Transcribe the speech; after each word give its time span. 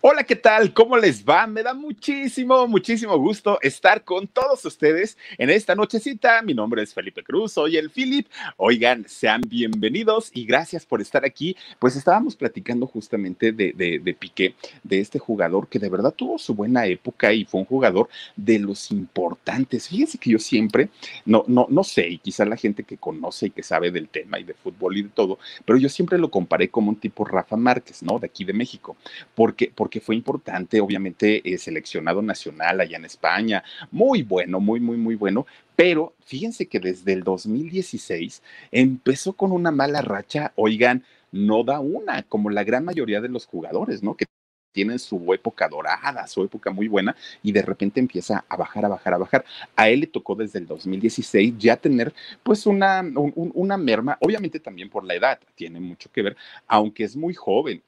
Hola, 0.00 0.22
¿qué 0.22 0.36
tal? 0.36 0.72
¿Cómo 0.72 0.96
les 0.96 1.24
va? 1.24 1.44
Me 1.48 1.60
da 1.60 1.74
muchísimo, 1.74 2.68
muchísimo 2.68 3.18
gusto 3.18 3.58
estar 3.62 4.04
con 4.04 4.28
todos 4.28 4.64
ustedes 4.64 5.18
en 5.38 5.50
esta 5.50 5.74
nochecita. 5.74 6.40
Mi 6.42 6.54
nombre 6.54 6.84
es 6.84 6.94
Felipe 6.94 7.24
Cruz, 7.24 7.54
soy 7.54 7.76
el 7.76 7.90
Philip. 7.90 8.28
Oigan, 8.58 9.04
sean 9.08 9.40
bienvenidos 9.40 10.30
y 10.32 10.44
gracias 10.44 10.86
por 10.86 11.00
estar 11.00 11.24
aquí. 11.24 11.56
Pues 11.80 11.96
estábamos 11.96 12.36
platicando 12.36 12.86
justamente 12.86 13.50
de, 13.50 13.72
de, 13.72 14.14
Piqué, 14.14 14.54
de 14.84 15.00
este 15.00 15.18
jugador 15.18 15.66
que 15.66 15.80
de 15.80 15.88
verdad 15.88 16.14
tuvo 16.14 16.38
su 16.38 16.54
buena 16.54 16.86
época 16.86 17.32
y 17.32 17.44
fue 17.44 17.58
un 17.58 17.66
jugador 17.66 18.08
de 18.36 18.60
los 18.60 18.92
importantes. 18.92 19.88
Fíjense 19.88 20.16
que 20.16 20.30
yo 20.30 20.38
siempre, 20.38 20.90
no, 21.24 21.42
no, 21.48 21.66
no 21.68 21.82
sé, 21.82 22.08
y 22.08 22.18
quizá 22.18 22.44
la 22.44 22.56
gente 22.56 22.84
que 22.84 22.98
conoce 22.98 23.46
y 23.46 23.50
que 23.50 23.64
sabe 23.64 23.90
del 23.90 24.08
tema 24.08 24.38
y 24.38 24.44
de 24.44 24.54
fútbol 24.54 24.96
y 24.96 25.02
de 25.02 25.08
todo, 25.08 25.40
pero 25.64 25.76
yo 25.76 25.88
siempre 25.88 26.18
lo 26.18 26.30
comparé 26.30 26.68
como 26.68 26.90
un 26.90 27.00
tipo 27.00 27.24
Rafa 27.24 27.56
Márquez, 27.56 28.04
¿no? 28.04 28.20
De 28.20 28.26
aquí 28.26 28.44
de 28.44 28.52
México, 28.52 28.96
porque, 29.34 29.72
porque 29.74 29.87
porque 29.88 30.02
fue 30.02 30.16
importante, 30.16 30.82
obviamente, 30.82 31.40
eh, 31.50 31.56
seleccionado 31.56 32.20
nacional 32.20 32.78
allá 32.78 32.98
en 32.98 33.06
España, 33.06 33.64
muy 33.90 34.22
bueno, 34.22 34.60
muy, 34.60 34.80
muy, 34.80 34.98
muy 34.98 35.14
bueno, 35.14 35.46
pero 35.76 36.14
fíjense 36.26 36.66
que 36.66 36.78
desde 36.78 37.14
el 37.14 37.22
2016 37.24 38.42
empezó 38.70 39.32
con 39.32 39.50
una 39.50 39.70
mala 39.70 40.02
racha, 40.02 40.52
oigan, 40.56 41.04
no 41.32 41.64
da 41.64 41.80
una, 41.80 42.22
como 42.24 42.50
la 42.50 42.64
gran 42.64 42.84
mayoría 42.84 43.22
de 43.22 43.30
los 43.30 43.46
jugadores, 43.46 44.02
¿no? 44.02 44.14
Que 44.14 44.26
tienen 44.72 44.98
su 44.98 45.32
época 45.32 45.66
dorada, 45.70 46.26
su 46.26 46.44
época 46.44 46.70
muy 46.70 46.86
buena, 46.86 47.16
y 47.42 47.52
de 47.52 47.62
repente 47.62 47.98
empieza 47.98 48.44
a 48.46 48.56
bajar, 48.58 48.84
a 48.84 48.88
bajar, 48.88 49.14
a 49.14 49.18
bajar. 49.18 49.44
A 49.74 49.88
él 49.88 50.00
le 50.00 50.06
tocó 50.08 50.34
desde 50.34 50.58
el 50.58 50.66
2016 50.66 51.54
ya 51.56 51.78
tener 51.78 52.12
pues 52.42 52.66
una, 52.66 53.02
una 53.24 53.78
merma, 53.78 54.18
obviamente 54.20 54.60
también 54.60 54.90
por 54.90 55.04
la 55.04 55.14
edad, 55.14 55.40
tiene 55.54 55.80
mucho 55.80 56.12
que 56.12 56.20
ver, 56.20 56.36
aunque 56.66 57.04
es 57.04 57.16
muy 57.16 57.32
joven, 57.32 57.82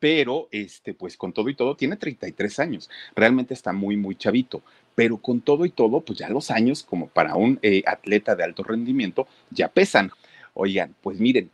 pero 0.00 0.48
este, 0.50 0.94
pues 0.94 1.16
con 1.16 1.32
todo 1.32 1.48
y 1.48 1.54
todo, 1.54 1.76
tiene 1.76 1.96
33 1.96 2.58
años, 2.58 2.90
realmente 3.14 3.54
está 3.54 3.72
muy, 3.72 3.96
muy 3.96 4.16
chavito, 4.16 4.62
pero 4.94 5.18
con 5.18 5.40
todo 5.42 5.64
y 5.66 5.70
todo, 5.70 6.00
pues 6.00 6.18
ya 6.18 6.28
los 6.28 6.50
años, 6.50 6.82
como 6.82 7.08
para 7.08 7.36
un 7.36 7.58
eh, 7.62 7.82
atleta 7.86 8.34
de 8.34 8.44
alto 8.44 8.64
rendimiento, 8.64 9.28
ya 9.50 9.68
pesan. 9.68 10.10
Oigan, 10.54 10.94
pues 11.00 11.20
miren, 11.20 11.50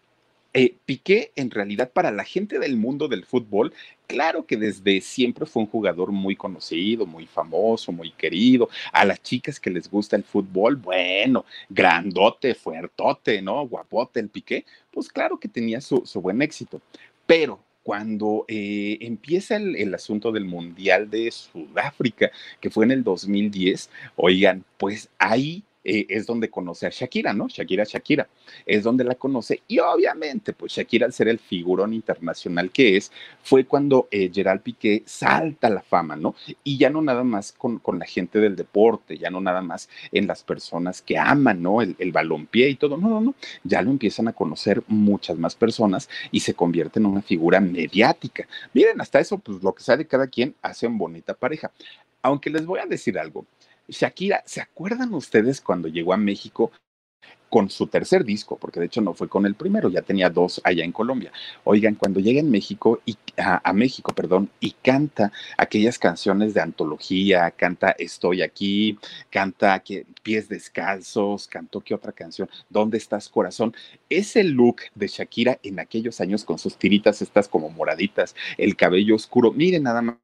eh, 0.55 0.75
Piqué, 0.87 1.33
en 1.37 1.51
realidad, 1.51 1.91
para 1.93 2.11
la 2.11 2.25
gente 2.25 2.59
del 2.59 2.79
mundo 2.79 3.09
del 3.09 3.27
fútbol, 3.27 3.75
claro 4.07 4.47
que 4.47 4.57
desde 4.57 5.03
siempre 5.03 5.45
fue 5.45 5.65
un 5.65 5.69
jugador 5.69 6.13
muy 6.13 6.35
conocido, 6.35 7.05
muy 7.05 7.27
famoso, 7.27 7.93
muy 7.93 8.11
querido. 8.13 8.71
A 8.91 9.05
las 9.05 9.23
chicas 9.23 9.61
que 9.61 9.69
les 9.69 9.91
gusta 9.91 10.17
el 10.17 10.25
fútbol, 10.25 10.77
bueno, 10.77 11.45
grandote, 11.69 12.55
fuertote, 12.55 13.43
¿no? 13.43 13.69
Guapote 13.69 14.19
el 14.19 14.31
Piqué, 14.31 14.65
pues 14.91 15.11
claro 15.11 15.39
que 15.39 15.49
tenía 15.49 15.83
su, 15.83 16.07
su 16.07 16.23
buen 16.23 16.41
éxito. 16.41 16.81
Pero 17.27 17.61
cuando 17.87 18.45
eh, 18.49 18.99
empieza 19.03 19.55
el, 19.55 19.95
asunto 19.95 20.33
del 20.33 20.45
Mundial 20.45 21.09
de 21.09 21.31
Sudáfrica, 21.31 22.33
que 22.61 22.69
fue 22.69 22.85
en 22.85 22.91
el 22.91 23.05
2010, 23.05 23.91
oigan, 24.17 24.65
pues 24.77 25.09
ahí 25.21 25.63
eh, 25.89 26.05
es 26.09 26.27
donde 26.27 26.51
conoce 26.51 26.85
a 26.89 26.91
Shakira, 26.91 27.33
¿no? 27.33 27.47
Shakira, 27.47 27.85
Shakira, 27.85 28.29
es 28.67 28.83
donde 28.83 29.05
la 29.05 29.15
conoce 29.15 29.63
y 29.69 29.79
obviamente, 29.79 30.53
pues 30.53 30.73
Shakira 30.73 31.07
al 31.07 31.13
ser 31.13 31.29
el 31.29 31.39
figurón 31.39 31.95
internacional 31.95 32.73
que 32.73 32.97
es, 32.97 33.13
fue 33.45 33.67
cuando 33.67 34.09
eh, 34.11 34.29
Gerald 34.35 34.63
Piqué 34.63 35.05
salta 35.07 35.71
la 35.71 35.83
fama, 35.83 36.17
¿no? 36.17 36.35
Y 36.65 36.77
ya 36.77 36.91
no 36.91 37.03
nada 37.03 37.23
más 37.23 37.53
con, 37.53 37.79
con, 37.79 38.01
la 38.01 38.05
gente 38.05 38.41
del 38.41 38.57
deporte, 38.57 39.17
ya 39.17 39.31
no 39.31 39.41
nada 39.41 39.63
más 39.63 39.89
en 40.11 40.27
las 40.27 40.43
personas 40.43 41.03
que 41.03 41.19
aman, 41.19 41.63
¿no? 41.63 41.81
El, 41.81 41.95
el 42.01 42.11
balompié 42.11 42.69
y 42.69 42.75
todo, 42.75 42.97
no, 42.97 43.09
no, 43.09 43.21
no, 43.21 43.35
ya 43.63 43.81
lo 43.81 43.93
empiezan 43.93 44.27
a 44.27 44.33
conocer 44.33 44.83
muchas 44.89 45.39
más 45.39 45.55
personas 45.55 46.09
y 46.33 46.41
se 46.41 46.55
convierte 46.55 46.99
en 46.99 47.07
una 47.07 47.23
figura 47.23 47.61
mediática. 47.61 48.49
Miren, 48.75 49.01
hasta 49.01 49.21
eso, 49.21 49.39
pues 49.39 49.63
lo 49.63 49.73
que 49.73 49.85
sabe 49.85 50.05
cada 50.05 50.27
quien 50.27 50.57
hace 50.63 50.89
bonita 50.99 51.35
pareja. 51.35 51.71
Aunque 52.23 52.51
les 52.51 52.67
voy 52.67 52.81
a 52.81 52.87
decir 52.87 53.19
algo, 53.19 53.47
Shakira, 53.89 54.43
¿se 54.47 54.61
acuerdan 54.61 55.15
ustedes 55.15 55.61
cuando 55.61 55.89
llegó 55.89 56.13
a 56.13 56.17
México 56.17 56.73
con 57.49 57.71
su 57.71 57.87
tercer 57.87 58.25
disco, 58.25 58.57
porque 58.59 58.81
de 58.81 58.87
hecho 58.87 59.01
no 59.01 59.15
fue 59.15 59.29
con 59.29 59.47
el 59.47 59.55
primero, 59.55 59.89
ya 59.89 60.03
tenía 60.03 60.31
dos 60.31 60.61
allá 60.65 60.85
en 60.85 60.93
Colombia. 60.93 61.33
Oigan, 61.65 61.95
cuando 61.95 62.21
llega 62.21 62.41
en 62.41 62.51
México 62.51 63.01
y 63.07 63.17
a, 63.37 63.73
México, 63.73 64.13
perdón, 64.15 64.51
y 64.61 64.73
canta 64.73 65.33
aquellas 65.57 65.99
canciones 65.99 66.55
de 66.55 66.61
antología, 66.61 67.51
canta 67.53 67.95
Estoy 67.99 68.43
aquí, 68.43 68.99
canta 69.31 69.79
que, 69.81 70.07
Pies 70.23 70.49
descalzos, 70.49 71.47
cantó 71.47 71.81
qué 71.81 71.95
otra 71.95 72.13
canción, 72.13 72.49
¿Dónde 72.69 72.99
estás 72.99 73.29
corazón? 73.29 73.75
Ese 74.09 74.43
look 74.45 74.77
de 74.95 75.07
Shakira 75.09 75.59
en 75.63 75.79
aquellos 75.79 76.21
años 76.21 76.45
con 76.45 76.59
sus 76.59 76.77
tiritas 76.77 77.23
estas 77.23 77.49
como 77.49 77.71
moraditas, 77.71 78.35
el 78.59 78.77
cabello 78.77 79.15
oscuro, 79.15 79.53
miren 79.53 79.85
nada 79.85 80.03
más 80.03 80.17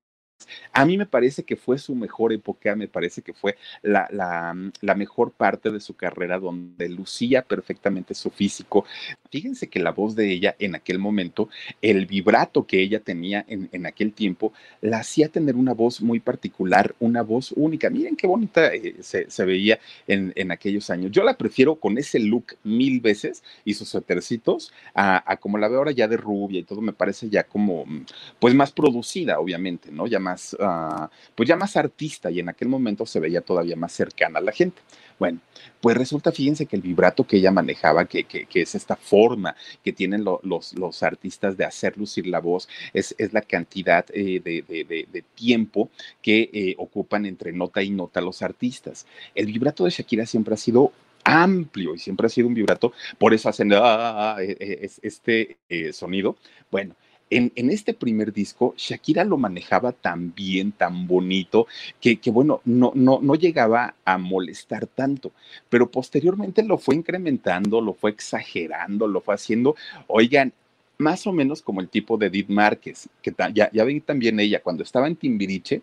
a 0.73 0.85
mí 0.85 0.97
me 0.97 1.07
parece 1.07 1.45
que 1.45 1.57
fue 1.57 1.79
su 1.79 1.95
mejor 1.95 2.33
época, 2.33 2.75
me 2.77 2.89
parece 2.89 3.23
que 3.23 3.33
fue 3.33 3.57
mm, 3.83 4.69
la, 4.81 4.95
mejor 4.95 5.33
parte 5.33 5.71
de 5.71 5.81
su 5.81 5.95
carrera 5.95 6.39
donde 6.39 6.89
lucía 6.89 7.43
perfectamente 7.43 8.15
su 8.15 8.31
físico. 8.31 8.85
Fíjense 9.31 9.69
que 9.69 9.81
la 9.81 9.93
voz 9.93 10.15
de 10.15 10.31
ella 10.31 10.55
en 10.59 10.75
aquel 10.75 10.99
momento, 10.99 11.49
el 11.81 12.07
vibrato 12.07 12.67
que 12.67 12.81
ella 12.81 13.01
tenía 13.01 13.45
en, 13.49 13.87
aquel 13.87 14.13
tiempo, 14.13 14.53
la 14.81 14.99
hacía 14.99 15.29
tener 15.29 15.57
una 15.57 15.73
voz 15.73 16.01
muy 16.03 16.21
particular, 16.21 16.95
una 17.01 17.23
voz 17.23 17.53
única. 17.53 17.91
Miren 17.91 18.17
qué 18.17 18.27
bonita 18.27 18.73
eh, 18.75 18.97
se, 19.01 19.45
veía 19.45 19.79
en, 20.07 20.53
aquellos 20.53 20.91
años. 20.91 21.11
Yo 21.11 21.25
la 21.25 21.37
prefiero 21.37 21.77
con 21.77 21.99
ese 21.99 22.19
look 22.19 22.57
mil 22.63 23.01
veces 23.01 23.43
y 23.65 23.75
sus 23.75 23.89
suétercitos 23.89 24.73
a, 24.95 25.31
a 25.31 25.37
como 25.37 25.59
la 25.59 25.69
veo 25.69 25.79
ahora 25.79 25.93
ya 25.93 26.09
de 26.09 26.17
rubia 26.17 26.61
y 26.61 26.65
todo, 26.65 26.81
me 26.81 26.93
parece 26.93 27.29
ya 27.29 27.45
como, 27.45 27.85
mm, 27.87 28.07
pues 28.39 28.55
más 28.55 28.73
producida, 28.73 29.39
obviamente, 29.39 29.91
¿no? 29.91 30.07
Ya 30.07 30.19
más 30.19 30.32
Ah, 30.61 31.11
pues 31.35 31.49
ya 31.49 31.57
más 31.57 31.77
artista 31.77 32.31
y 32.31 32.41
en 32.41 32.49
aquel 32.49 32.69
momento 32.69 33.07
se 33.07 33.21
veía 33.21 33.41
todavía 33.41 33.77
más 33.77 33.93
cercana 33.93 34.39
a 34.39 34.43
la 34.43 34.53
gente. 34.53 34.81
Bueno, 35.19 35.41
pues 35.81 35.97
resulta, 35.97 36.33
fíjense 36.33 36.67
que 36.67 36.77
el 36.77 36.83
vibrato 36.83 37.25
que 37.25 37.37
ella 37.37 37.51
manejaba, 37.51 38.07
que, 38.07 38.25
que, 38.25 38.47
es 38.55 38.75
esta 38.75 38.97
forma 38.97 39.55
que 39.85 39.93
tienen 39.93 40.25
los, 40.25 40.75
los, 40.75 41.03
artistas 41.03 41.57
de 41.57 41.65
hacer 41.65 41.97
lucir 41.97 42.27
la 42.27 42.41
voz, 42.41 42.69
es, 42.93 43.15
es 43.19 43.33
la 43.33 43.43
cantidad 43.43 44.05
eh, 44.13 44.41
de, 44.41 44.63
de, 44.63 45.25
tiempo 45.35 45.91
que 46.23 46.51
eh, 46.53 46.75
ocupan 46.79 47.27
entre 47.27 47.53
nota 47.53 47.83
y 47.83 47.91
nota 47.91 48.21
los 48.21 48.43
artistas. 48.43 49.07
El 49.35 49.47
vibrato 49.47 49.85
de 49.85 49.91
Shakira 49.91 50.27
siempre 50.27 50.55
ha 50.55 50.57
sido 50.59 50.93
amplio 51.25 51.95
y 51.95 51.99
siempre 51.99 52.27
ha 52.27 52.31
sido 52.31 52.49
un 52.49 52.55
vibrato, 52.55 52.93
por 53.19 53.35
eso 53.35 53.49
hacen 53.49 53.73
ah, 53.73 53.81
ah, 53.83 54.37
ah, 54.37 54.43
e, 54.43 54.91
este 55.03 55.59
eh, 55.69 55.93
sonido. 55.93 56.37
Bueno, 56.71 56.95
en, 57.37 57.71
este 57.71 57.95
primer 57.95 58.33
disco, 58.33 58.75
Shakira 58.77 59.25
lo 59.25 59.37
manejaba 59.39 59.93
tan 59.93 60.35
bien, 60.35 60.73
tan 60.73 61.07
bonito, 61.07 61.67
que, 62.01 62.19
bueno, 62.27 62.61
no, 62.65 62.93
no, 62.95 63.21
no 63.23 63.35
llegaba 63.35 63.95
a 64.05 64.19
molestar 64.19 64.87
tanto, 64.87 65.33
pero 65.69 65.91
posteriormente 65.91 66.63
lo 66.63 66.79
fue 66.79 66.95
incrementando, 66.95 67.81
lo 67.81 67.95
fue 67.95 68.11
exagerando, 68.11 69.07
lo 69.07 69.21
fue 69.21 69.35
haciendo, 69.35 69.77
oigan, 70.07 70.53
más 70.99 71.27
o 71.27 71.33
menos 71.33 71.63
como 71.63 71.81
el 71.81 71.89
tipo 71.89 72.17
de 72.17 72.27
Edith 72.27 72.49
Márquez, 72.49 73.09
que 73.23 73.35
ya, 73.55 73.71
ya 73.73 73.85
vi 73.85 74.01
también 74.01 74.39
ella, 74.39 74.63
cuando 74.63 74.83
estaba 74.83 75.07
en 75.07 75.17
Timbiriche, 75.17 75.83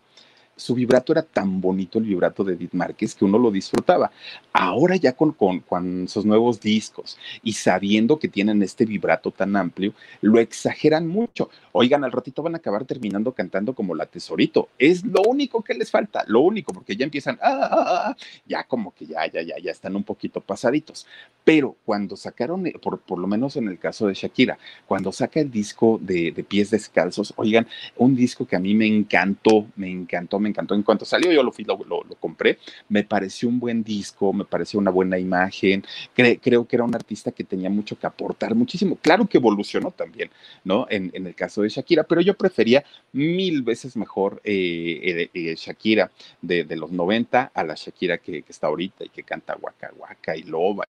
su 0.59 0.75
vibrato 0.75 1.13
era 1.13 1.23
tan 1.23 1.61
bonito, 1.61 1.99
el 1.99 2.05
vibrato 2.05 2.43
de 2.43 2.53
Edith 2.53 2.73
Márquez, 2.73 3.15
que 3.15 3.23
uno 3.23 3.39
lo 3.39 3.49
disfrutaba. 3.49 4.11
Ahora 4.51 4.97
ya 4.97 5.13
con, 5.13 5.31
con, 5.31 5.61
con, 5.61 6.07
sus 6.07 6.25
nuevos 6.25 6.59
discos 6.59 7.17
y 7.43 7.53
sabiendo 7.53 8.19
que 8.19 8.27
tienen 8.27 8.61
este 8.61 8.85
vibrato 8.85 9.31
tan 9.31 9.55
amplio, 9.55 9.93
lo 10.21 10.39
exageran 10.39 11.07
mucho. 11.07 11.49
Oigan, 11.71 12.03
al 12.03 12.11
ratito 12.11 12.43
van 12.43 12.55
a 12.55 12.57
acabar 12.57 12.83
terminando 12.83 13.31
cantando 13.31 13.73
como 13.73 13.95
la 13.95 14.05
tesorito. 14.05 14.69
Es 14.77 15.05
lo 15.05 15.21
único 15.21 15.63
que 15.63 15.73
les 15.73 15.89
falta, 15.89 16.25
lo 16.27 16.41
único, 16.41 16.73
porque 16.73 16.95
ya 16.95 17.05
empiezan, 17.05 17.39
ah, 17.41 17.69
ah, 17.71 18.09
ah, 18.09 18.15
ya 18.45 18.63
como 18.65 18.93
que 18.93 19.05
ya, 19.05 19.25
ya, 19.31 19.41
ya, 19.41 19.57
ya 19.59 19.71
están 19.71 19.95
un 19.95 20.03
poquito 20.03 20.41
pasaditos. 20.41 21.07
Pero 21.45 21.77
cuando 21.85 22.17
sacaron, 22.17 22.67
eh, 22.67 22.73
por, 22.81 22.99
por 22.99 23.17
lo 23.17 23.27
menos 23.27 23.55
en 23.55 23.69
el 23.69 23.79
caso 23.79 24.07
de 24.07 24.13
Shakira, 24.13 24.57
cuando 24.87 25.13
saca 25.13 25.39
el 25.39 25.49
disco 25.49 25.99
de, 26.01 26.31
de 26.31 26.43
pies 26.43 26.69
descalzos, 26.69 27.33
oigan, 27.37 27.65
un 27.95 28.15
disco 28.15 28.45
que 28.45 28.57
a 28.57 28.59
mí 28.59 28.73
me 28.73 28.87
encantó, 28.87 29.67
me 29.77 29.89
encantó, 29.89 30.39
me 30.39 30.48
encantó. 30.49 30.75
En 30.75 30.83
cuanto 30.83 31.05
salió, 31.05 31.31
yo 31.31 31.43
lo, 31.43 31.53
lo, 31.85 32.03
lo 32.03 32.15
compré. 32.15 32.57
Me 32.89 33.03
pareció 33.03 33.49
un 33.49 33.59
buen 33.59 33.83
disco, 33.83 34.33
me 34.33 34.45
pareció 34.45 34.79
una 34.79 34.91
buena 34.91 35.17
imagen. 35.17 35.83
creo 36.15 36.67
que 36.67 36.75
era 36.75 36.83
un 36.83 36.95
artista 36.95 37.31
que 37.31 37.43
tenía 37.43 37.69
mucho 37.69 37.97
que 37.97 38.07
aportar, 38.07 38.55
muchísimo. 38.55 38.97
Claro 39.01 39.27
que 39.27 39.37
evolucionó 39.37 39.91
también, 39.91 40.29
¿no? 40.63 40.87
En, 40.89 41.11
el 41.13 41.35
caso 41.35 41.61
de 41.61 41.69
Shakira, 41.69 42.03
pero 42.03 42.21
yo 42.21 42.35
prefería 42.35 42.83
mil 43.11 43.61
veces 43.61 43.95
mejor 43.95 44.41
eh, 44.43 44.99
eh, 45.03 45.29
eh, 45.33 45.55
Shakira 45.55 46.11
de, 46.41 46.65
los 46.75 46.91
90 46.91 47.51
a 47.53 47.63
la 47.63 47.75
Shakira 47.75 48.17
que, 48.17 48.41
que, 48.43 48.51
está 48.51 48.67
ahorita 48.67 49.05
y 49.05 49.09
que 49.09 49.23
canta 49.23 49.57
Waka 49.59 49.91
Waka 49.97 50.35
y 50.35 50.43
Loba 50.43 50.85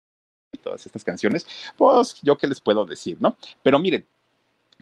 y 0.52 0.58
todas 0.58 0.86
estas 0.86 1.04
canciones. 1.04 1.48
Pues 1.78 2.20
yo 2.22 2.38
qué 2.38 2.48
les 2.48 2.62
puedo 2.62 2.86
decir, 2.86 3.18
¿no? 3.20 3.38
Pero 3.64 3.80
miren, 3.80 4.06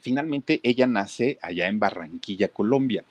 finalmente 0.01 0.59
ella 0.63 0.87
nace 0.87 1.37
allá 1.41 1.67
en 1.67 1.79
Barranquilla, 1.79 2.49
Colombia. 2.49 3.03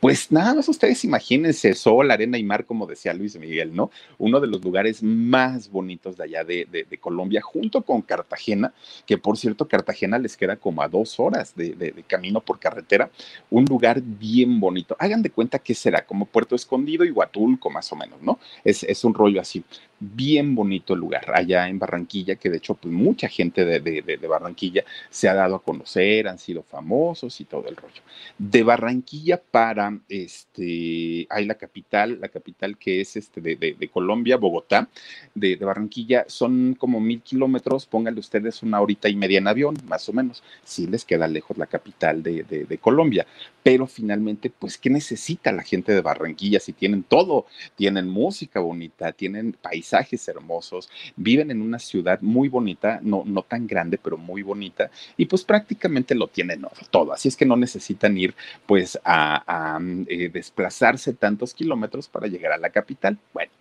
Pues 0.00 0.32
nada 0.32 0.54
más 0.54 0.68
ustedes 0.68 1.04
imagínense, 1.04 1.74
sol, 1.74 2.10
arena 2.10 2.36
y 2.36 2.42
mar, 2.42 2.66
como 2.66 2.88
decía 2.88 3.14
Luis 3.14 3.38
Miguel, 3.38 3.72
¿no? 3.72 3.92
Uno 4.18 4.40
de 4.40 4.48
los 4.48 4.60
lugares 4.64 5.00
más 5.00 5.70
bonitos 5.70 6.16
de 6.16 6.24
allá 6.24 6.42
de, 6.42 6.98
Colombia, 7.00 7.40
junto 7.40 7.82
con 7.82 8.02
Cartagena, 8.02 8.74
que 9.06 9.16
por 9.16 9.38
cierto, 9.38 9.68
Cartagena 9.68 10.18
les 10.18 10.36
queda 10.36 10.56
como 10.56 10.82
a 10.82 10.88
dos 10.88 11.20
horas 11.20 11.54
de, 11.54 11.74
de, 11.74 12.02
camino 12.06 12.40
por 12.40 12.58
carretera, 12.58 13.10
un 13.48 13.64
lugar 13.64 14.02
bien 14.02 14.58
bonito. 14.58 14.96
Hagan 14.98 15.22
de 15.22 15.30
cuenta 15.30 15.60
que 15.60 15.74
será 15.74 16.04
como 16.04 16.26
Puerto 16.26 16.56
Escondido 16.56 17.04
y 17.04 17.12
Huatulco, 17.12 17.70
más 17.70 17.92
o 17.92 17.96
menos, 17.96 18.20
¿no? 18.22 18.40
Es, 18.64 18.82
es 18.82 19.04
un 19.04 19.14
rollo 19.14 19.40
así. 19.40 19.62
Bien 20.00 20.56
bonito 20.56 20.94
el 20.94 21.00
lugar, 21.00 21.32
allá 21.32 21.68
en 21.68 21.78
Barranquilla, 21.78 22.34
que 22.34 22.50
de 22.50 22.56
hecho, 22.56 22.74
pues 22.74 22.92
mucha 22.92 23.28
gente 23.28 23.64
de 23.64 24.26
Barranquilla 24.26 24.84
se 25.10 25.28
ha 25.28 25.34
dado 25.34 25.54
a 25.54 25.62
conocer, 25.62 26.26
han 26.32 26.38
sido 26.38 26.62
famosos 26.62 27.40
y 27.40 27.44
todo 27.44 27.68
el 27.68 27.76
rollo. 27.76 28.02
De 28.38 28.62
Barranquilla 28.62 29.40
para 29.40 29.98
este, 30.08 31.26
hay 31.30 31.46
la 31.46 31.54
capital, 31.54 32.18
la 32.20 32.28
capital 32.28 32.76
que 32.76 33.00
es 33.00 33.16
este 33.16 33.40
de, 33.40 33.56
de, 33.56 33.88
Colombia, 33.88 34.36
Bogotá, 34.36 34.88
de, 35.34 35.56
de, 35.56 35.64
Barranquilla, 35.64 36.24
son 36.28 36.74
como 36.74 37.00
mil 37.00 37.20
kilómetros, 37.22 37.86
pónganle 37.86 38.20
ustedes 38.20 38.62
una 38.62 38.80
horita 38.80 39.08
y 39.08 39.16
media 39.16 39.38
en 39.38 39.48
avión, 39.48 39.76
más 39.86 40.08
o 40.08 40.12
menos, 40.12 40.42
sí 40.64 40.86
les 40.86 41.04
queda 41.04 41.28
lejos 41.28 41.56
la 41.58 41.66
capital 41.66 42.22
de, 42.22 42.42
de 42.42 42.78
Colombia, 42.78 43.26
pero 43.62 43.86
finalmente, 43.86 44.50
pues, 44.50 44.76
¿qué 44.76 44.90
necesita 44.90 45.52
la 45.52 45.62
gente 45.62 45.92
de 45.92 46.00
Barranquilla 46.00 46.58
si 46.58 46.72
tienen 46.72 47.04
todo? 47.04 47.46
Tienen 47.76 48.08
música 48.08 48.60
bonita, 48.60 49.12
tienen 49.12 49.52
paisajes 49.52 50.26
hermosos, 50.26 50.90
viven 51.16 51.50
en 51.50 51.62
una 51.62 51.78
ciudad 51.78 52.20
muy 52.22 52.48
bonita, 52.48 52.98
no, 53.02 53.22
no 53.24 53.42
tan 53.42 53.66
grande, 53.66 53.98
pero 53.98 54.18
muy 54.18 54.42
bonita, 54.42 54.90
y 55.16 55.26
pues 55.26 55.44
prácticamente 55.44 56.14
tienen 56.28 56.66
todo, 56.90 57.12
así 57.12 57.28
es 57.28 57.36
que 57.36 57.46
no 57.46 57.56
necesitan 57.56 58.16
ir 58.16 58.34
pues 58.66 58.98
a, 59.04 59.76
a 59.76 59.80
eh, 60.08 60.28
desplazarse 60.28 61.12
tantos 61.14 61.54
kilómetros 61.54 62.08
para 62.08 62.26
llegar 62.26 62.52
a 62.52 62.58
la 62.58 62.70
capital. 62.70 63.18
Bueno, 63.32 63.52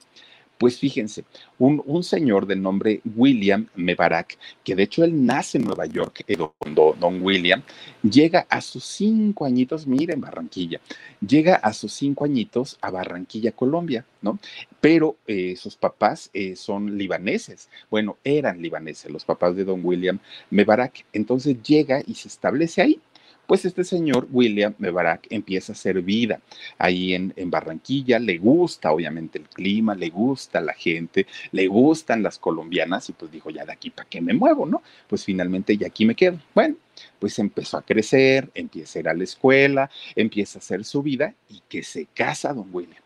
pues 0.61 0.77
fíjense, 0.77 1.25
un, 1.57 1.81
un, 1.87 2.03
señor 2.03 2.45
de 2.45 2.55
nombre 2.55 3.01
William 3.15 3.65
Mebarak, 3.73 4.37
que 4.63 4.75
de 4.75 4.83
hecho 4.83 5.03
él 5.03 5.25
nace 5.25 5.57
en 5.57 5.63
Nueva 5.63 5.87
York, 5.87 6.23
eh, 6.27 6.37
don, 6.37 7.23
William, 7.23 7.63
llega 8.03 8.45
a 8.47 8.61
sus 8.61 8.83
cinco 8.83 9.45
añitos, 9.45 9.87
miren 9.87 10.21
Barranquilla, 10.21 10.79
llega 11.19 11.55
a 11.55 11.73
sus 11.73 11.93
cinco 11.93 12.25
añitos 12.25 12.77
a 12.79 12.91
Barranquilla, 12.91 13.53
Colombia, 13.53 14.05
¿no? 14.21 14.37
Pero 14.79 15.15
eh, 15.25 15.55
sus 15.55 15.77
papás 15.77 16.29
eh, 16.31 16.55
son 16.55 16.95
libaneses, 16.95 17.67
bueno, 17.89 18.17
eran 18.23 18.61
libaneses, 18.61 19.09
los 19.09 19.25
papás 19.25 19.55
de 19.55 19.63
don 19.63 19.83
William 19.83 20.19
Mebarak, 20.51 21.05
entonces 21.11 21.57
llega 21.63 22.03
y 22.05 22.13
se 22.13 22.27
establece 22.27 22.83
ahí, 22.83 23.01
pues 23.51 23.65
este 23.65 23.83
señor 23.83 24.29
William 24.31 24.73
Mebarak 24.77 25.27
empieza 25.29 25.73
a 25.73 25.75
hacer 25.75 26.01
vida 26.01 26.39
ahí 26.77 27.13
en, 27.13 27.33
en, 27.35 27.51
Barranquilla, 27.51 28.17
le 28.17 28.37
gusta 28.37 28.93
obviamente 28.93 29.39
el 29.39 29.49
clima, 29.49 29.93
le 29.93 30.09
gusta 30.09 30.61
la 30.61 30.71
gente, 30.71 31.27
le 31.51 31.67
gustan 31.67 32.23
las 32.23 32.39
colombianas 32.39 33.09
y 33.09 33.11
pues 33.11 33.29
dijo, 33.29 33.49
ya 33.49 33.65
de 33.65 33.73
aquí 33.73 33.89
para 33.89 34.07
qué 34.07 34.21
me 34.21 34.33
muevo, 34.33 34.65
¿no? 34.65 34.81
Pues 35.05 35.25
finalmente 35.25 35.75
ya 35.75 35.87
aquí 35.87 36.05
me 36.05 36.15
quedo. 36.15 36.39
Bueno, 36.55 36.77
pues 37.19 37.37
empezó 37.39 37.75
a 37.75 37.81
crecer, 37.81 38.49
empieza 38.53 38.99
a 38.99 39.01
ir 39.01 39.09
a 39.09 39.13
la 39.13 39.25
escuela, 39.25 39.91
empieza 40.15 40.57
a 40.57 40.61
hacer 40.61 40.85
su 40.85 41.03
vida 41.03 41.35
y 41.49 41.61
que 41.67 41.83
se 41.83 42.05
casa 42.05 42.53
don 42.53 42.69
William. 42.71 43.03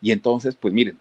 Y 0.00 0.12
entonces, 0.12 0.54
pues 0.54 0.72
miren, 0.72 0.96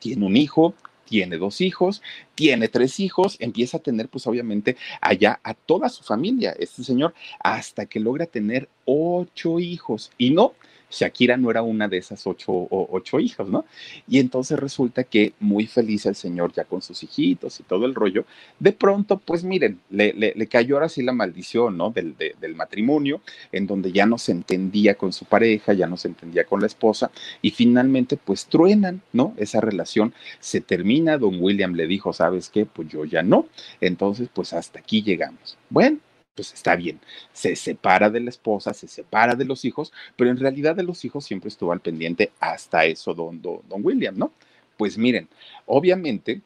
tiene 0.00 0.26
un 0.26 0.36
hijo, 0.36 0.74
tiene 1.04 1.36
dos 1.38 1.60
hijos, 1.60 2.02
tiene 2.34 2.68
tres 2.68 3.00
hijos, 3.00 3.36
empieza 3.38 3.78
a 3.78 3.80
tener 3.80 4.08
pues 4.08 4.26
obviamente 4.26 4.76
allá 5.00 5.40
a 5.42 5.54
toda 5.54 5.88
su 5.88 6.02
familia, 6.02 6.54
este 6.58 6.82
señor, 6.84 7.14
hasta 7.40 7.86
que 7.86 8.00
logra 8.00 8.26
tener 8.26 8.68
ocho 8.84 9.58
hijos. 9.60 10.10
Y 10.18 10.30
no, 10.30 10.54
Shakira 10.94 11.36
no 11.36 11.50
era 11.50 11.62
una 11.62 11.88
de 11.88 11.98
esas 11.98 12.26
ocho, 12.26 12.68
ocho 12.70 13.20
hijos, 13.20 13.48
¿no? 13.48 13.64
Y 14.08 14.18
entonces 14.18 14.58
resulta 14.58 15.04
que 15.04 15.32
muy 15.40 15.66
feliz 15.66 16.06
el 16.06 16.14
señor 16.14 16.52
ya 16.52 16.64
con 16.64 16.82
sus 16.82 17.02
hijitos 17.02 17.60
y 17.60 17.62
todo 17.64 17.86
el 17.86 17.94
rollo, 17.94 18.24
de 18.58 18.72
pronto, 18.72 19.18
pues 19.18 19.44
miren, 19.44 19.80
le, 19.90 20.12
le, 20.12 20.32
le 20.34 20.46
cayó 20.46 20.76
ahora 20.76 20.88
sí 20.88 21.02
la 21.02 21.12
maldición, 21.12 21.76
¿no? 21.76 21.90
Del, 21.90 22.16
de, 22.16 22.34
del, 22.40 22.54
matrimonio, 22.54 23.20
en 23.52 23.66
donde 23.66 23.92
ya 23.92 24.06
no 24.06 24.18
se 24.18 24.32
entendía 24.32 24.94
con 24.94 25.12
su 25.12 25.24
pareja, 25.24 25.72
ya 25.72 25.86
no 25.86 25.96
se 25.96 26.08
entendía 26.08 26.44
con 26.44 26.60
la 26.60 26.66
esposa, 26.66 27.10
y 27.42 27.50
finalmente, 27.50 28.16
pues 28.16 28.46
truenan, 28.46 29.02
¿no? 29.12 29.34
Esa 29.36 29.60
relación 29.60 30.14
se 30.40 30.60
termina, 30.60 31.18
don 31.18 31.40
William 31.40 31.74
le 31.74 31.86
dijo, 31.86 32.12
¿sabes 32.12 32.48
qué? 32.48 32.66
Pues 32.66 32.88
yo 32.88 33.04
ya 33.04 33.22
no, 33.22 33.46
entonces, 33.80 34.28
pues 34.32 34.52
hasta 34.52 34.78
aquí 34.78 35.02
llegamos. 35.02 35.56
Bueno, 35.70 35.98
pues 36.34 36.52
está 36.52 36.76
bien, 36.76 37.00
se 37.32 37.56
separa 37.56 38.10
de 38.10 38.20
la 38.20 38.30
esposa, 38.30 38.74
se 38.74 38.88
separa 38.88 39.34
de 39.34 39.44
los 39.44 39.64
hijos, 39.64 39.92
pero 40.16 40.30
en 40.30 40.38
realidad 40.38 40.74
de 40.74 40.82
los 40.82 41.04
hijos 41.04 41.24
siempre 41.24 41.48
estuvo 41.48 41.72
al 41.72 41.80
pendiente 41.80 42.32
hasta 42.40 42.84
eso 42.84 43.14
don, 43.14 43.40
don, 43.40 43.62
William, 43.82 44.16
¿no? 44.16 44.32
Pues 44.76 44.98
miren, 44.98 45.28
obviamente, 45.66 46.40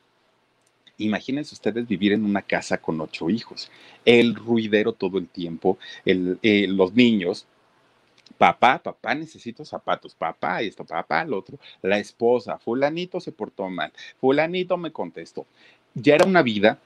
imagínense 0.99 1.55
ustedes 1.55 1.89
vivir 1.89 2.13
en 2.13 2.25
una 2.25 2.43
casa 2.43 2.79
con 2.79 3.01
ocho 3.01 3.31
hijos, 3.31 3.71
el 4.05 4.35
ruidero 4.35 4.93
todo 4.93 5.19
el 5.19 5.29
tiempo, 5.29 5.79
eh, 6.05 6.67
los 6.69 6.93
niños, 6.93 7.47
papá, 8.37 8.79
papá, 8.83 9.15
necesito 9.15 9.65
zapatos, 9.65 10.15
papá, 10.15 10.61
esto, 10.61 10.85
papá, 10.85 11.25
lo 11.25 11.39
otro, 11.39 11.59
la 11.83 11.99
esposa, 11.99 12.59
fulanito 12.59 13.21
se 13.21 13.33
portó 13.33 13.69
mal, 13.71 13.93
fulanito 14.21 14.77
me 14.77 14.93
contestó. 14.93 15.47
Ya 15.95 16.15
era 16.15 16.27
una 16.27 16.43
vida 16.43 16.79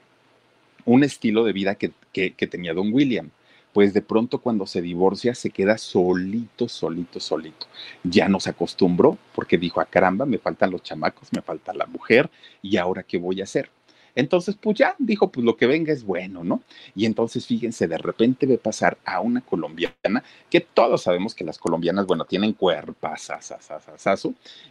un 0.85 1.03
estilo 1.03 1.43
de 1.43 1.53
vida 1.53 1.75
que, 1.75 1.91
que, 2.11 2.47
tenía 2.47 2.73
don 2.73 2.93
William. 2.93 3.29
Pues 3.73 3.93
de 3.93 4.03
pronto 4.03 4.39
cuando 4.39 4.67
se 4.67 4.83
divorcia 4.83 5.33
se 5.33 5.49
queda 5.49 5.79
solito, 5.79 6.69
solito, 6.69 7.19
solito. 7.19 7.65
Ya 8.03 8.29
no 8.29 8.39
se 8.39 8.51
acostumbró 8.51 9.17
porque 9.33 9.57
dijo, 9.57 9.79
a 9.79 9.83
ah, 9.83 9.87
caramba, 9.89 10.27
me 10.27 10.37
faltan 10.37 10.69
los 10.69 10.83
chamacos, 10.83 11.29
me 11.33 11.41
falta 11.41 11.73
la 11.73 11.87
mujer 11.87 12.29
y 12.61 12.77
ahora 12.77 13.01
qué 13.01 13.17
voy 13.17 13.41
a 13.41 13.45
hacer. 13.45 13.69
Entonces, 14.15 14.55
pues 14.59 14.77
ya 14.77 14.95
dijo, 14.99 15.31
pues 15.31 15.45
lo 15.45 15.57
que 15.57 15.65
venga 15.65 15.91
es 15.91 16.03
bueno, 16.03 16.43
¿no? 16.43 16.61
Y 16.95 17.05
entonces, 17.05 17.45
fíjense, 17.47 17.87
de 17.87 17.97
repente 17.97 18.45
ve 18.45 18.57
pasar 18.57 18.97
a 19.05 19.21
una 19.21 19.41
colombiana, 19.41 20.23
que 20.49 20.61
todos 20.61 21.03
sabemos 21.03 21.33
que 21.33 21.43
las 21.43 21.57
colombianas, 21.57 22.05
bueno, 22.05 22.25
tienen 22.25 22.53
cuerpas, 22.53 23.31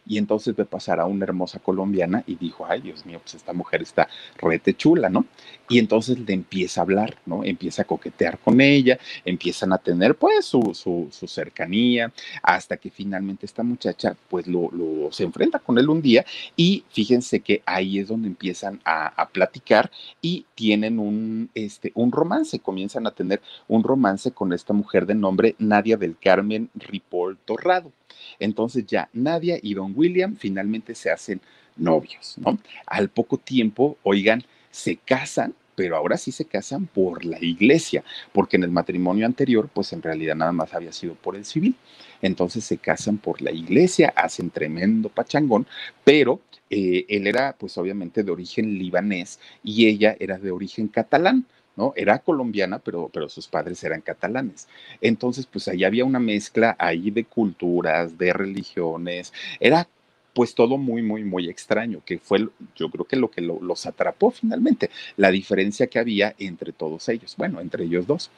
y 0.07 0.19
entonces 0.19 0.55
ve 0.55 0.65
pasar 0.65 1.01
a 1.01 1.07
una 1.07 1.25
hermosa 1.25 1.59
colombiana 1.59 2.23
y 2.27 2.37
dijo, 2.37 2.67
ay, 2.69 2.81
Dios 2.81 3.05
mío, 3.07 3.21
pues 3.21 3.35
esta 3.35 3.53
mujer 3.53 3.83
está 3.83 4.09
rete 4.39 4.75
chula, 4.75 5.09
¿no? 5.09 5.27
Y 5.69 5.79
entonces 5.79 6.19
le 6.19 6.33
empieza 6.33 6.81
a 6.81 6.85
hablar, 6.85 7.17
¿no? 7.27 7.45
Empieza 7.45 7.83
a 7.83 7.85
coquetear 7.85 8.39
con 8.39 8.61
ella, 8.61 8.99
empiezan 9.25 9.73
a 9.73 9.79
tener, 9.79 10.15
pues, 10.15 10.45
su, 10.45 10.75
su, 10.75 11.09
su 11.11 11.27
cercanía, 11.27 12.13
hasta 12.43 12.77
que 12.77 12.91
finalmente 12.91 13.47
esta 13.47 13.63
muchacha, 13.63 14.17
pues, 14.29 14.47
lo, 14.47 14.71
lo, 14.71 15.11
se 15.13 15.25
enfrenta 15.25 15.59
con 15.59 15.79
él 15.79 15.89
un 15.89 16.03
día 16.03 16.25
y 16.57 16.85
fíjense 16.91 17.41
que 17.41 17.63
ahí 17.67 17.99
es 17.99 18.09
donde 18.09 18.29
empiezan 18.29 18.81
a 18.85 19.29
platicar 19.33 19.91
y 20.21 20.47
tienen 20.55 20.99
un, 20.99 21.51
este, 21.55 21.93
un 21.95 22.13
romance, 22.13 22.59
comienzan 22.61 23.07
a 23.07 23.11
tener 23.11 23.41
un 23.69 23.83
romance 23.83 24.31
con 24.31 24.53
esta 24.53 24.73
mujer 24.73 25.07
de 25.07 25.15
nombre 25.15 25.55
Nadia 25.59 25.97
del 25.97 26.17
Carmen 26.19 26.71
Ripoll 26.75 27.39
Torrado. 27.45 27.91
Entonces 28.39 28.87
ya 28.87 29.09
Nadia 29.13 29.59
y 29.61 29.75
Don 29.75 29.93
William 29.97 30.37
finalmente 30.37 30.95
se 30.95 31.11
hacen 31.11 31.41
novios, 31.77 32.37
¿no? 32.39 32.59
Al 32.87 33.09
poco 33.09 33.39
tiempo, 33.39 33.97
oigan, 34.03 34.45
se 34.71 34.97
casan 34.97 35.55
pero 35.75 35.97
ahora 35.97 36.17
sí 36.17 36.33
se 36.33 36.45
casan 36.45 36.87
por 36.87 37.25
la 37.25 37.43
iglesia, 37.43 38.05
porque 38.33 38.57
en 38.57 38.65
el 38.65 38.71
matrimonio 38.71 39.27
anterior, 39.27 39.69
pues 39.73 39.93
en 39.93 40.03
realidad 40.03 40.37
nada 40.37 40.53
más 40.53 40.75
había 40.75 40.93
sido 40.93 41.15
por 41.15 41.37
el 41.37 41.45
civil. 41.45 41.75
Entonces 42.21 42.65
se 42.65 42.79
casan 42.79 43.19
por 43.19 43.43
la 43.43 43.51
iglesia, 43.51 44.13
hacen 44.17 44.51
tremendo 44.51 45.09
pachangón, 45.09 45.67
pero 46.05 46.41
eh, 46.71 47.05
él 47.09 47.27
era 47.27 47.55
pues 47.59 47.77
obviamente 47.79 48.23
de 48.23 48.31
origen 48.33 48.79
libanés 48.79 49.41
y 49.63 49.87
ella 49.87 50.17
era 50.21 50.39
de 50.39 50.51
origen 50.51 50.89
catalán. 50.89 51.47
¿no? 51.75 51.95
Era 51.97 52.19
colombiana, 52.19 52.79
pero, 52.81 53.09
pero 53.11 53.31
sus 53.31 53.49
padres 53.49 53.83
eran 53.83 54.03
catalanes. 54.03 54.69
Entonces, 55.01 55.47
pues 55.47 55.69
ahí 55.69 55.85
había 55.85 56.05
una 56.05 56.19
mezcla 56.19 56.77
ahí 56.79 57.11
de 57.11 57.25
culturas, 57.25 58.19
de 58.19 58.33
religiones, 58.35 59.33
era 59.59 59.89
pues 60.33 60.55
todo 60.55 60.79
muy, 60.79 61.03
muy, 61.03 61.25
muy 61.25 61.49
extraño, 61.49 62.03
que 62.05 62.19
fue 62.19 62.49
yo 62.75 62.91
creo 62.91 63.05
que 63.05 63.17
lo 63.17 63.31
que 63.31 63.41
los 63.41 63.87
atrapó 63.87 64.31
finalmente, 64.31 64.91
la 65.17 65.31
diferencia 65.31 65.87
que 65.87 65.99
había 65.99 66.35
entre 66.39 66.73
todos 66.73 67.09
ellos, 67.09 67.35
bueno, 67.37 67.61
entre 67.61 67.85
ellos 67.85 68.07
dos. 68.07 68.31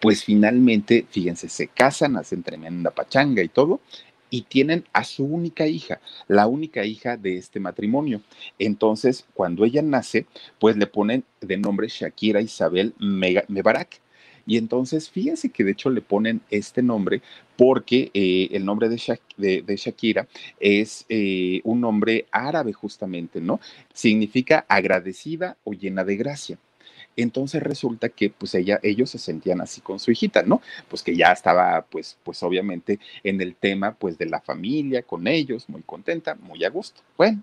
Pues 0.00 0.24
finalmente, 0.24 1.06
fíjense, 1.10 1.48
se 1.48 1.68
casan, 1.68 2.16
hacen 2.16 2.42
tremenda 2.42 2.90
pachanga 2.90 3.42
y 3.42 3.48
todo, 3.48 3.80
y 4.30 4.42
tienen 4.42 4.84
a 4.92 5.04
su 5.04 5.24
única 5.24 5.66
hija, 5.66 6.00
la 6.28 6.46
única 6.46 6.84
hija 6.84 7.16
de 7.16 7.36
este 7.36 7.60
matrimonio. 7.60 8.22
Entonces, 8.58 9.26
cuando 9.34 9.64
ella 9.64 9.82
nace, 9.82 10.26
pues 10.58 10.76
le 10.76 10.86
ponen 10.86 11.24
de 11.40 11.56
nombre 11.56 11.88
Shakira 11.88 12.40
Isabel 12.40 12.94
Mebarak 12.98 14.00
y 14.46 14.56
entonces, 14.56 15.10
fíjense 15.10 15.50
que 15.50 15.64
de 15.64 15.72
hecho 15.72 15.90
le 15.90 16.00
ponen 16.00 16.40
este 16.50 16.82
nombre 16.82 17.22
porque 17.56 18.10
eh, 18.14 18.48
el 18.52 18.64
nombre 18.64 18.88
de, 18.88 18.96
Shakira 19.76 20.26
es 20.58 21.04
eh, 21.08 21.60
un 21.64 21.80
nombre 21.80 22.26
árabe 22.30 22.72
justamente, 22.72 23.40
¿no? 23.40 23.60
Significa 23.92 24.64
agradecida 24.68 25.56
o 25.64 25.72
llena 25.72 26.04
de 26.04 26.16
gracia. 26.16 26.58
Entonces 27.16 27.62
resulta 27.62 28.08
que 28.08 28.30
pues 28.30 28.54
ella, 28.54 28.80
ellos 28.82 29.10
se 29.10 29.18
sentían 29.18 29.60
así 29.60 29.80
con 29.80 29.98
su 29.98 30.10
hijita, 30.10 30.42
¿no? 30.42 30.62
Pues 30.88 31.02
que 31.02 31.16
ya 31.16 31.32
estaba 31.32 31.84
pues, 31.90 32.16
pues 32.22 32.42
obviamente 32.42 32.98
en 33.22 33.40
el 33.40 33.54
tema 33.56 33.94
pues 33.94 34.16
de 34.16 34.26
la 34.26 34.40
familia, 34.40 35.02
con 35.02 35.26
ellos, 35.26 35.68
muy 35.68 35.82
contenta, 35.82 36.36
muy 36.36 36.64
a 36.64 36.70
gusto. 36.70 37.02
Bueno, 37.16 37.42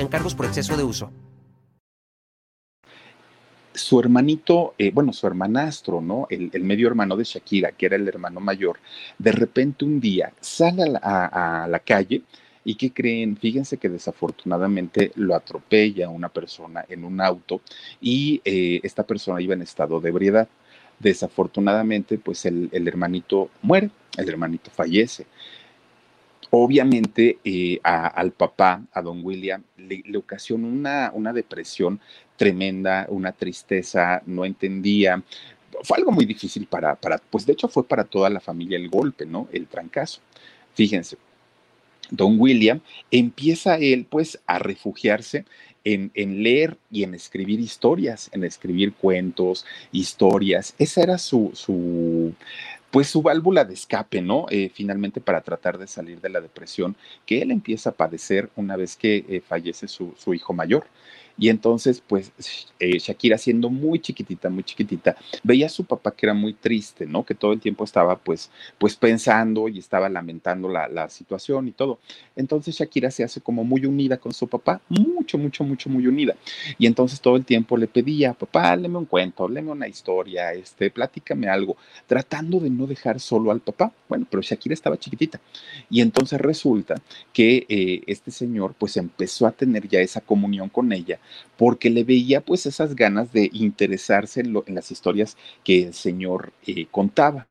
cargos 0.07 0.35
por 0.35 0.45
exceso 0.45 0.77
de 0.77 0.83
uso. 0.83 1.11
Su 3.73 3.99
hermanito, 3.99 4.75
eh, 4.77 4.91
bueno, 4.93 5.13
su 5.13 5.25
hermanastro, 5.27 6.01
¿no? 6.01 6.27
El, 6.29 6.51
medio 6.63 6.87
hermano 6.87 7.15
de 7.15 7.23
Shakira, 7.23 7.71
que 7.71 7.85
era 7.85 7.95
el 7.95 8.07
hermano 8.07 8.39
mayor, 8.39 8.79
de 9.17 9.31
repente 9.31 9.85
un 9.85 9.99
día 9.99 10.33
sale 10.41 10.83
a 11.01 11.67
la, 11.69 11.79
calle 11.79 12.21
y 12.65 12.75
¿qué 12.75 12.91
creen? 12.91 13.37
Fíjense 13.37 13.77
que 13.77 13.87
desafortunadamente 13.87 15.13
lo 15.15 15.35
atropella 15.35 16.09
una 16.09 16.29
persona 16.29 16.85
en 16.89 17.05
un 17.05 17.21
auto 17.21 17.61
y 18.01 18.41
eh, 18.43 18.81
esta 18.83 19.03
persona 19.03 19.41
iba 19.41 19.53
en 19.53 19.61
estado 19.61 19.99
de 20.01 20.09
ebriedad. 20.09 20.49
Desafortunadamente, 20.99 22.17
pues 22.19 22.45
el 22.45 22.69
hermanito 22.87 23.49
muere, 23.63 23.89
el 24.17 24.29
hermanito 24.29 24.69
fallece. 24.69 25.25
Obviamente 26.51 27.39
eh, 27.43 27.79
al 27.83 28.31
papá, 28.31 28.83
a 28.91 29.01
don 29.01 29.23
William, 29.23 29.63
le, 29.77 30.03
ocasionó 30.17 30.67
una, 30.67 31.11
una 31.13 31.33
depresión 31.33 31.99
tremenda, 32.35 33.05
una 33.09 33.31
tristeza, 33.31 34.21
no 34.25 34.43
entendía, 34.43 35.23
fue 35.83 35.97
algo 35.97 36.11
muy 36.11 36.25
difícil 36.25 36.67
para, 36.67 36.95
para, 36.95 37.17
pues 37.17 37.45
de 37.45 37.53
hecho 37.53 37.67
fue 37.67 37.87
para 37.87 38.03
toda 38.03 38.29
la 38.29 38.39
familia 38.39 38.77
el 38.77 38.89
golpe, 38.89 39.25
¿no? 39.25 39.47
El 39.51 39.67
trancazo. 39.67 40.21
Fíjense, 40.73 41.17
don 42.09 42.39
William 42.39 42.81
empieza 43.09 43.77
él 43.77 44.05
pues 44.09 44.39
a 44.45 44.59
refugiarse 44.59 45.45
en, 45.83 46.11
en, 46.13 46.43
leer 46.43 46.77
y 46.91 47.03
en 47.03 47.15
escribir 47.15 47.59
historias, 47.59 48.29
en 48.33 48.43
escribir 48.43 48.93
cuentos, 48.93 49.65
historias. 49.91 50.75
Esa 50.77 51.01
era 51.01 51.17
su, 51.17 51.51
su, 51.53 52.33
pues 52.91 53.07
su 53.07 53.21
válvula 53.21 53.65
de 53.65 53.73
escape, 53.73 54.21
¿no? 54.21 54.45
Eh, 54.49 54.69
finalmente 54.73 55.21
para 55.21 55.41
tratar 55.41 55.77
de 55.77 55.87
salir 55.87 56.19
de 56.19 56.29
la 56.29 56.41
depresión 56.41 56.95
que 57.25 57.41
él 57.41 57.51
empieza 57.51 57.91
a 57.91 57.93
padecer 57.93 58.49
una 58.55 58.75
vez 58.75 58.97
que 58.97 59.25
eh, 59.29 59.41
fallece 59.41 59.87
su, 59.87 60.13
su, 60.17 60.33
hijo 60.33 60.53
mayor. 60.53 60.85
Y 61.41 61.49
entonces, 61.49 62.03
pues, 62.07 62.31
eh, 62.79 62.99
Shakira 62.99 63.35
siendo 63.35 63.71
muy 63.71 63.99
chiquitita, 63.99 64.47
muy 64.51 64.63
chiquitita, 64.63 65.17
veía 65.41 65.65
a 65.65 65.69
su 65.69 65.83
papá 65.85 66.11
que 66.11 66.27
era 66.27 66.35
muy 66.35 66.53
triste, 66.53 67.07
¿no? 67.07 67.25
Que 67.25 67.33
todo 67.33 67.51
el 67.51 67.59
tiempo 67.59 67.83
estaba, 67.83 68.15
pues, 68.15 68.51
pues 68.77 68.95
pensando 68.95 69.67
y 69.67 69.79
estaba 69.79 70.07
lamentando 70.07 70.69
la, 70.69 70.87
la 70.87 71.09
situación 71.09 71.67
y 71.67 71.71
todo. 71.71 71.97
Entonces 72.35 72.75
Shakira 72.75 73.09
se 73.09 73.23
hace 73.23 73.41
como 73.41 73.63
muy 73.63 73.87
unida 73.87 74.17
con 74.17 74.33
su 74.33 74.47
papá, 74.47 74.81
mucho, 74.87 75.39
mucho, 75.39 75.63
mucho, 75.63 75.89
muy 75.89 76.05
unida. 76.05 76.35
Y 76.77 76.85
entonces 76.85 77.19
todo 77.19 77.37
el 77.37 77.43
tiempo 77.43 77.75
le 77.75 77.87
pedía, 77.87 78.33
papá, 78.33 78.75
léeme 78.75 78.99
un 78.99 79.05
cuento, 79.05 79.49
léeme 79.49 79.71
una 79.71 79.87
historia, 79.87 80.53
este, 80.53 80.91
platícame 80.91 81.49
algo, 81.49 81.75
tratando 82.05 82.59
de 82.59 82.69
no 82.69 82.85
dejar 82.85 83.19
solo 83.19 83.49
al 83.49 83.61
papá. 83.61 83.91
Bueno, 84.07 84.27
pero 84.29 84.43
Shakira 84.43 84.73
estaba 84.75 84.99
chiquitita. 84.99 85.41
Y 85.89 86.01
entonces 86.01 86.39
resulta 86.39 87.01
que 87.33 87.65
eh, 87.67 88.03
este 88.05 88.29
señor, 88.29 88.75
pues, 88.77 88.95
empezó 88.97 89.47
a 89.47 89.51
tener 89.51 89.87
ya 89.87 90.01
esa 90.01 90.21
comunión 90.21 90.69
con 90.69 90.91
ella 90.93 91.19
porque 91.57 91.89
le 91.89 92.03
veía 92.03 92.41
pues 92.41 92.65
esas 92.65 92.95
ganas 92.95 93.31
de 93.33 93.49
interesarse 93.53 94.41
en, 94.41 94.53
las 94.75 94.91
historias 94.91 95.37
que 95.63 95.83
el 95.83 95.93
Señor 95.93 96.53
eh, 96.65 96.87
contaba. 96.89 97.47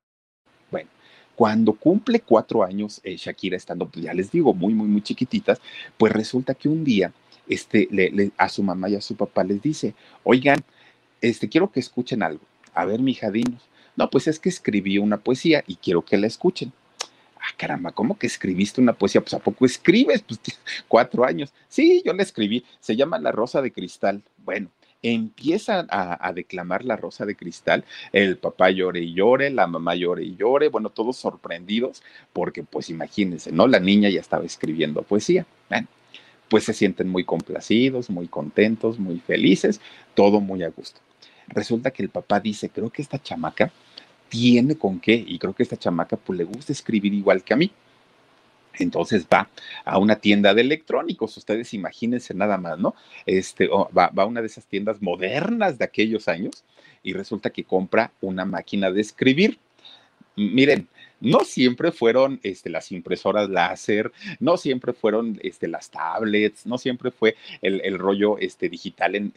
Bueno, 0.70 0.90
cuando 1.37 1.72
cumple 1.75 2.20
cuatro 2.20 2.64
años 2.64 3.00
eh, 3.04 3.16
Shakira 3.16 3.56
estando, 3.56 3.88
pues 3.88 4.04
ya 4.04 4.14
les 4.14 4.30
digo, 4.30 4.54
muy, 4.54 4.75
muy, 4.75 4.88
muy 4.88 5.02
chiquititas, 5.02 5.60
pues 5.96 6.12
resulta 6.12 6.54
que 6.54 6.68
un 6.68 6.84
día 6.84 7.12
este, 7.49 7.88
a 8.37 8.49
su 8.49 8.62
mamá 8.62 8.88
y 8.88 8.96
a 8.96 9.00
su 9.00 9.16
papá 9.16 9.44
les 9.44 9.60
dice, 9.60 9.94
oigan, 10.25 10.60
este, 11.20 11.49
quiero 11.49 11.70
que 11.70 11.80
escuchen 11.80 12.22
algo. 12.22 12.42
A 12.75 12.84
ver, 12.84 13.00
mi 13.00 13.12
hija, 13.12 13.30
dinos. 13.30 13.68
No, 13.96 14.08
pues 14.08 14.28
es 14.28 14.38
que 14.38 14.49
escribí 14.49 14.99
una 14.99 15.18
poesía 15.18 15.64
y 15.66 15.76
quiero 15.76 16.04
que 16.04 16.16
la 16.16 16.26
escuchen 16.26 16.72
ah, 17.50 17.54
caramba, 17.57 17.92
¿cómo 17.92 18.19
que 18.19 18.26
escribiste 18.26 18.80
una 18.80 18.92
poesía? 18.92 19.21
Pues 19.21 19.35
¿a 19.35 19.38
poco 19.38 19.66
escribes? 19.66 20.23
Pues 20.23 20.40
cuatro 20.88 21.25
años. 21.25 21.52
Sí, 21.69 22.02
yo 22.04 22.12
la 22.12 22.23
escribí. 22.23 22.64
Se 22.80 22.97
llama 22.97 23.19
La 23.19 23.33
Rosa 23.33 23.62
de 23.62 23.73
Cristal. 23.73 24.23
Bueno, 24.38 24.71
empieza 25.02 25.87
a, 25.88 26.33
declamar 26.33 26.85
la 26.85 26.97
rosa 26.97 27.25
de 27.25 27.35
cristal, 27.35 27.85
el 28.12 28.37
papá 28.37 28.71
llore 28.71 29.00
y 29.00 29.14
llore, 29.14 29.50
la 29.50 29.66
mamá 29.66 29.95
llore 29.95 30.25
y 30.25 30.37
llore, 30.37 30.69
bueno, 30.69 30.90
todos 30.90 31.16
sorprendidos, 31.16 32.02
porque 32.33 32.62
pues 32.62 32.90
imagínense, 32.90 33.52
¿no? 33.52 33.66
La 33.66 33.80
niña 33.80 34.09
ya 34.11 34.21
estaba 34.21 34.45
escribiendo 34.45 35.02
poesía. 35.02 35.47
Pues 36.49 36.64
se 36.64 36.73
sienten 36.73 37.09
muy 37.09 37.25
complacidos, 37.25 38.11
muy 38.11 38.26
contentos, 38.26 38.99
muy 38.99 39.21
felices, 39.21 39.80
todo 40.14 40.40
muy 40.40 40.64
a 40.64 40.69
gusto. 40.69 41.00
Resulta 41.47 41.92
que 41.92 42.02
el 42.02 42.09
papá 42.09 42.40
dice, 42.40 42.71
creo 42.71 42.90
que 42.90 43.02
esta 43.02 43.23
chamaca 43.23 43.73
tiene 44.30 44.76
con 44.76 45.00
qué, 45.00 45.12
y 45.26 45.38
creo 45.38 45.52
que 45.52 45.64
esta 45.64 45.76
chamaca 45.76 46.16
pues 46.16 46.38
le 46.38 46.44
gusta 46.44 46.72
escribir 46.72 47.12
igual 47.12 47.42
que 47.44 47.52
a 47.52 47.56
mí. 47.56 47.70
Entonces 48.78 49.26
va 49.30 49.50
a 49.84 49.99
una 49.99 50.16
tienda 50.16 50.54
de 50.54 50.62
electrónicos, 50.62 51.37
ustedes 51.37 51.75
imagínense 51.75 52.32
nada 52.32 52.56
más, 52.56 52.78
¿no? 52.78 52.94
Este, 53.26 53.68
va, 53.68 54.08
va, 54.08 54.22
a 54.22 54.26
una 54.26 54.40
de 54.40 54.46
esas 54.46 54.64
tiendas 54.64 55.02
modernas 55.02 55.76
de 55.76 55.84
aquellos 55.84 56.28
años 56.28 56.64
y 57.02 57.12
resulta 57.12 57.50
que 57.50 57.64
compra 57.64 58.12
una 58.20 58.44
máquina 58.44 58.90
de 58.90 59.00
escribir. 59.00 59.58
Miren, 60.37 60.88
no 61.21 61.41
siempre 61.41 61.93
fueron 61.93 62.41
este, 62.43 62.71
las 62.71 62.93
impresoras 62.93 63.49
láser, 63.49 64.12
no 64.39 64.57
siempre 64.57 64.93
fueron 64.93 65.39
este, 65.43 65.69
las 65.69 65.91
tablets, 65.91 66.67
no 66.67 66.79
siempre 66.79 67.11
fue 67.11 67.37
el, 67.62 67.99
rollo 67.99 68.39
este, 68.39 68.69
digital 68.69 69.15
en, 69.15 69.31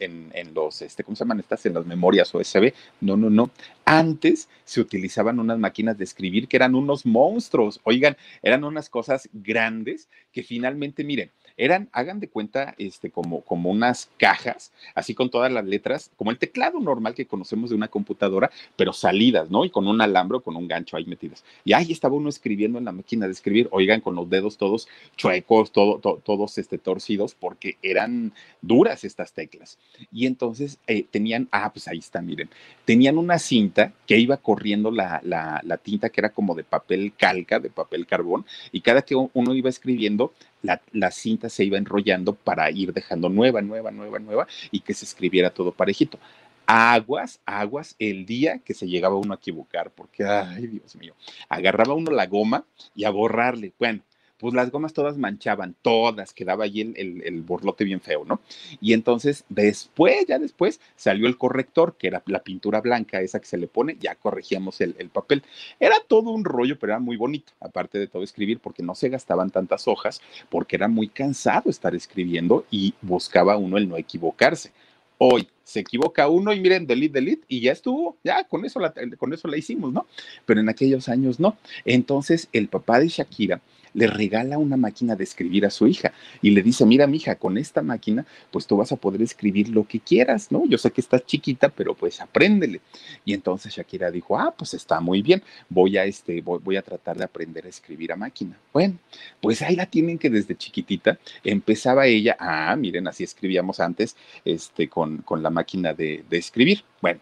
los, 0.54 0.84
¿cómo 1.04 1.16
se 1.16 1.24
llaman 1.24 1.40
estas? 1.40 1.66
En 1.66 1.74
las 1.74 1.86
memorias 1.86 2.34
USB. 2.34 2.72
No, 3.00 3.16
no, 3.16 3.30
no. 3.30 3.50
Antes 3.84 4.48
se 4.64 4.80
utilizaban 4.80 5.38
unas 5.38 5.58
máquinas 5.58 5.98
de 5.98 6.04
escribir 6.04 6.48
que 6.48 6.56
eran 6.56 6.74
unos 6.74 7.04
monstruos. 7.04 7.80
Oigan, 7.84 8.16
eran 8.42 8.64
unas 8.64 8.88
cosas 8.88 9.28
grandes 9.32 10.08
que 10.32 10.42
finalmente, 10.42 11.04
miren, 11.04 11.30
eran, 11.56 11.88
hagan 11.92 12.20
de 12.20 12.28
cuenta, 12.28 12.74
este, 12.78 13.10
como, 13.10 13.42
como 13.42 13.70
unas 13.70 14.10
cajas, 14.18 14.72
así 14.94 15.14
con 15.14 15.30
todas 15.30 15.52
las 15.52 15.64
letras, 15.64 16.10
como 16.16 16.30
el 16.30 16.38
teclado 16.38 16.80
normal 16.80 17.14
que 17.14 17.26
conocemos 17.26 17.70
de 17.70 17.76
una 17.76 17.88
computadora, 17.88 18.50
pero 18.76 18.92
salidas, 18.92 19.50
¿no? 19.50 19.64
Y 19.64 19.70
con 19.70 19.86
un 19.86 20.00
alambre 20.00 20.38
o 20.38 20.42
con 20.42 20.56
un 20.56 20.66
gancho 20.66 20.96
ahí 20.96 21.04
metidos. 21.04 21.44
Y 21.64 21.72
ahí 21.72 21.92
estaba 21.92 22.14
uno 22.14 22.28
escribiendo 22.28 22.78
en 22.78 22.84
la 22.84 22.92
máquina 22.92 23.26
de 23.26 23.32
escribir, 23.32 23.68
oigan, 23.70 24.00
con 24.00 24.14
los 24.14 24.28
dedos 24.28 24.58
todos 24.58 24.88
chuecos, 25.16 25.72
todo, 25.72 25.98
todos 25.98 26.58
este, 26.58 26.78
torcidos, 26.78 27.34
porque 27.34 27.76
eran 27.82 28.32
duras 28.60 29.04
estas 29.04 29.32
teclas. 29.32 29.78
Y 30.12 30.26
entonces 30.26 30.78
eh, 30.86 31.04
tenían, 31.10 31.48
ah, 31.52 31.72
pues 31.72 31.88
ahí 31.88 31.98
está, 31.98 32.20
miren, 32.20 32.48
tenían 32.84 33.18
una 33.18 33.38
cinta 33.38 33.92
que 34.06 34.18
iba 34.18 34.36
corriendo 34.36 34.90
la, 34.90 35.20
la, 35.22 35.60
la 35.64 35.76
tinta 35.76 36.08
que 36.08 36.20
era 36.20 36.30
como 36.30 36.54
de 36.54 36.64
papel 36.64 37.12
calca, 37.16 37.60
de 37.60 37.70
papel 37.70 38.06
carbón, 38.06 38.44
y 38.72 38.80
cada 38.80 39.02
que 39.02 39.14
uno 39.14 39.54
iba 39.54 39.68
escribiendo, 39.68 40.32
la, 40.64 41.10
cinta 41.10 41.48
se 41.48 41.64
iba 41.64 41.78
enrollando 41.78 42.34
para 42.34 42.70
ir 42.70 42.92
dejando 42.92 43.28
nueva, 43.28 43.60
nueva, 43.60 43.90
nueva, 43.90 44.18
nueva 44.18 44.46
y 44.70 44.80
que 44.80 44.94
se 44.94 45.04
escribiera 45.04 45.50
todo 45.50 45.72
parejito. 45.72 46.18
Aguas, 46.66 47.40
aguas, 47.44 47.94
el 47.98 48.24
día 48.24 48.60
que 48.64 48.72
se 48.72 48.86
llegaba 48.86 49.16
uno 49.16 49.34
a 49.34 49.36
equivocar, 49.36 49.90
porque, 49.90 50.24
ay, 50.24 50.66
Dios 50.66 50.96
mío, 50.96 51.14
agarraba 51.48 51.92
uno 51.92 52.10
la 52.10 52.26
goma 52.26 52.64
y 52.94 53.04
a 53.04 53.10
borrarle. 53.10 53.72
Bueno, 53.78 54.00
pues 54.44 54.52
las 54.52 54.70
gomas 54.70 54.92
todas 54.92 55.16
manchaban, 55.16 55.74
todas, 55.80 56.34
quedaba 56.34 56.64
allí 56.64 56.82
el, 56.82 57.22
el, 57.22 57.40
borlote 57.40 57.82
bien 57.82 58.02
feo, 58.02 58.26
¿no? 58.26 58.42
Y 58.78 58.92
entonces 58.92 59.46
después, 59.48 60.26
ya 60.28 60.38
después, 60.38 60.80
salió 60.96 61.26
el 61.26 61.38
corrector, 61.38 61.96
que 61.96 62.08
era 62.08 62.22
la 62.26 62.42
pintura 62.42 62.82
blanca, 62.82 63.22
esa 63.22 63.40
que 63.40 63.46
se 63.46 63.56
le 63.56 63.68
pone, 63.68 63.96
ya 63.98 64.16
corregíamos 64.16 64.82
el, 64.82 64.96
el 64.98 65.08
papel. 65.08 65.42
Era 65.80 65.96
todo 66.06 66.28
un 66.28 66.44
rollo, 66.44 66.78
pero 66.78 66.92
era 66.92 67.00
muy 67.00 67.16
bonito, 67.16 67.54
aparte 67.58 67.98
de 67.98 68.06
todo 68.06 68.22
escribir, 68.22 68.58
porque 68.58 68.82
no 68.82 68.94
se 68.94 69.08
gastaban 69.08 69.48
tantas 69.48 69.88
hojas, 69.88 70.20
porque 70.50 70.76
era 70.76 70.88
muy 70.88 71.08
cansado 71.08 71.70
estar 71.70 71.94
escribiendo 71.94 72.66
y 72.70 72.92
buscaba 73.00 73.56
uno 73.56 73.78
el 73.78 73.88
no 73.88 73.96
equivocarse. 73.96 74.72
Hoy 75.16 75.48
se 75.62 75.80
equivoca 75.80 76.28
uno 76.28 76.52
y 76.52 76.60
miren, 76.60 76.86
delete, 76.86 77.14
delete, 77.14 77.44
y 77.48 77.62
ya 77.62 77.72
estuvo, 77.72 78.18
ya 78.22 78.44
con 78.44 78.66
eso 78.66 78.78
la, 78.78 78.92
con 79.16 79.32
eso 79.32 79.48
la 79.48 79.56
hicimos, 79.56 79.90
¿no? 79.90 80.06
Pero 80.44 80.60
en 80.60 80.68
aquellos 80.68 81.08
años 81.08 81.40
no. 81.40 81.56
Entonces, 81.86 82.50
el 82.52 82.68
papá 82.68 83.00
de 83.00 83.08
Shakira 83.08 83.62
le 83.94 84.06
regala 84.08 84.58
una 84.58 84.76
máquina 84.76 85.16
de 85.16 85.24
escribir 85.24 85.64
a 85.64 85.70
su 85.70 85.86
hija 85.86 86.12
y 86.42 86.50
le 86.50 86.62
dice, 86.62 86.84
mira, 86.84 87.06
mija, 87.06 87.36
con 87.36 87.56
esta 87.56 87.82
máquina, 87.82 88.26
pues 88.50 88.66
tú 88.66 88.76
vas 88.76 88.92
a 88.92 88.96
poder 88.96 89.22
escribir 89.22 89.68
lo 89.68 89.86
que 89.86 90.00
quieras, 90.00 90.52
¿no? 90.52 90.66
Yo 90.66 90.76
sé 90.78 90.90
que 90.90 91.00
estás 91.00 91.24
chiquita, 91.24 91.68
pero 91.68 91.94
pues 91.94 92.20
apréndele. 92.20 92.80
Y 93.24 93.32
entonces 93.32 93.74
Shakira 93.74 94.10
dijo, 94.10 94.38
ah, 94.38 94.52
pues 94.56 94.74
está 94.74 95.00
muy 95.00 95.22
bien, 95.22 95.42
voy 95.68 95.96
a, 95.96 96.04
este, 96.04 96.40
voy, 96.42 96.76
a 96.76 96.82
tratar 96.82 97.16
de 97.16 97.24
aprender 97.24 97.64
a 97.66 97.68
escribir 97.68 98.12
a 98.12 98.16
máquina. 98.16 98.58
Bueno, 98.72 98.98
pues 99.40 99.62
ahí 99.62 99.76
la 99.76 99.86
tienen 99.86 100.18
que 100.18 100.30
desde 100.30 100.56
chiquitita 100.56 101.18
empezaba 101.44 102.06
ella, 102.06 102.36
ah, 102.38 102.74
miren, 102.76 103.06
así 103.06 103.24
escribíamos 103.24 103.80
antes, 103.80 104.16
este, 104.44 104.88
con, 104.88 105.18
con 105.18 105.42
la 105.42 105.50
máquina 105.50 105.94
de, 105.94 106.24
de 106.28 106.36
escribir. 106.36 106.82
Bueno, 107.00 107.20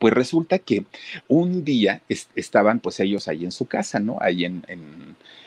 pues 0.00 0.14
resulta 0.14 0.58
que 0.58 0.86
un 1.28 1.62
día 1.62 2.00
estaban 2.08 2.80
pues 2.80 2.98
ellos 3.00 3.28
ahí 3.28 3.44
en 3.44 3.52
su 3.52 3.66
casa, 3.66 4.00
¿no? 4.00 4.16
Ahí 4.20 4.46
en, 4.46 4.64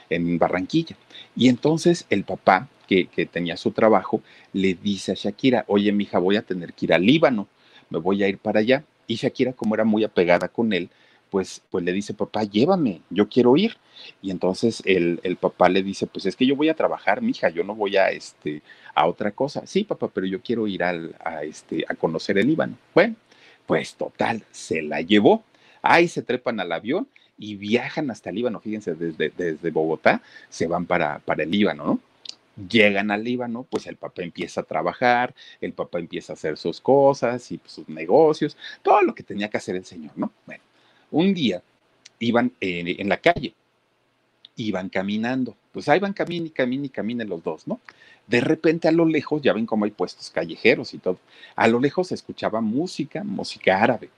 en, 0.10 0.38
Barranquilla. 0.38 0.96
Y 1.36 1.50
entonces 1.50 2.06
el 2.12 2.24
papá, 2.24 2.70
que, 2.88 3.08
tenía 3.32 3.58
su 3.58 3.72
trabajo, 3.72 4.22
le 4.54 4.76
dice 4.76 5.14
a 5.14 5.16
Shakira, 5.16 5.66
oye, 5.68 5.92
mija, 5.92 6.20
voy 6.20 6.36
a 6.36 6.44
tener 6.44 6.74
que 6.74 6.86
ir 6.86 6.94
al 6.94 7.04
Líbano, 7.04 7.48
me 7.90 7.98
voy 7.98 8.22
a 8.22 8.30
ir 8.30 8.38
para 8.38 8.60
allá. 8.60 8.84
Y 9.08 9.16
Shakira, 9.16 9.54
como 9.54 9.74
era 9.74 9.86
muy 9.86 10.04
apegada 10.04 10.48
con 10.48 10.72
él, 10.72 10.92
pues, 11.32 11.64
pues 11.72 11.84
le 11.84 11.92
dice, 11.92 12.14
papá, 12.14 12.44
llévame, 12.44 13.02
yo 13.10 13.28
quiero 13.28 13.58
ir. 13.58 13.78
Y 14.22 14.30
entonces 14.30 14.84
el, 14.86 15.20
el, 15.24 15.36
papá 15.38 15.68
le 15.68 15.82
dice, 15.82 16.06
pues 16.06 16.28
es 16.28 16.36
que 16.36 16.46
yo 16.46 16.56
voy 16.56 16.70
a 16.70 16.76
trabajar, 16.76 17.24
mija, 17.24 17.50
yo 17.50 17.64
no 17.64 17.74
voy 17.74 17.98
a, 17.98 18.10
este, 18.10 18.62
a 18.94 19.08
otra 19.08 19.32
cosa. 19.32 19.66
Sí, 19.66 19.84
papá, 19.84 20.10
pero 20.14 20.28
yo 20.28 20.44
quiero 20.44 20.68
ir 20.68 20.84
al, 20.84 21.16
este, 21.42 21.86
a 21.90 21.96
conocer 21.96 22.38
el 22.38 22.46
Líbano. 22.46 22.78
Bueno, 22.94 23.16
pues 23.66 23.96
total, 23.96 24.44
se 24.52 24.82
la 24.82 25.02
llevó. 25.02 25.44
Ahí 25.82 26.08
se 26.08 26.22
trepan 26.22 26.60
al 26.60 26.72
avión 26.72 27.08
y 27.38 27.56
viajan 27.56 28.10
hasta 28.12 28.30
el 28.30 28.38
Líbano. 28.38 28.60
Fíjense, 28.60 28.96
desde, 28.96 29.30
desde 29.30 29.72
Bogotá 29.72 30.22
se 30.50 30.68
van 30.68 30.86
para, 30.86 31.20
para 31.20 31.44
el 31.44 31.52
Líbano, 31.52 31.86
¿no? 31.86 32.00
Llegan 32.70 33.10
al 33.10 33.24
Líbano, 33.24 33.66
pues 33.68 33.88
el 33.88 33.96
papá 33.96 34.22
empieza 34.22 34.62
a 34.62 34.64
trabajar, 34.64 35.34
el 35.60 35.74
papá 35.74 35.98
empieza 35.98 36.34
a 36.34 36.36
hacer 36.36 36.56
sus 36.58 36.80
cosas 36.80 37.52
y 37.52 37.60
sus 37.66 37.90
negocios, 37.90 38.56
todo 38.84 39.02
lo 39.02 39.16
que 39.16 39.24
tenía 39.24 39.50
que 39.50 39.58
hacer 39.58 39.76
el 39.76 39.86
señor, 39.86 40.12
¿no? 40.16 40.32
Bueno, 40.46 40.64
un 41.10 41.34
día 41.34 41.64
iban 42.20 42.52
en 42.62 43.10
la 43.10 43.18
calle, 43.18 43.56
iban 44.56 44.90
caminando, 44.90 45.56
pues 45.72 45.90
ahí 45.90 46.00
van 46.00 46.14
caminen 46.14 46.48
y 46.48 46.50
caminen 46.52 46.86
y 46.86 46.90
caminen 46.90 47.30
los 47.30 47.44
dos, 47.44 47.68
¿no? 47.68 47.80
De 48.28 48.42
repente 48.42 48.88
a 48.88 48.92
lo 48.92 49.06
lejos, 49.06 49.42
ya 49.42 49.54
ven 49.54 49.66
cómo 49.66 49.86
hay 49.86 49.92
puestos 49.92 50.30
callejeros 50.30 50.94
y 50.94 51.00
todo, 51.00 51.20
a 51.56 51.68
lo 51.68 51.80
lejos 51.80 52.08
se 52.08 52.16
escuchaba 52.16 52.62
música, 52.62 53.24
música 53.24 53.82
árabe. 53.82 54.10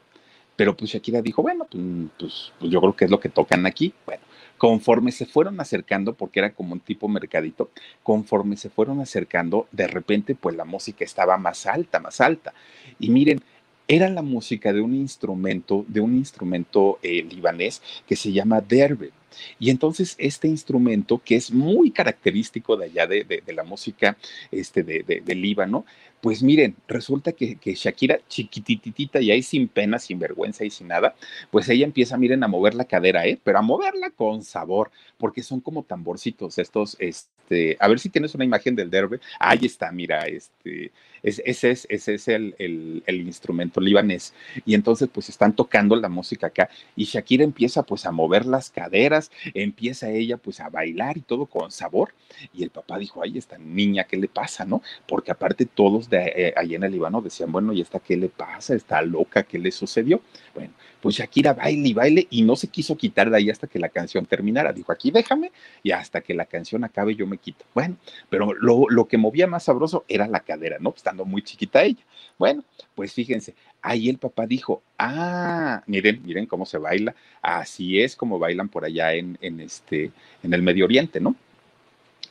Pero 0.56 0.76
pues 0.76 0.92
Shakira 0.92 1.22
dijo, 1.22 1.42
bueno, 1.42 1.68
pues, 1.70 1.84
pues, 2.18 2.54
pues, 2.60 2.72
yo 2.72 2.80
creo 2.80 2.96
que 2.96 3.06
es 3.06 3.12
lo 3.12 3.20
que 3.20 3.30
tocan 3.30 3.66
aquí. 3.66 3.94
Bueno, 4.06 4.22
conforme 4.58 5.12
se 5.12 5.26
fueron 5.26 5.60
acercando, 5.60 6.14
porque 6.14 6.40
era 6.40 6.54
como 6.54 6.74
un 6.74 6.80
tipo 6.80 7.08
mercadito, 7.08 7.72
conforme 8.04 8.58
se 8.58 8.70
fueron 8.70 9.02
acercando, 9.02 9.68
de 9.72 9.88
repente 9.88 10.36
pues 10.36 10.56
la 10.56 10.66
música 10.66 11.04
estaba 11.04 11.38
más 11.38 11.66
alta, 11.66 12.00
más 12.00 12.22
alta. 12.22 12.54
Y 13.00 13.10
miren, 13.10 13.42
era 13.88 14.10
la 14.10 14.22
música 14.22 14.74
de 14.74 14.82
un 14.82 14.96
instrumento, 14.96 15.86
de 15.88 16.02
un 16.02 16.16
instrumento 16.16 17.00
eh, 17.04 17.24
libanés 17.24 17.82
que 18.08 18.16
se 18.16 18.32
llama 18.32 18.62
derbe. 18.62 19.12
Y 19.60 19.70
entonces 19.70 20.16
este 20.18 20.48
instrumento, 20.48 21.22
que 21.24 21.36
es 21.36 21.52
muy 21.52 21.92
característico 21.92 22.78
de 22.78 22.86
allá 22.86 23.08
de, 23.08 23.44
la 23.48 23.64
música 23.64 24.18
este, 24.52 24.84
de, 24.84 25.04
de, 25.04 25.36
Líbano, 25.36 25.86
pues 26.22 26.42
miren, 26.42 26.76
resulta 26.88 27.34
que, 27.34 27.56
que, 27.58 27.76
Shakira, 27.76 28.20
chiquititita 28.28 29.22
y 29.22 29.32
ahí 29.32 29.44
sin 29.44 29.68
pena, 29.68 30.00
sin 30.00 30.18
vergüenza 30.18 30.66
y 30.66 30.72
sin 30.72 30.88
nada, 30.88 31.16
pues 31.52 31.70
ella 31.70 31.86
empieza, 31.86 32.18
miren, 32.18 32.44
a 32.44 32.48
mover 32.48 32.74
la 32.74 32.86
cadera, 32.86 33.28
¿eh? 33.28 33.40
Pero 33.44 33.60
a 33.60 33.62
moverla 33.62 34.10
con 34.10 34.44
sabor, 34.44 34.92
porque 35.18 35.44
son 35.44 35.62
como 35.62 35.84
tamborcitos 35.84 36.58
estos, 36.58 36.98
este, 37.00 37.78
a 37.80 37.88
ver 37.88 38.00
si 38.00 38.10
tienes 38.10 38.34
una 38.34 38.46
imagen 38.46 38.76
del 38.76 38.90
derbe. 38.90 39.20
Ahí 39.40 39.60
está, 39.64 39.92
mira, 39.92 40.26
este, 40.28 40.92
ese 41.26 41.72
es, 41.72 41.88
ese 41.90 42.14
es 42.14 42.28
el, 42.28 42.56
el, 42.60 43.22
instrumento 43.22 43.82
libanés. 43.82 44.34
Y 44.66 44.76
entonces 44.76 45.10
pues 45.12 45.30
están 45.30 45.56
tocando 45.56 45.96
la 45.96 46.08
música 46.08 46.48
acá 46.48 46.70
y 46.96 47.06
Shakira 47.06 47.44
empieza 47.44 47.84
pues 47.84 48.06
a 48.06 48.12
mover 48.12 48.46
las 48.46 48.70
caderas, 48.70 49.32
empieza 49.54 50.10
ella 50.12 50.38
pues 50.38 50.60
a 50.60 50.70
bailar 50.70 51.18
y 51.18 51.22
todo 51.22 51.48
con 51.48 51.72
sabor. 51.72 52.14
Y 52.54 52.64
el 52.64 52.70
papá 52.70 53.00
dijo, 53.00 53.24
ay, 53.24 53.38
esta 53.38 53.58
niña, 53.58 54.04
¿qué 54.04 54.18
le 54.18 54.28
pasa? 54.28 54.66
¿No? 54.66 54.82
Porque 55.08 55.32
aparte 55.32 55.66
todos 55.66 56.10
de 56.10 56.34
eh, 56.36 56.54
allá 56.56 56.76
en 56.76 56.84
el 56.84 56.92
Líbano 56.92 57.22
decían, 57.22 57.52
bueno, 57.52 57.74
¿y 57.74 57.82
esta 57.82 58.00
qué 58.00 58.18
le 58.18 58.30
pasa? 58.30 58.76
¿Está 58.76 59.02
loca? 59.02 59.44
¿Qué 59.44 59.58
le 59.58 59.72
sucedió? 59.72 60.22
Bueno, 60.54 60.74
pues 61.02 61.16
Shakira 61.16 61.54
baile 61.54 61.90
y 61.90 61.94
baile 61.94 62.28
y 62.30 62.44
no 62.44 62.56
se 62.56 62.68
quiso 62.68 62.98
quitar 62.98 63.30
de 63.30 63.38
ahí 63.38 63.50
hasta 63.50 63.68
que 63.68 63.80
la 63.80 63.90
canción 63.90 64.26
terminara. 64.26 64.74
Dijo, 64.74 64.92
aquí 64.92 65.12
déjame 65.12 65.52
y 65.82 65.92
hasta 65.92 66.22
que 66.22 66.34
la 66.34 66.46
canción 66.46 66.84
acabe 66.84 67.16
yo 67.16 67.26
me 67.26 67.38
quito. 67.38 67.66
Bueno, 67.74 67.98
pero 68.30 68.54
lo, 68.54 68.86
lo 68.90 69.08
que 69.08 69.18
movía 69.18 69.48
más 69.48 69.64
sabroso 69.64 70.06
era 70.08 70.28
la 70.28 70.42
cadera, 70.42 70.78
¿no? 70.80 70.90
Muy 71.24 71.42
chiquita 71.44 71.84
ella. 71.84 72.04
Bueno, 72.38 72.64
pues 72.96 73.14
fíjense, 73.14 73.54
ahí 73.82 74.10
el 74.10 74.18
papá 74.18 74.46
dijo, 74.48 74.82
ah, 74.98 75.84
miren, 75.86 76.22
miren 76.26 76.48
cómo 76.48 76.66
se 76.66 76.78
baila. 76.78 77.16
Así 77.42 78.02
es 78.02 78.16
como 78.16 78.40
bailan 78.40 78.68
por 78.68 78.84
allá 78.84 79.14
en, 79.14 79.38
en, 79.42 79.62
este, 79.62 80.12
en 80.44 80.54
el 80.54 80.62
Medio 80.62 80.86
Oriente, 80.86 81.20
¿no? 81.20 81.36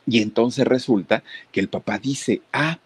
Y 0.06 0.20
entonces 0.20 0.66
resulta 0.66 1.22
que 1.50 1.60
el 1.60 1.68
papá 1.68 1.98
dice, 1.98 2.42
ah, 2.52 2.78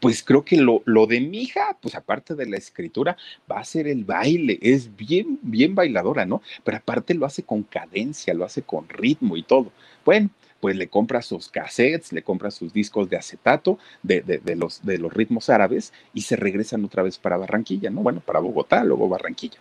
pues 0.00 0.22
creo 0.24 0.44
que 0.44 0.56
lo, 0.56 0.82
lo, 0.84 1.06
de 1.06 1.20
mi 1.20 1.42
hija, 1.42 1.76
pues 1.80 1.94
aparte 1.94 2.34
de 2.34 2.46
la 2.46 2.56
escritura, 2.56 3.16
va 3.50 3.60
a 3.60 3.64
ser 3.64 3.86
el 3.86 4.04
baile. 4.04 4.58
Es 4.60 4.96
bien, 4.96 5.38
bien 5.42 5.74
bailadora, 5.76 6.26
¿no? 6.26 6.42
Pero 6.64 6.78
aparte 6.78 7.14
lo 7.14 7.26
hace 7.26 7.44
con 7.44 7.62
cadencia, 7.62 8.34
lo 8.34 8.44
hace 8.44 8.62
con 8.62 8.88
ritmo 8.88 9.36
y 9.36 9.44
todo. 9.44 9.70
Bueno, 10.04 10.30
pues 10.62 10.76
le 10.76 10.86
compra 10.86 11.22
sus 11.22 11.48
cassettes, 11.48 12.12
le 12.12 12.22
compra 12.22 12.52
sus 12.52 12.72
discos 12.72 13.10
de 13.10 13.16
acetato 13.16 13.80
de, 14.04 14.20
de, 14.20 14.54
los, 14.54 14.80
de 14.86 14.96
los 14.96 15.12
ritmos 15.12 15.50
árabes 15.50 15.92
y 16.14 16.20
se 16.20 16.36
regresan 16.36 16.84
otra 16.84 17.02
vez 17.02 17.18
para 17.18 17.36
Barranquilla, 17.36 17.90
¿no? 17.90 18.00
Bueno, 18.02 18.20
para 18.20 18.38
Bogotá, 18.38 18.84
luego 18.84 19.08
Barranquilla 19.08 19.58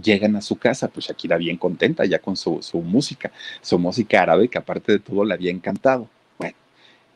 llegan 0.00 0.36
a 0.36 0.40
su 0.40 0.56
casa, 0.56 0.86
pues 0.86 1.06
Shakira 1.06 1.36
bien 1.36 1.56
contenta 1.56 2.04
ya 2.04 2.20
con 2.20 2.36
su, 2.36 2.62
su, 2.62 2.80
música, 2.80 3.32
su 3.60 3.76
música 3.76 4.22
árabe 4.22 4.46
que 4.46 4.58
aparte 4.58 4.92
de 4.92 4.98
todo 5.00 5.24
le 5.24 5.34
había 5.34 5.50
encantado 5.50 6.08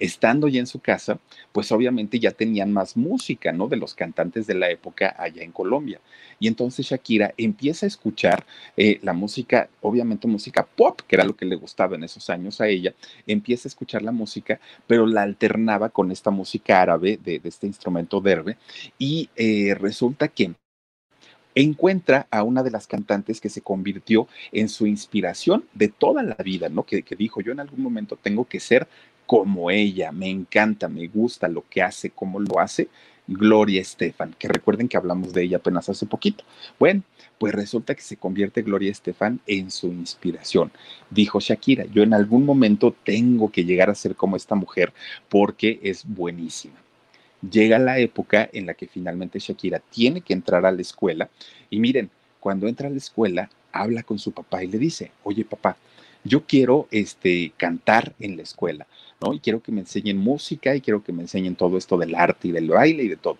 estando 0.00 0.48
ya 0.48 0.60
en 0.60 0.66
su 0.66 0.80
casa, 0.80 1.20
pues 1.52 1.70
obviamente 1.70 2.18
ya 2.18 2.32
tenían 2.32 2.72
más 2.72 2.96
música, 2.96 3.52
¿no? 3.52 3.68
De 3.68 3.76
los 3.76 3.94
cantantes 3.94 4.46
de 4.46 4.54
la 4.54 4.70
época 4.70 5.14
allá 5.18 5.42
en 5.42 5.52
Colombia. 5.52 6.00
Y 6.40 6.48
entonces 6.48 6.86
Shakira 6.86 7.34
empieza 7.36 7.86
a 7.86 7.88
escuchar 7.88 8.46
eh, 8.76 8.98
la 9.02 9.12
música, 9.12 9.68
obviamente 9.82 10.26
música 10.26 10.66
pop, 10.66 11.00
que 11.06 11.16
era 11.16 11.24
lo 11.24 11.36
que 11.36 11.44
le 11.44 11.56
gustaba 11.56 11.96
en 11.96 12.04
esos 12.04 12.30
años 12.30 12.60
a 12.60 12.68
ella, 12.68 12.94
empieza 13.26 13.68
a 13.68 13.70
escuchar 13.70 14.02
la 14.02 14.12
música, 14.12 14.58
pero 14.86 15.06
la 15.06 15.22
alternaba 15.22 15.90
con 15.90 16.10
esta 16.10 16.30
música 16.30 16.80
árabe 16.80 17.18
de, 17.22 17.40
este 17.44 17.66
instrumento 17.66 18.20
derbe, 18.20 18.56
y 18.98 19.28
eh, 19.36 19.74
resulta 19.78 20.28
que 20.28 20.54
encuentra 21.54 22.26
a 22.30 22.42
una 22.42 22.62
de 22.62 22.70
las 22.70 22.86
cantantes 22.86 23.40
que 23.40 23.48
se 23.48 23.60
convirtió 23.60 24.28
en 24.52 24.68
su 24.68 24.86
inspiración 24.86 25.64
de 25.74 25.88
toda 25.88 26.22
la 26.22 26.36
vida, 26.36 26.68
¿no? 26.68 26.84
Que, 26.84 27.02
que, 27.02 27.16
dijo, 27.16 27.40
yo 27.40 27.52
en 27.52 27.60
algún 27.60 27.82
momento 27.82 28.16
tengo 28.16 28.44
que 28.44 28.60
ser 28.60 28.86
como 29.30 29.70
ella, 29.70 30.10
me 30.10 30.28
encanta, 30.28 30.88
me 30.88 31.06
gusta 31.06 31.46
lo 31.46 31.64
que 31.70 31.82
hace, 31.82 32.10
cómo 32.10 32.40
lo 32.40 32.58
hace, 32.58 32.88
Gloria 33.28 33.80
Estefan, 33.80 34.34
que 34.36 34.48
recuerden 34.48 34.88
que 34.88 34.96
hablamos 34.96 35.32
de 35.32 35.44
ella 35.44 35.58
apenas 35.58 35.88
hace 35.88 36.04
poquito. 36.04 36.42
Bueno, 36.80 37.04
pues 37.38 37.54
resulta 37.54 37.94
que 37.94 38.02
se 38.02 38.16
convierte 38.16 38.62
Gloria 38.62 38.90
Estefan 38.90 39.38
en 39.46 39.70
su 39.70 39.86
inspiración. 39.86 40.72
Dijo 41.10 41.38
Shakira, 41.38 41.84
yo 41.84 42.02
en 42.02 42.12
algún 42.12 42.44
momento 42.44 42.92
tengo 43.04 43.52
que 43.52 43.64
llegar 43.64 43.88
a 43.88 43.94
ser 43.94 44.16
como 44.16 44.34
esta 44.34 44.56
mujer 44.56 44.92
porque 45.28 45.78
es 45.84 46.04
buenísima. 46.04 46.74
Llega 47.48 47.78
la 47.78 48.00
época 48.00 48.50
en 48.52 48.66
la 48.66 48.74
que 48.74 48.88
finalmente 48.88 49.38
Shakira 49.38 49.78
tiene 49.78 50.22
que 50.22 50.32
entrar 50.32 50.66
a 50.66 50.72
la 50.72 50.82
escuela 50.82 51.30
y 51.70 51.78
miren, 51.78 52.10
cuando 52.40 52.66
entra 52.66 52.88
a 52.88 52.90
la 52.90 52.98
escuela, 52.98 53.48
habla 53.70 54.02
con 54.02 54.18
su 54.18 54.32
papá 54.32 54.64
y 54.64 54.66
le 54.66 54.78
dice, 54.78 55.12
oye 55.22 55.44
papá, 55.44 55.76
yo 56.24 56.44
quiero 56.46 56.88
este, 56.90 57.52
cantar 57.56 58.14
en 58.20 58.36
la 58.36 58.42
escuela, 58.42 58.86
¿no? 59.20 59.32
Y 59.32 59.40
quiero 59.40 59.62
que 59.62 59.72
me 59.72 59.80
enseñen 59.80 60.18
música 60.18 60.74
y 60.74 60.80
quiero 60.80 61.02
que 61.02 61.12
me 61.12 61.22
enseñen 61.22 61.56
todo 61.56 61.78
esto 61.78 61.96
del 61.98 62.14
arte 62.14 62.48
y 62.48 62.52
del 62.52 62.68
baile 62.68 63.04
y 63.04 63.08
de 63.08 63.16
todo. 63.16 63.38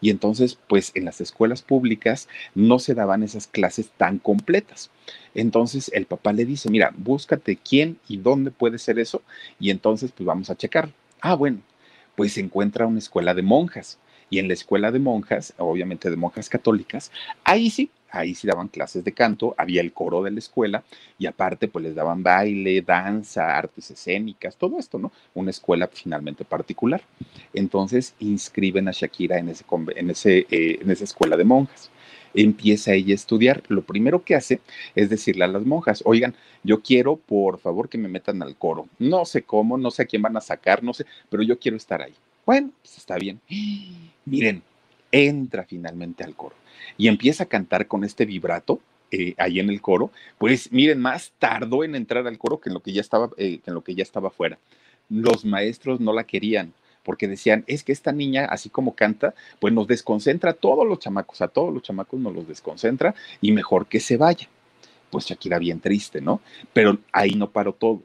Y 0.00 0.10
entonces, 0.10 0.58
pues 0.68 0.90
en 0.94 1.04
las 1.04 1.20
escuelas 1.20 1.62
públicas 1.62 2.28
no 2.56 2.80
se 2.80 2.94
daban 2.94 3.22
esas 3.22 3.46
clases 3.46 3.90
tan 3.96 4.18
completas. 4.18 4.90
Entonces 5.34 5.90
el 5.94 6.06
papá 6.06 6.32
le 6.32 6.44
dice, 6.44 6.68
mira, 6.70 6.92
búscate 6.96 7.56
quién 7.56 7.98
y 8.08 8.16
dónde 8.16 8.50
puede 8.50 8.78
ser 8.78 8.98
eso 8.98 9.22
y 9.60 9.70
entonces 9.70 10.10
pues 10.10 10.26
vamos 10.26 10.50
a 10.50 10.56
checar. 10.56 10.90
Ah, 11.20 11.34
bueno, 11.34 11.60
pues 12.16 12.32
se 12.32 12.40
encuentra 12.40 12.86
una 12.86 12.98
escuela 12.98 13.32
de 13.32 13.42
monjas. 13.42 13.98
Y 14.28 14.38
en 14.38 14.48
la 14.48 14.54
escuela 14.54 14.90
de 14.90 14.98
monjas, 14.98 15.54
obviamente 15.58 16.10
de 16.10 16.16
monjas 16.16 16.48
católicas, 16.48 17.12
ahí 17.44 17.70
sí 17.70 17.90
ahí 18.12 18.34
sí 18.34 18.46
daban 18.46 18.68
clases 18.68 19.02
de 19.02 19.12
canto, 19.12 19.54
había 19.58 19.80
el 19.80 19.92
coro 19.92 20.22
de 20.22 20.30
la 20.30 20.38
escuela 20.38 20.84
y 21.18 21.26
aparte 21.26 21.66
pues 21.66 21.84
les 21.84 21.94
daban 21.94 22.22
baile, 22.22 22.82
danza, 22.82 23.56
artes 23.56 23.90
escénicas, 23.90 24.56
todo 24.56 24.78
esto, 24.78 24.98
¿no? 24.98 25.10
Una 25.34 25.50
escuela 25.50 25.88
finalmente 25.88 26.44
particular. 26.44 27.02
Entonces 27.54 28.14
inscriben 28.20 28.88
a 28.88 28.92
Shakira 28.92 29.38
en, 29.38 29.48
ese, 29.48 29.64
en, 29.96 30.10
ese, 30.10 30.46
eh, 30.50 30.78
en 30.80 30.90
esa 30.90 31.04
escuela 31.04 31.36
de 31.36 31.44
monjas. 31.44 31.90
Empieza 32.34 32.92
ella 32.92 33.12
a 33.12 33.14
estudiar. 33.14 33.62
Lo 33.68 33.82
primero 33.82 34.24
que 34.24 34.34
hace 34.34 34.60
es 34.94 35.10
decirle 35.10 35.44
a 35.44 35.48
las 35.48 35.64
monjas, 35.64 36.02
oigan, 36.04 36.34
yo 36.62 36.82
quiero 36.82 37.16
por 37.16 37.58
favor 37.58 37.88
que 37.88 37.98
me 37.98 38.08
metan 38.08 38.42
al 38.42 38.56
coro. 38.56 38.88
No 38.98 39.24
sé 39.24 39.42
cómo, 39.42 39.78
no 39.78 39.90
sé 39.90 40.02
a 40.02 40.06
quién 40.06 40.22
van 40.22 40.36
a 40.36 40.40
sacar, 40.40 40.82
no 40.82 40.94
sé, 40.94 41.06
pero 41.30 41.42
yo 41.42 41.58
quiero 41.58 41.76
estar 41.76 42.02
ahí. 42.02 42.14
Bueno, 42.44 42.70
pues 42.82 42.98
está 42.98 43.16
bien. 43.16 43.40
Miren, 44.24 44.62
entra 45.12 45.64
finalmente 45.64 46.24
al 46.24 46.34
coro 46.34 46.56
y 46.98 47.08
empieza 47.08 47.44
a 47.44 47.46
cantar 47.46 47.86
con 47.86 48.02
este 48.02 48.24
vibrato 48.24 48.80
eh, 49.10 49.34
ahí 49.36 49.60
en 49.60 49.68
el 49.68 49.82
coro, 49.82 50.10
pues 50.38 50.72
miren, 50.72 50.98
más 50.98 51.32
tardó 51.38 51.84
en 51.84 51.94
entrar 51.94 52.26
al 52.26 52.38
coro 52.38 52.60
que 52.60 52.70
en 52.70 52.74
lo 52.74 52.80
que 52.80 52.92
ya 52.92 53.02
estaba, 53.02 53.30
eh, 53.36 53.58
que 53.58 53.70
en 53.70 53.74
lo 53.74 53.84
que 53.84 53.94
ya 53.94 54.02
estaba 54.02 54.30
fuera. 54.30 54.58
Los 55.10 55.44
maestros 55.44 56.00
no 56.00 56.12
la 56.14 56.24
querían 56.24 56.72
porque 57.04 57.28
decían, 57.28 57.64
es 57.66 57.82
que 57.82 57.92
esta 57.92 58.12
niña, 58.12 58.46
así 58.46 58.70
como 58.70 58.94
canta, 58.94 59.34
pues 59.60 59.74
nos 59.74 59.86
desconcentra 59.86 60.52
a 60.52 60.54
todos 60.54 60.86
los 60.86 60.98
chamacos, 61.00 61.42
a 61.42 61.48
todos 61.48 61.74
los 61.74 61.82
chamacos 61.82 62.20
nos 62.20 62.34
los 62.34 62.48
desconcentra 62.48 63.14
y 63.40 63.52
mejor 63.52 63.86
que 63.86 64.00
se 64.00 64.16
vaya. 64.16 64.48
Pues 65.10 65.26
Shakira 65.26 65.58
bien 65.58 65.80
triste, 65.80 66.20
¿no? 66.20 66.40
Pero 66.72 66.98
ahí 67.12 67.32
no 67.34 67.50
paró 67.50 67.74
todo 67.74 68.00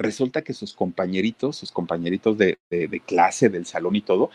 resulta 0.00 0.42
que 0.42 0.54
sus 0.54 0.72
compañeritos, 0.72 1.56
sus 1.56 1.70
compañeritos 1.70 2.36
de, 2.38 2.58
clase, 3.06 3.50
del 3.50 3.66
salón 3.66 3.96
y 3.96 4.00
todo, 4.00 4.30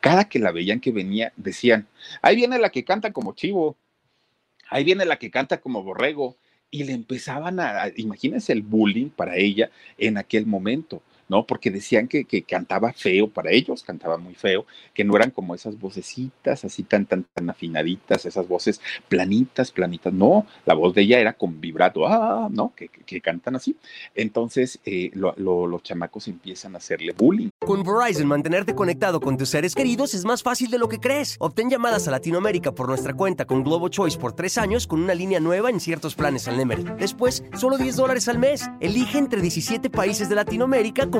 cada 0.00 0.28
que 0.28 0.38
la 0.38 0.52
veían 0.52 0.80
que 0.80 0.92
venía, 0.92 1.32
decían, 1.36 1.86
ahí 2.22 2.36
viene 2.36 2.58
la 2.58 2.70
que 2.70 2.84
canta 2.84 3.12
como 3.12 3.34
chivo, 3.34 3.76
ahí 4.68 4.84
viene 4.84 5.04
la 5.04 5.18
que 5.18 5.30
canta 5.30 5.60
como 5.60 5.82
borrego. 5.82 6.36
Y 6.72 6.84
le 6.84 6.92
empezaban 6.92 7.58
a, 7.58 7.90
imagínense 7.96 8.52
el 8.52 8.62
bullying 8.62 9.08
para 9.08 9.34
ella 9.36 9.72
en 9.98 10.16
aquel 10.18 10.46
momento. 10.46 11.02
¿No? 11.30 11.46
Porque 11.46 11.70
decían 11.70 12.08
que, 12.08 12.24
que, 12.24 12.42
cantaba 12.42 12.92
feo 12.92 13.28
para 13.28 13.52
ellos, 13.52 13.84
cantaba 13.84 14.18
muy 14.18 14.34
feo, 14.34 14.66
que 14.92 15.04
no 15.04 15.14
eran 15.16 15.30
como 15.30 15.54
esas 15.54 15.78
vocecitas 15.78 16.64
así 16.64 16.82
tan, 16.82 17.06
tan, 17.06 17.24
tan 17.32 17.48
afinaditas, 17.48 18.26
esas 18.26 18.48
voces 18.48 18.80
planitas, 19.08 19.70
planitas, 19.70 20.12
no, 20.12 20.44
la 20.66 20.74
voz 20.74 20.92
de 20.94 21.02
ella 21.02 21.20
era 21.20 21.32
con 21.34 21.60
vibrato, 21.60 22.06
ah, 22.06 22.48
¿no? 22.50 22.72
Que, 22.74 22.88
que 22.88 23.20
cantan 23.20 23.54
así. 23.54 23.76
Entonces 24.14 24.80
eh, 24.84 25.12
los 25.14 25.82
chamacos 25.84 26.26
empiezan 26.26 26.74
a 26.74 26.78
hacerle 26.78 27.12
bullying. 27.12 27.50
Con 27.60 27.84
Verizon, 27.84 28.26
mantenerte 28.26 28.74
conectado 28.74 29.20
con 29.20 29.36
tus 29.36 29.50
seres 29.50 29.74
queridos 29.74 30.14
es 30.14 30.24
más 30.24 30.42
fácil 30.42 30.70
de 30.70 30.78
lo 30.78 30.88
que 30.88 30.98
crees. 30.98 31.36
Obtén 31.38 31.70
llamadas 31.70 32.08
a 32.08 32.10
Latinoamérica 32.10 32.72
por 32.72 32.88
nuestra 32.88 33.14
cuenta 33.14 33.44
con 33.44 33.62
Globo 33.62 33.88
Choice 33.88 34.18
por 34.18 34.32
tres 34.32 34.58
años 34.58 34.88
con 34.88 35.00
una 35.00 35.14
línea 35.14 35.38
nueva 35.38 35.70
en 35.70 35.78
ciertos 35.78 36.16
planes 36.16 36.48
al 36.48 36.56
Nemery. 36.56 36.84
Después, 36.98 37.44
solo 37.56 37.78
10 37.78 37.94
dólares 37.94 38.28
al 38.28 38.38
mes. 38.38 38.68
Elige 38.80 39.18
entre 39.18 39.40
17 39.40 39.90
países 39.90 40.28
de 40.28 40.34
Latinoamérica 40.34 41.08
con 41.08 41.19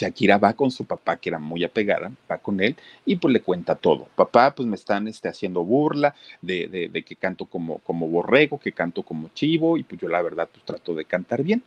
Shakira 0.00 0.38
va 0.38 0.54
con 0.54 0.70
su 0.70 0.86
papá, 0.86 1.18
que 1.18 1.28
era 1.28 1.38
muy 1.38 1.62
apegada, 1.62 2.10
va 2.30 2.38
con 2.38 2.60
él 2.60 2.74
y 3.04 3.16
pues 3.16 3.32
le 3.32 3.42
cuenta 3.42 3.74
todo. 3.74 4.08
Papá, 4.14 4.54
pues 4.54 4.66
me 4.66 4.76
están 4.76 5.08
este, 5.08 5.28
haciendo 5.28 5.62
burla 5.62 6.14
de, 6.40 6.88
de, 6.90 7.02
que 7.02 7.16
canto 7.16 7.44
como, 7.44 7.78
como 7.80 8.08
borrego, 8.08 8.58
que 8.58 8.72
canto 8.72 9.02
como 9.02 9.28
chivo 9.34 9.76
y 9.76 9.82
pues 9.82 10.00
yo 10.00 10.08
la 10.08 10.22
verdad 10.22 10.48
pues 10.50 10.64
trato 10.64 10.94
de 10.94 11.04
cantar 11.04 11.42
bien. 11.42 11.62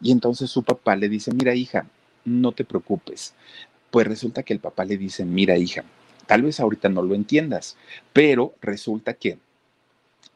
Y 0.00 0.12
entonces 0.12 0.50
su 0.50 0.62
papá 0.62 0.96
le 0.96 1.08
dice, 1.08 1.32
mira 1.32 1.54
hija, 1.54 1.86
no 2.24 2.52
te 2.52 2.64
preocupes. 2.64 3.34
Pues 3.90 4.06
resulta 4.06 4.42
que 4.42 4.54
el 4.54 4.60
papá 4.60 4.84
le 4.84 4.96
dice, 4.96 5.24
mira 5.24 5.58
hija, 5.58 5.84
tal 6.26 6.42
vez 6.42 6.60
ahorita 6.60 6.88
no 6.88 7.02
lo 7.02 7.14
entiendas, 7.14 7.76
pero 8.12 8.54
resulta 8.62 9.14
que 9.14 9.38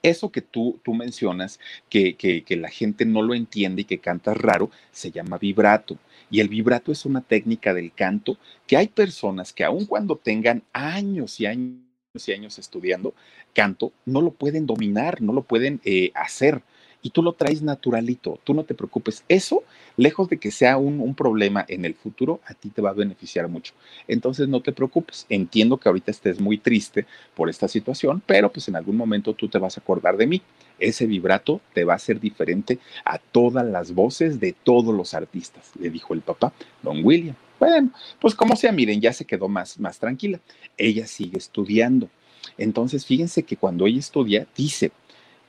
eso 0.03 0.31
que 0.31 0.43
tú, 0.43 0.79
tú 0.85 0.95
mencionas, 0.95 1.59
que, 1.89 2.15
que, 2.15 2.45
que, 2.45 2.57
la 2.57 2.69
gente 2.69 3.05
no 3.05 3.23
lo 3.23 3.35
entiende 3.35 3.83
y 3.83 3.85
que 3.85 3.99
cantas 3.99 4.37
raro, 4.37 4.71
se 4.93 5.11
llama 5.11 5.39
vibrato. 5.39 5.97
Y 6.31 6.41
el 6.41 6.49
vibrato 6.49 6.93
es 6.93 7.05
una 7.05 7.21
técnica 7.21 7.73
del 7.75 7.93
canto 7.93 8.37
que 8.67 8.77
hay 8.77 8.89
personas 8.89 9.53
que 9.53 9.65
aun 9.65 9.87
cuando 9.87 10.17
tengan 10.17 10.63
años 10.73 11.41
y 11.41 11.47
años 11.47 11.79
y 12.27 12.33
años 12.33 12.59
estudiando 12.59 13.15
canto, 13.55 13.93
no 14.05 14.21
lo 14.21 14.31
pueden 14.31 14.67
dominar, 14.67 15.21
no 15.21 15.33
lo 15.33 15.43
pueden 15.43 15.81
eh, 15.85 16.11
hacer 16.15 16.63
y 17.03 17.11
tú 17.11 17.23
lo 17.23 17.33
traes 17.33 17.63
naturalito, 17.63 18.39
tú 18.45 18.55
no 18.55 18.65
te 18.65 18.75
preocupes. 18.75 19.25
Eso, 19.29 19.63
lejos 19.97 20.29
de 20.29 20.39
que 20.39 20.51
sea 20.51 20.77
un, 20.77 21.01
un, 21.01 21.15
problema 21.15 21.65
en 21.69 21.85
el 21.85 21.95
futuro, 21.95 22.41
a 22.47 22.55
ti 22.55 22.71
te 22.71 22.83
va 22.83 22.91
a 22.91 22.95
beneficiar 22.95 23.49
mucho. 23.49 23.73
Entonces 24.09 24.49
no 24.49 24.61
te 24.61 24.73
preocupes. 24.73 25.27
Entiendo 25.29 25.77
que 25.77 25.89
ahorita 25.89 26.11
estés 26.11 26.41
muy 26.41 26.59
triste 26.59 27.07
por 27.35 27.49
esta 27.49 27.69
situación, 27.69 28.23
pero 28.27 28.51
pues 28.51 28.69
en 28.69 28.77
algún 28.77 28.97
momento 28.97 29.35
tú 29.35 29.49
te 29.49 29.59
vas 29.59 29.79
a 29.79 29.81
acordar 29.81 30.17
de 30.17 30.27
mí. 30.27 30.43
Ese 30.79 31.07
vibrato 31.07 31.61
te 31.75 31.85
va 31.85 31.95
a 31.95 31.99
ser 31.99 32.21
diferente 32.21 32.79
a 33.05 33.19
todas 33.19 33.67
las 33.67 33.93
voces 33.93 34.39
de 34.41 34.53
todos 34.53 34.95
los 34.95 35.15
artistas, 35.15 35.73
le 35.79 35.91
dijo 35.91 36.15
el 36.15 36.21
papá, 36.21 36.53
don 36.83 37.05
William. 37.05 37.35
Bueno, 37.59 37.91
pues 38.21 38.35
como 38.35 38.55
sea, 38.55 38.71
miren, 38.71 39.01
ya 39.01 39.13
se 39.13 39.25
quedó 39.25 39.49
más, 39.49 39.81
más 39.81 39.99
tranquila. 39.99 40.39
Ella 40.77 41.07
sigue 41.07 41.39
estudiando. 41.39 42.09
Entonces, 42.57 43.05
fíjense 43.05 43.43
que 43.43 43.57
cuando 43.57 43.87
ella 43.87 43.99
estudia, 43.99 44.47
dice, 44.57 44.93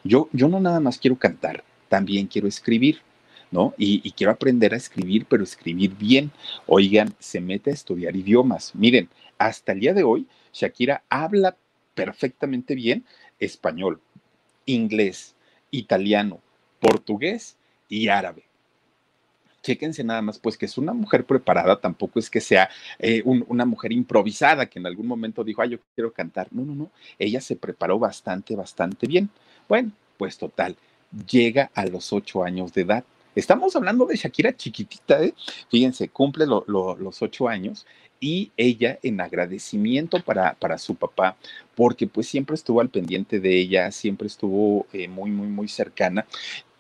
yo, 0.04 0.30
yo 0.32 0.48
no 0.48 0.60
nada 0.60 0.80
más 0.80 0.98
quiero 0.98 1.18
cantar, 1.18 1.64
también 1.88 2.28
quiero 2.28 2.48
escribir, 2.48 3.02
¿no? 3.52 3.74
Y, 3.78 4.12
quiero 4.12 4.32
aprender 4.32 4.74
a 4.74 4.78
escribir, 4.78 5.26
pero 5.28 5.44
escribir 5.44 5.96
bien. 5.98 6.32
Oigan, 6.68 7.14
se 7.20 7.42
mete 7.42 7.72
a 7.72 7.74
estudiar 7.74 8.16
idiomas. 8.16 8.76
Miren, 8.76 9.10
hasta 9.38 9.72
el 9.72 9.80
día 9.80 9.94
de 9.94 10.04
hoy, 10.04 10.28
Shakira 10.54 11.04
habla 11.10 11.58
perfectamente 11.96 12.76
bien 12.76 13.06
español, 13.40 14.02
inglés, 14.66 15.36
italiano, 15.72 16.40
portugués 16.80 17.58
y 17.88 18.10
árabe 18.10 18.49
chéquense 19.62 20.04
nada 20.04 20.22
más, 20.22 20.40
pues 20.40 20.58
que 20.58 20.66
es 20.66 20.78
una 20.78 20.94
mujer 20.94 21.26
preparada, 21.26 21.80
tampoco 21.80 22.20
es 22.20 22.30
que 22.30 22.42
sea 22.42 22.70
eh, 22.98 23.22
una 23.26 23.66
mujer 23.66 23.92
improvisada 23.92 24.66
que 24.66 24.80
en 24.80 24.88
algún 24.88 25.08
momento 25.08 25.44
dijo, 25.44 25.62
ay, 25.62 25.72
yo 25.72 25.78
quiero 25.96 26.12
cantar. 26.12 26.48
No, 26.52 26.64
no, 26.64 26.76
no, 26.76 26.92
ella 27.18 27.42
se 27.42 27.56
preparó 27.56 28.00
bastante, 28.00 28.56
bastante 28.56 29.08
bien. 29.08 29.30
Bueno, 29.68 29.92
pues 30.18 30.38
total, 30.38 30.76
llega 31.30 31.72
a 31.74 31.86
los 31.86 32.14
ocho 32.14 32.44
años 32.44 32.74
de 32.74 32.82
edad. 32.82 33.04
Estamos 33.36 33.76
hablando 33.76 34.06
de 34.06 34.16
Shakira 34.16 34.56
chiquitita, 34.56 35.24
¿eh? 35.24 35.34
Fíjense, 35.70 36.10
cumple 36.10 36.46
los 36.46 37.22
ocho 37.22 37.48
años 37.48 37.86
y 38.20 38.52
ella 38.58 39.00
en 39.02 39.22
agradecimiento 39.22 40.20
para, 40.20 40.54
para, 40.56 40.78
su 40.78 40.96
papá, 40.96 41.38
porque 41.76 42.08
pues 42.08 42.28
siempre 42.28 42.56
estuvo 42.56 42.82
al 42.82 42.90
pendiente 42.90 43.40
de 43.40 43.58
ella, 43.58 43.92
siempre 43.92 44.28
estuvo 44.28 44.88
eh, 44.92 45.08
muy, 45.08 45.32
muy, 45.32 45.48
muy 45.48 45.68
cercana. 45.68 46.26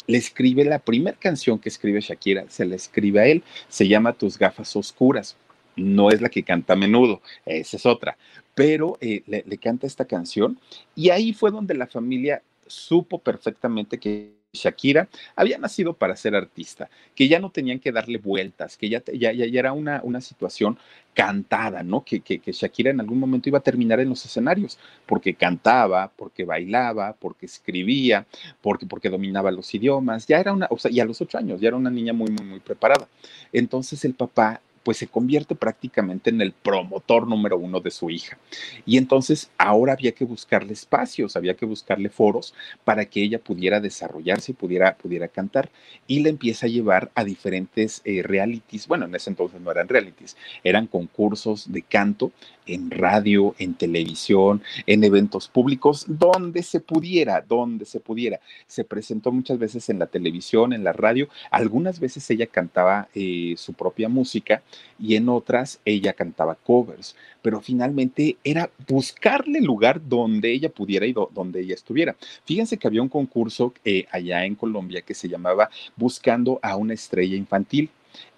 Le 0.10 0.17
escribe 0.17 0.65
la 0.65 0.80
primera 0.80 1.15
canción 1.15 1.60
que 1.60 1.69
escribe 1.69 2.02
Shakira, 2.02 2.45
se 2.50 2.65
la 2.65 2.76
escribe 2.76 3.19
a 3.19 3.28
él, 3.28 3.43
se 3.67 3.88
llama 3.88 4.13
Tus 4.13 4.39
gafas 4.39 4.76
oscuras. 4.76 5.38
No 5.76 6.10
es 6.10 6.19
la 6.19 6.30
que 6.30 6.41
canta 6.41 6.74
a 6.74 6.76
menudo, 6.76 7.22
esa 7.45 7.78
es 7.78 7.86
otra, 7.86 8.17
pero 8.56 8.98
eh, 9.02 9.22
le, 9.28 9.43
le 9.48 9.58
canta 9.60 9.86
esta 9.86 10.06
canción 10.06 10.60
y 10.95 11.12
ahí 11.12 11.32
fue 11.32 11.52
donde 11.52 11.76
la 11.76 11.86
familia 11.86 12.41
supo 12.65 13.19
perfectamente 13.19 14.00
que 14.00 14.38
Shakira 14.54 15.08
había 15.36 15.58
nacido 15.58 15.94
para 15.94 16.16
ser 16.16 16.36
artista, 16.36 16.90
que 17.16 17.28
ya 17.28 17.40
no 17.40 17.52
tenían 17.52 17.80
que 17.80 17.92
darle 17.92 18.18
vueltas, 18.18 18.78
que 18.78 18.90
ya, 18.90 19.04
ya, 19.14 19.32
ya 19.32 19.60
era 19.60 19.74
una, 19.74 20.02
una 20.04 20.22
situación 20.22 20.80
cantada, 21.14 21.84
¿no? 21.84 22.04
Que, 22.04 22.22
que, 22.22 22.40
Shakira 22.52 22.92
en 22.92 23.00
algún 23.00 23.20
momento 23.20 23.50
iba 23.50 23.60
a 23.60 23.62
terminar 23.62 24.00
en 24.00 24.10
los 24.10 24.26
escenarios, 24.26 24.80
porque 25.06 25.34
cantaba, 25.36 26.12
porque 26.16 26.46
bailaba, 26.46 27.14
porque 27.14 27.46
escribía, 27.46 28.26
porque, 28.62 28.86
porque 28.86 29.10
dominaba 29.10 29.52
los 29.52 29.74
idiomas, 29.74 30.26
ya 30.28 30.40
era 30.40 30.54
una, 30.54 30.68
o 30.70 30.78
sea, 30.78 30.92
y 30.92 31.00
a 31.00 31.06
los 31.06 31.22
ocho 31.22 31.38
años, 31.38 31.62
ya 31.62 31.68
era 31.68 31.78
una 31.78 31.90
niña 31.90 32.14
muy, 32.14 32.32
muy, 32.32 32.46
muy 32.46 32.60
preparada. 32.60 33.08
Entonces 33.52 34.04
el 34.06 34.14
papá 34.14 34.62
pues 34.89 34.97
se 34.97 35.08
convierte 35.08 35.54
prácticamente 35.54 36.32
en 36.32 36.41
el 36.41 36.52
promotor 36.52 37.28
número 37.28 37.60
uno 37.60 37.80
de 37.80 37.91
su 37.91 38.10
hija. 38.10 38.39
Y 38.88 38.97
entonces 38.97 39.52
ahora 39.60 39.93
había 39.93 40.13
que 40.13 40.25
buscarle 40.25 40.73
espacios, 40.73 41.36
había 41.36 41.54
que 41.54 41.67
buscarle 41.67 42.10
foros 42.10 42.56
para 42.86 43.06
que 43.06 43.21
ella 43.21 43.38
pudiera 43.38 43.80
desarrollarse 43.80 44.54
y 44.54 44.56
pudiera, 44.56 44.95
pudiera 44.95 45.28
cantar. 45.28 45.69
Y 46.08 46.21
la 46.21 46.30
empieza 46.30 46.65
a 46.65 46.69
llevar 46.69 47.12
a 47.13 47.23
diferentes 47.23 48.02
eh, 48.04 48.23
realities, 48.23 48.88
bueno, 48.88 49.06
en 49.06 49.13
ese 49.13 49.30
entonces 49.30 49.62
no 49.62 49.69
eran 49.69 49.88
realities, 49.88 50.36
eran 50.63 50.88
concursos 50.88 51.71
de 51.71 51.84
canto 51.84 52.32
en 52.65 52.91
radio, 52.91 53.56
en 53.58 53.73
televisión, 53.73 54.62
en 54.86 55.04
eventos 55.04 55.47
públicos, 55.47 56.06
donde 56.08 56.63
se 56.63 56.80
pudiera, 56.80 57.41
donde 57.47 57.86
se 57.86 57.99
pudiera. 57.99 58.39
Se 58.67 58.84
presentó 58.84 59.32
muchas 59.32 59.58
veces 59.60 59.89
en 59.89 59.99
la 59.99 60.08
televisión, 60.08 60.73
en 60.73 60.84
la 60.84 60.93
radio, 60.93 61.30
algunas 61.52 61.99
veces 61.99 62.30
ella 62.30 62.47
cantaba 62.47 63.08
eh, 63.13 63.54
su 63.58 63.73
propia 63.73 64.10
música 64.10 64.62
y 65.00 65.15
en 65.15 65.30
otras 65.30 65.80
ella 65.86 66.13
cantaba 66.13 66.56
covers, 66.56 67.15
pero 67.42 67.62
finalmente 67.62 68.38
era 68.44 68.70
buscarle 68.88 69.62
lugar 69.62 70.02
donde 70.08 70.52
ella 70.52 70.70
pudiera 70.70 71.06
y 71.06 71.13
donde 71.13 71.62
ella 71.62 71.76
estuviera. 71.76 72.15
Fíjense 72.46 72.78
que 72.78 72.88
había 72.88 73.02
un 73.02 73.10
concurso 73.10 73.74
eh, 73.86 74.06
allá 74.12 74.46
en 74.46 74.56
Colombia 74.56 75.02
que 75.02 75.13
se 75.13 75.30
llamaba 75.30 75.70
Buscando 75.96 76.60
a 76.62 76.76
una 76.76 76.94
estrella 76.94 77.36
infantil. 77.36 77.89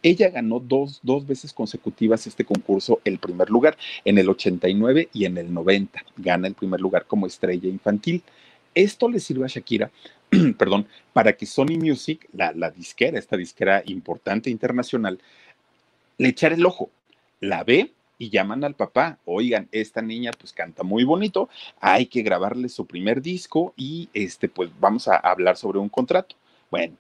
Ella 0.04 0.30
ganó 0.30 0.60
dos, 0.60 1.00
dos, 1.04 1.26
veces 1.26 1.54
consecutivas 1.54 2.28
este 2.28 2.44
concurso 2.44 3.00
el 3.06 3.20
primer 3.20 3.50
lugar, 3.50 3.78
en 4.04 4.18
el 4.18 4.30
89 4.30 5.10
y 5.14 5.26
en 5.26 5.38
el 5.38 5.54
90. 5.54 6.04
Gana 6.18 6.48
el 6.48 6.56
primer 6.56 6.82
lugar 6.82 7.06
como 7.06 7.28
estrella 7.28 7.70
infantil. 7.70 8.24
Esto 8.74 9.10
le 9.10 9.20
sirve 9.20 9.46
a 9.46 9.50
Shakira, 9.50 9.92
perdón, 10.58 10.88
para 11.14 11.34
que 11.34 11.46
Sony 11.46 11.78
Music, 11.78 12.28
la, 12.34 12.52
la 12.54 12.72
disquera, 12.72 13.20
esta 13.20 13.38
disquera 13.38 13.84
importante 13.86 14.50
internacional, 14.50 15.20
le 16.22 16.30
echar 16.30 16.54
el 16.54 16.66
ojo. 16.66 16.92
La 17.40 17.64
ve 17.64 17.94
y 18.20 18.30
llaman 18.30 18.64
al 18.64 18.76
papá, 18.76 19.18
oigan, 19.26 19.68
esta 19.72 20.04
niña 20.04 20.30
pues 20.38 20.54
canta 20.54 20.84
muy 20.84 21.04
bonito, 21.04 21.50
hay 21.80 22.06
que 22.06 22.22
grabarle 22.22 22.70
su 22.70 22.86
primer 22.86 23.24
disco 23.24 23.74
y 23.76 24.10
este 24.14 24.48
pues 24.48 24.70
vamos 24.80 25.08
a 25.08 25.16
hablar 25.16 25.58
sobre 25.58 25.80
un 25.80 25.90
contrato. 25.90 26.36
Bueno, 26.70 26.96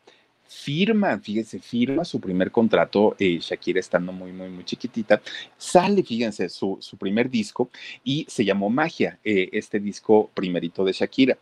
firma, 0.52 1.18
fíjense, 1.20 1.60
firma 1.60 2.04
su 2.04 2.20
primer 2.20 2.52
contrato, 2.52 3.16
eh, 3.18 3.38
Shakira 3.40 3.80
estando 3.80 4.12
muy, 4.12 4.34
muy, 4.34 4.50
muy 4.50 4.66
chiquitita, 4.66 5.22
sale, 5.58 6.04
fíjense, 6.04 6.50
su, 6.50 6.78
su 6.82 6.98
primer 6.98 7.30
disco 7.30 7.70
y 8.04 8.26
se 8.28 8.44
llamó 8.44 8.70
Magia, 8.70 9.18
eh, 9.24 9.50
este 9.54 9.80
disco 9.80 10.30
primerito 10.34 10.84
de 10.84 10.92
Shakira. 10.92 11.38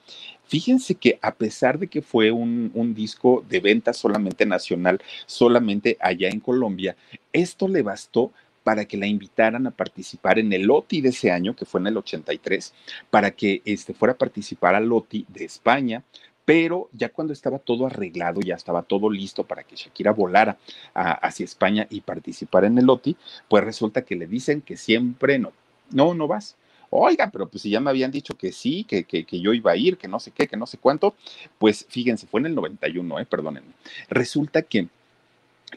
Fíjense 0.45 0.95
que 0.95 1.17
a 1.21 1.33
pesar 1.33 1.79
de 1.79 1.87
que 1.87 2.01
fue 2.01 2.31
un, 2.31 2.71
un, 2.73 2.93
disco 2.93 3.43
de 3.49 3.59
venta 3.59 3.93
solamente 3.93 4.45
nacional, 4.45 5.01
solamente 5.25 5.97
allá 5.99 6.29
en 6.29 6.39
Colombia, 6.39 6.95
esto 7.33 7.67
le 7.67 7.81
bastó 7.81 8.31
para 8.63 8.85
que 8.85 8.97
la 8.97 9.07
invitaran 9.07 9.65
a 9.67 9.71
participar 9.71 10.37
en 10.37 10.53
el 10.53 10.63
LOTI 10.63 11.01
de 11.01 11.09
ese 11.09 11.31
año, 11.31 11.55
que 11.55 11.65
fue 11.65 11.79
en 11.81 11.87
el 11.87 11.97
83, 11.97 12.73
para 13.09 13.31
que 13.31 13.61
este, 13.65 13.93
fuera 13.93 14.13
a 14.13 14.17
participar 14.17 14.75
al 14.75 14.87
LOTI 14.87 15.25
de 15.27 15.45
España, 15.45 16.03
pero 16.45 16.89
ya 16.93 17.09
cuando 17.09 17.31
estaba 17.31 17.59
todo 17.59 17.85
arreglado, 17.85 18.41
ya 18.41 18.55
estaba 18.55 18.81
todo 18.81 19.09
listo 19.09 19.43
para 19.43 19.63
que 19.63 19.75
Shakira 19.75 20.11
volara 20.11 20.57
hacia 20.93 21.43
España 21.43 21.87
y 21.89 22.01
participara 22.01 22.67
en 22.67 22.77
el 22.77 22.85
LOTI, 22.85 23.15
pues 23.47 23.63
resulta 23.63 24.03
que 24.03 24.15
le 24.15 24.27
dicen 24.27 24.61
que 24.61 24.75
siempre 24.75 25.39
no, 25.39 25.53
no, 25.91 26.13
no 26.13 26.27
vas 26.27 26.55
oiga, 26.89 27.29
pero 27.31 27.47
pues 27.47 27.61
si 27.61 27.69
ya 27.69 27.79
me 27.79 27.89
habían 27.89 28.11
dicho 28.11 28.35
que 28.35 28.51
sí, 28.51 28.83
que, 28.83 29.03
que, 29.03 29.25
que, 29.25 29.39
yo 29.39 29.53
iba 29.53 29.71
a 29.71 29.75
ir, 29.77 29.97
que 29.97 30.07
no 30.07 30.19
sé 30.19 30.31
qué, 30.31 30.47
que 30.47 30.57
no 30.57 30.65
sé 30.65 30.77
cuánto, 30.77 31.15
pues 31.57 31.85
fíjense, 31.89 32.27
fue 32.27 32.39
en 32.39 32.47
el 32.47 32.55
91, 32.55 33.19
eh, 33.19 33.25
perdónenme. 33.25 33.73
Resulta 34.09 34.61
que 34.63 34.87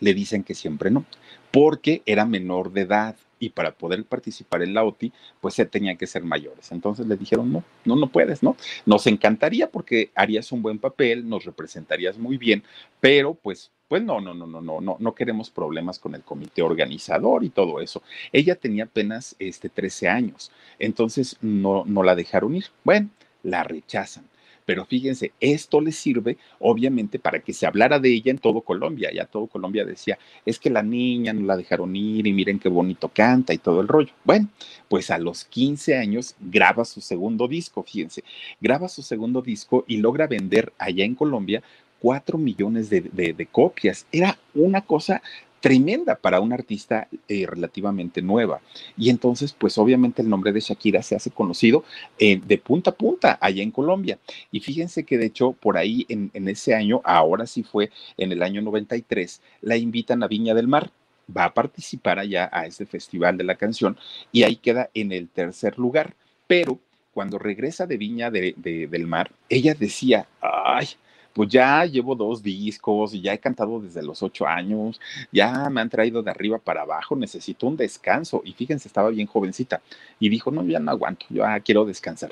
le 0.01 0.15
dicen 0.15 0.45
que 0.45 0.55
siempre 0.55 0.91
no, 0.91 1.05
porque 1.51 2.03
era 2.07 2.25
menor 2.25 2.73
de 2.73 2.83
edad 2.83 3.17
y 3.39 3.51
para 3.51 3.73
poder 3.73 4.05
participar 4.05 4.63
en 4.63 4.73
la 4.73 4.85
OTI, 4.85 5.13
pues 5.41 5.55
se 5.55 5.67
tenían 5.67 5.97
que 5.97 6.07
ser 6.07 6.23
mayores. 6.23 6.71
Entonces 6.71 7.07
le 7.07 7.17
dijeron, 7.17 7.53
no, 7.53 7.65
no, 7.85 7.97
no 7.97 8.07
puedes, 8.07 8.43
¿no? 8.43 8.57
Nos 8.87 9.07
encantaría 9.09 9.69
porque 9.69 10.13
harías 10.15 10.53
un 10.53 10.63
buen 10.63 10.79
papel, 10.79 11.29
nos 11.29 11.45
representarías 11.45 12.19
muy 12.19 12.37
bien, 12.37 12.63
pero 13.01 13.35
pues 13.35 13.73
pues 13.93 14.03
no, 14.03 14.23
no, 14.23 14.33
no, 14.33 14.47
no, 14.47 14.63
no, 14.63 14.81
no, 14.81 14.97
no 14.99 15.15
queremos 15.15 15.51
problemas 15.51 15.99
con 15.99 16.15
el 16.15 16.23
comité 16.23 16.63
organizador 16.63 17.45
y 17.45 17.51
todo 17.51 17.79
eso. 17.79 18.03
Ella 18.33 18.55
tenía 18.55 18.85
apenas 18.85 19.37
este 19.39 19.69
13 19.69 20.09
años, 20.09 20.51
entonces 20.79 21.37
no, 21.43 21.85
no 21.85 22.03
la 22.03 22.15
dejaron 22.15 22.57
ir. 22.57 22.65
Bueno, 22.85 23.11
la 23.43 23.65
rechazan. 23.65 24.25
Pero 24.64 24.85
fíjense, 24.85 25.33
esto 25.40 25.81
le 25.81 25.92
sirve 25.92 26.37
obviamente 26.59 27.18
para 27.18 27.40
que 27.40 27.53
se 27.53 27.66
hablara 27.66 27.98
de 27.98 28.12
ella 28.12 28.31
en 28.31 28.38
todo 28.38 28.61
Colombia. 28.61 29.11
Ya 29.12 29.27
todo 29.27 29.46
Colombia 29.46 29.85
decía, 29.85 30.18
es 30.46 30.59
que 30.59 30.70
la 30.70 30.83
niña 30.83 31.33
no 31.33 31.46
la 31.46 31.57
dejaron 31.57 31.94
ir 31.96 32.27
y 32.27 32.33
miren 32.33 32.59
qué 32.59 32.68
bonito 32.68 33.09
canta 33.09 33.53
y 33.53 33.59
todo 33.59 33.81
el 33.81 33.88
rollo. 33.88 34.12
Bueno, 34.25 34.48
pues 34.88 35.11
a 35.11 35.18
los 35.18 35.44
15 35.44 35.96
años 35.96 36.35
graba 36.40 36.85
su 36.85 37.01
segundo 37.01 37.48
disco, 37.48 37.83
fíjense, 37.83 38.25
graba 38.61 38.88
su 38.88 39.03
segundo 39.03 39.42
disco 39.42 39.85
y 39.87 39.98
logra 39.98 40.27
vender 40.27 40.72
allá 40.79 41.05
en 41.05 41.14
Colombia 41.14 41.62
cuatro 42.03 42.37
millones 42.37 42.90
de, 42.90 43.01
de, 43.01 43.46
copias. 43.46 44.07
Era 44.11 44.37
una 44.55 44.81
cosa 44.81 45.22
tremenda 45.62 46.16
para 46.16 46.40
una 46.40 46.57
artista 46.57 47.07
eh, 47.29 47.46
relativamente 47.46 48.20
nueva. 48.20 48.61
Y 48.98 49.11
entonces, 49.11 49.55
pues 49.57 49.79
obviamente 49.79 50.20
el 50.20 50.29
nombre 50.29 50.53
de 50.53 50.61
Shakira 50.61 51.03
se 51.03 51.14
hace 51.14 51.31
conocido 51.31 51.85
eh, 52.18 52.40
de 52.44 52.59
punta 52.59 52.90
a 52.90 52.94
punta 52.94 53.38
allá 53.40 53.62
en 53.62 53.70
Colombia. 53.70 54.18
Y 54.51 54.59
fíjense 54.59 55.05
que 55.05 55.16
de 55.16 55.27
hecho 55.27 55.53
por 55.53 55.79
ahí 55.79 56.05
en, 56.09 56.31
ese 56.48 56.75
año, 56.75 57.01
ahora 57.05 57.46
sí 57.46 57.62
fue 57.62 57.90
en 58.18 58.33
el 58.33 58.42
año 58.42 58.61
93, 58.61 59.40
la 59.61 59.77
invitan 59.77 60.22
a 60.25 60.29
Viña 60.29 60.53
del 60.53 60.68
Mar 60.68 60.90
va 61.35 61.44
a 61.44 61.55
participar 61.55 62.18
allá 62.18 62.51
a 62.53 62.66
este 62.66 62.85
festival 62.85 63.38
de 63.38 63.44
la 63.44 63.55
canción 63.55 63.96
y 64.33 64.42
ahí 64.42 64.57
queda 64.57 64.90
en 64.92 65.12
el 65.12 65.29
tercer 65.29 65.79
lugar. 65.79 66.14
Pero 66.48 66.81
cuando 67.14 67.38
regresa 67.38 67.87
de 67.87 67.96
Viña 67.96 68.33
de, 68.33 68.55
de, 68.57 68.88
del 68.88 69.07
Mar, 69.07 69.31
ella 69.48 69.75
decía, 69.75 70.27
ay, 70.40 70.88
pues 71.33 71.49
ya 71.49 71.85
llevo 71.85 72.14
dos 72.14 72.42
discos 72.42 73.14
y 73.14 73.21
ya 73.21 73.33
he 73.33 73.38
cantado 73.38 73.81
desde 73.81 74.03
los 74.03 74.23
ocho 74.23 74.47
años, 74.47 75.01
ya 75.31 75.68
me 75.71 75.81
han 75.81 75.90
traído 75.90 76.23
de 76.23 76.31
arriba 76.31 76.59
para 76.59 76.83
abajo, 76.83 77.16
necesito 77.16 77.66
un 77.66 77.77
descanso. 77.77 78.42
Y 78.45 78.53
fíjense, 78.53 78.88
estaba 78.88 79.11
bien 79.11 79.27
jovencita 79.27 79.81
y 80.21 80.29
dijo, 80.29 80.51
no, 80.51 80.64
ya 80.64 80.79
no 80.79 80.90
aguanto, 80.90 81.27
yo 81.31 81.45
quiero 81.64 81.85
descansar. 81.85 82.31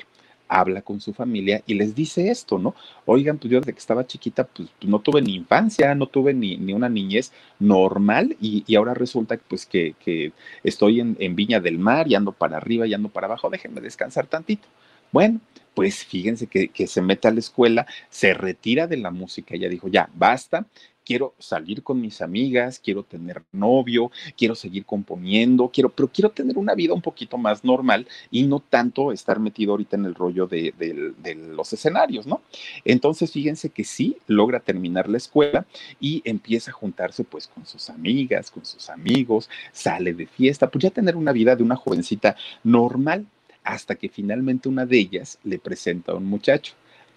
Habla 0.53 0.81
con 0.81 0.99
su 0.99 1.13
familia 1.13 1.63
y 1.65 1.75
les 1.75 1.95
dice 1.95 2.29
esto, 2.29 2.59
¿no? 2.59 2.75
Oigan, 3.05 3.37
pues 3.37 3.49
yo 3.51 3.59
desde 3.61 3.71
que 3.71 3.79
estaba 3.79 4.05
chiquita, 4.05 4.43
pues 4.43 4.67
no 4.81 4.99
tuve 4.99 5.21
ni 5.21 5.35
infancia, 5.35 5.95
no 5.95 6.07
tuve 6.07 6.33
ni, 6.33 6.57
ni 6.57 6.73
una 6.73 6.89
niñez 6.89 7.31
normal 7.57 8.35
y, 8.41 8.65
y, 8.67 8.75
ahora 8.75 8.93
resulta 8.93 9.37
pues 9.47 9.65
que, 9.65 9.95
que 10.03 10.33
estoy 10.61 10.99
en, 10.99 11.15
en 11.19 11.37
Viña 11.37 11.61
del 11.61 11.79
Mar 11.79 12.09
y 12.09 12.15
ando 12.15 12.33
para 12.33 12.57
arriba 12.57 12.85
y 12.85 12.93
ando 12.93 13.07
para 13.07 13.27
abajo, 13.27 13.49
déjenme 13.49 13.79
descansar 13.79 14.27
tantito. 14.27 14.67
Bueno, 15.13 15.39
pues 15.73 16.03
fíjense 16.05 16.47
que, 16.47 16.87
se 16.87 17.01
mete 17.01 17.27
a 17.27 17.31
la 17.31 17.39
escuela, 17.39 17.85
se 18.09 18.33
retira 18.33 18.87
de 18.87 18.97
la 18.97 19.11
música, 19.11 19.55
ella 19.55 19.69
dijo, 19.69 19.87
ya, 19.87 20.09
basta, 20.13 20.65
quiero 21.05 21.33
salir 21.39 21.83
con 21.83 21.99
mis 21.99 22.21
amigas, 22.21 22.79
quiero 22.79 23.03
tener 23.03 23.43
novio, 23.51 24.11
quiero 24.37 24.55
seguir 24.55 24.85
componiendo, 24.85 25.69
quiero, 25.69 25.89
pero 25.89 26.09
quiero 26.09 26.29
tener 26.29 26.57
una 26.57 26.75
vida 26.75 26.93
un 26.93 27.01
poquito 27.01 27.37
más 27.37 27.63
normal 27.63 28.07
y 28.29 28.43
no 28.43 28.59
tanto 28.59 29.11
estar 29.11 29.39
metido 29.39 29.71
ahorita 29.71 29.95
en 29.95 30.05
el 30.05 30.15
rollo 30.15 30.47
de, 30.47 30.73
de, 30.77 31.13
de 31.17 31.35
los 31.35 31.73
escenarios, 31.73 32.27
¿no? 32.27 32.41
Entonces, 32.85 33.31
fíjense 33.31 33.69
que 33.69 33.83
sí, 33.83 34.17
logra 34.27 34.59
terminar 34.59 35.09
la 35.09 35.17
escuela 35.17 35.65
y 35.99 36.21
empieza 36.25 36.71
a 36.71 36.75
juntarse 36.75 37.23
pues 37.23 37.47
con 37.47 37.65
sus 37.65 37.89
amigas, 37.89 38.51
con 38.51 38.65
sus 38.65 38.89
amigos, 38.89 39.49
sale 39.71 40.13
de 40.13 40.27
fiesta, 40.27 40.69
pues 40.69 40.83
ya 40.83 40.91
tener 40.91 41.15
una 41.15 41.31
vida 41.31 41.55
de 41.55 41.63
una 41.63 41.75
jovencita 41.75 42.35
normal 42.63 43.25
hasta 43.63 43.95
que 43.95 44.09
finalmente 44.09 44.69
una 44.69 44.85
de 44.85 44.97
ellas 44.99 45.39
le 45.43 45.59
presenta 45.59 46.11
a 46.11 46.15
un 46.15 46.25
muchacho. 46.25 46.73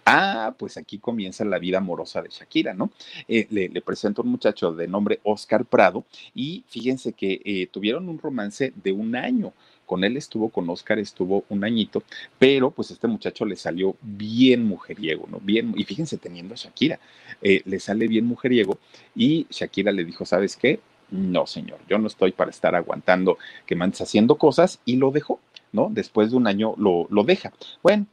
Ah, 0.07 0.53
pues 0.59 0.77
aquí 0.77 0.99
comienza 0.99 1.43
la 1.45 1.57
vida 1.57 1.79
amorosa 1.79 2.21
de 2.21 2.29
Shakira, 2.29 2.75
¿no? 2.75 2.91
Eh, 3.27 3.47
le, 3.49 3.69
le 3.69 3.81
presenta 3.81 4.21
un 4.21 4.29
muchacho 4.29 4.71
de 4.71 4.87
nombre 4.87 5.19
Oscar 5.23 5.65
Prado 5.65 6.05
y 6.35 6.63
fíjense 6.67 7.13
que 7.13 7.41
eh, 7.43 7.67
tuvieron 7.71 8.07
un 8.07 8.19
romance 8.19 8.71
de 8.83 8.91
un 8.91 9.15
año. 9.15 9.51
Con 9.87 10.03
él 10.03 10.17
estuvo, 10.17 10.49
con 10.49 10.69
Oscar 10.69 10.99
estuvo 10.99 11.43
un 11.49 11.63
añito, 11.63 12.03
pero 12.39 12.71
pues 12.71 12.91
este 12.91 13.07
muchacho 13.07 13.45
le 13.45 13.55
salió 13.55 13.95
bien 14.01 14.63
mujeriego, 14.65 15.27
¿no? 15.29 15.39
Bien, 15.39 15.73
y 15.75 15.83
fíjense 15.83 16.17
teniendo 16.17 16.53
a 16.53 16.57
Shakira, 16.57 16.99
eh, 17.41 17.61
le 17.65 17.79
sale 17.79 18.07
bien 18.07 18.25
mujeriego 18.25 18.77
y 19.15 19.47
Shakira 19.49 19.91
le 19.91 20.05
dijo, 20.05 20.25
¿sabes 20.25 20.55
qué? 20.55 20.79
No, 21.11 21.47
señor, 21.47 21.79
yo 21.87 21.97
no 21.97 22.07
estoy 22.07 22.31
para 22.31 22.51
estar 22.51 22.75
aguantando 22.75 23.37
que 23.65 23.75
me 23.75 23.85
andes 23.85 24.01
haciendo 24.01 24.37
cosas 24.37 24.79
y 24.85 24.97
lo 24.97 25.11
dejó. 25.11 25.39
¿No? 25.75 25.89
Después 25.91 26.31
de 26.31 26.37
un 26.37 26.47
año 26.47 26.73
lo, 26.77 27.07
lo 27.09 27.23
deja. 27.23 27.51
Bueno, 27.83 28.07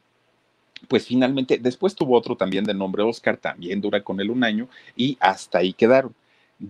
pues 0.87 1.07
finalmente, 1.07 1.57
después 1.57 1.95
tuvo 1.95 2.17
otro 2.17 2.35
también 2.35 2.65
de 2.65 2.73
nombre 2.73 3.03
Oscar, 3.03 3.37
también 3.37 3.81
dura 3.81 4.03
con 4.03 4.19
él 4.19 4.29
un 4.29 4.43
año 4.43 4.67
y 4.95 5.17
hasta 5.19 5.59
ahí 5.59 5.73
quedaron. 5.73 6.13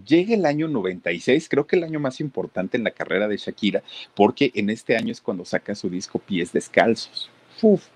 Llega 0.07 0.33
el 0.33 0.45
año 0.45 0.67
96, 0.67 1.49
creo 1.49 1.67
que 1.67 1.75
el 1.75 1.83
año 1.83 1.99
más 1.99 2.19
importante 2.19 2.77
en 2.77 2.83
la 2.83 2.91
carrera 2.91 3.27
de 3.27 3.37
Shakira, 3.37 3.83
porque 4.15 4.51
en 4.55 4.69
este 4.69 4.95
año 4.95 5.11
es 5.11 5.21
cuando 5.21 5.45
saca 5.45 5.75
su 5.75 5.89
disco 5.89 6.19
Pies 6.19 6.53
Descalzos. 6.53 7.29
Uf, 7.61 7.87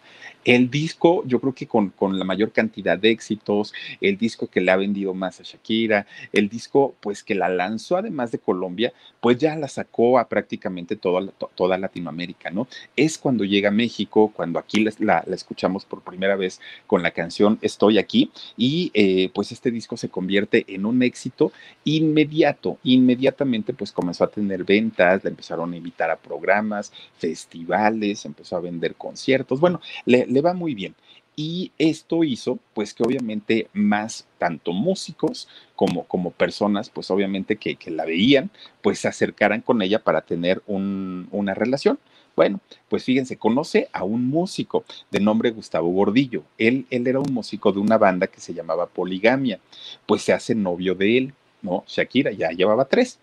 el 0.47 0.71
disco, 0.71 1.23
yo 1.25 1.41
creo 1.41 1.53
que 1.53 1.67
con, 1.67 1.89
con, 1.89 2.17
la 2.17 2.23
mayor 2.23 2.53
cantidad 2.53 2.97
de 2.97 3.11
éxitos, 3.11 3.73
el 3.99 4.17
disco 4.17 4.47
que 4.47 4.61
le 4.61 4.71
ha 4.71 4.77
vendido 4.77 5.13
más 5.13 5.41
a 5.41 5.43
Shakira, 5.43 6.07
el 6.31 6.47
disco 6.47 6.95
pues 7.01 7.21
que 7.21 7.35
la 7.35 7.49
lanzó 7.49 7.97
además 7.97 8.31
de 8.31 8.39
Colombia, 8.39 8.93
pues 9.19 9.37
ya 9.37 9.57
la 9.57 9.67
sacó 9.67 10.17
a 10.17 10.29
prácticamente 10.29 10.95
toda, 10.95 11.29
toda 11.53 11.77
Latinoamérica, 11.77 12.49
¿no? 12.49 12.65
Es 12.95 13.17
cuando 13.17 13.43
llega 13.43 13.67
a 13.67 13.73
México, 13.73 14.31
cuando 14.33 14.57
aquí 14.57 14.85
la, 14.85 14.93
la, 14.99 15.35
escuchamos 15.35 15.83
por 15.83 16.01
primera 16.01 16.37
vez 16.37 16.61
con 16.87 17.03
la 17.03 17.11
canción 17.11 17.59
Estoy 17.61 17.97
aquí 17.97 18.31
y 18.55 18.89
eh, 18.93 19.29
pues 19.33 19.51
este 19.51 19.69
disco 19.69 19.97
se 19.97 20.07
convierte 20.07 20.63
en 20.69 20.85
un 20.85 21.03
éxito 21.03 21.51
inmediato, 21.83 22.77
inmediatamente 22.83 23.73
pues 23.73 23.91
comenzó 23.91 24.23
a 24.23 24.29
tener 24.29 24.63
ventas, 24.63 25.25
le 25.25 25.29
empezaron 25.29 25.73
a 25.73 25.77
invitar 25.77 26.09
a 26.09 26.15
programas, 26.15 26.93
festivales, 27.17 28.23
empezó 28.23 28.55
a 28.55 28.61
vender 28.61 28.95
conciertos, 28.95 29.59
bueno, 29.59 29.81
le 30.05 30.36
va 30.41 30.53
muy 30.53 30.75
bien. 30.75 30.95
Y 31.35 31.71
esto 31.77 32.23
hizo, 32.23 32.57
pues, 32.73 32.95
que 32.95 33.03
obviamente 33.03 33.67
más 33.73 34.25
tanto 34.39 34.73
músicos 34.73 35.47
como, 35.75 36.05
como 36.05 36.31
personas, 36.31 36.89
pues, 36.89 37.11
obviamente 37.11 37.57
que, 37.57 37.75
que 37.75 37.91
la 37.91 38.05
veían, 38.05 38.49
pues, 38.81 38.99
se 38.99 39.07
acercaran 39.07 39.61
con 39.61 39.81
ella 39.83 39.99
para 39.99 40.21
tener 40.21 40.63
un, 40.65 41.27
una 41.31 41.53
relación. 41.53 41.99
Bueno, 42.35 42.59
pues 42.87 43.03
fíjense, 43.03 43.37
conoce 43.37 43.89
a 43.93 44.03
un 44.03 44.27
músico 44.27 44.85
de 45.09 45.19
nombre 45.19 45.49
Gustavo 45.49 45.89
Gordillo. 45.89 46.43
Él, 46.59 46.85
él 46.91 47.07
era 47.07 47.19
un 47.19 47.33
músico 47.33 47.71
de 47.71 47.79
una 47.79 47.97
banda 47.97 48.27
que 48.27 48.39
se 48.39 48.53
llamaba 48.53 48.85
Poligamia. 48.85 49.59
Pues 50.05 50.21
se 50.21 50.33
hace 50.33 50.53
novio 50.53 50.93
de 50.93 51.17
él, 51.17 51.33
¿no? 51.63 51.83
Shakira 51.87 52.31
ya 52.31 52.51
llevaba 52.51 52.85
tres. 52.85 53.17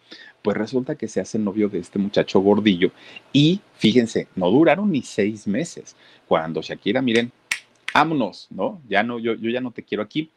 Pues 0.45 0.59
resulta 0.59 0.95
que 0.95 1.09
se 1.09 1.23
hace 1.23 1.39
novio 1.39 1.71
de 1.71 1.79
este 1.79 1.99
muchacho 1.99 2.39
Gordillo 2.39 2.91
y 3.33 3.63
fíjense, 3.79 4.29
no 4.37 4.51
duraron 4.51 4.93
ni 4.93 5.01
seis 5.01 5.47
meses. 5.47 5.97
Cuando 6.29 6.61
Shakira, 6.61 7.01
miren, 7.01 7.33
vámonos, 7.95 8.49
¿no? 8.51 8.79
Ya 8.87 9.03
no, 9.03 9.19
yo, 9.19 9.33
yo 9.37 9.49
ya 9.49 9.63
no 9.63 9.71
te 9.71 9.83
quiero 9.83 10.03
aquí. 10.03 10.31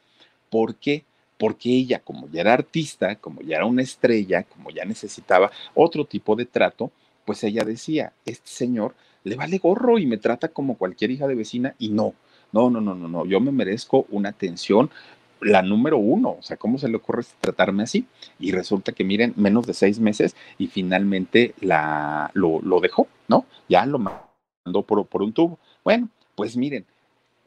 ¿Por 0.49 0.75
qué? 0.75 1.03
Porque 1.37 1.71
ella, 1.71 1.99
como 1.99 2.29
ya 2.29 2.39
era 2.39 2.53
artista, 2.53 3.17
como 3.17 3.41
ya 3.41 3.57
era 3.57 3.65
una 3.65 3.81
estrella, 3.81 4.43
como 4.43 4.69
ya 4.69 4.85
necesitaba 4.85 5.51
otro 5.73 6.05
tipo 6.05 6.37
de 6.37 6.45
trato, 6.45 6.89
pues 7.25 7.43
ella 7.43 7.65
decía, 7.65 8.13
este 8.25 8.49
señor 8.49 8.95
le 9.25 9.35
vale 9.35 9.57
gorro 9.57 9.99
y 9.99 10.05
me 10.05 10.15
trata 10.15 10.47
como 10.47 10.77
cualquier 10.77 11.11
hija 11.11 11.27
de 11.27 11.35
vecina 11.35 11.75
y 11.79 11.89
no, 11.89 12.13
no, 12.53 12.69
no, 12.69 12.79
no, 12.79 12.95
no, 12.95 13.09
no, 13.09 13.25
yo 13.25 13.41
me 13.41 13.51
merezco 13.51 14.05
una 14.09 14.29
atención, 14.29 14.89
la 15.41 15.61
número 15.61 15.97
uno, 15.97 16.37
o 16.39 16.41
sea, 16.41 16.57
¿cómo 16.57 16.77
se 16.77 16.89
le 16.89 16.97
ocurre 16.97 17.23
tratarme 17.41 17.83
así? 17.83 18.05
Y 18.39 18.51
resulta 18.51 18.91
que 18.91 19.03
miren, 19.03 19.33
menos 19.35 19.67
de 19.67 19.73
seis 19.73 19.99
meses 19.99 20.35
y 20.57 20.67
finalmente 20.67 21.53
la, 21.61 22.31
lo, 22.33 22.59
lo 22.61 22.79
dejó, 22.79 23.07
¿no? 23.27 23.45
Ya 23.69 23.85
lo 23.85 23.99
mandó 23.99 24.83
por, 24.83 25.05
por 25.07 25.21
un 25.21 25.33
tubo. 25.33 25.59
Bueno, 25.83 26.09
pues 26.35 26.57
miren, 26.57 26.85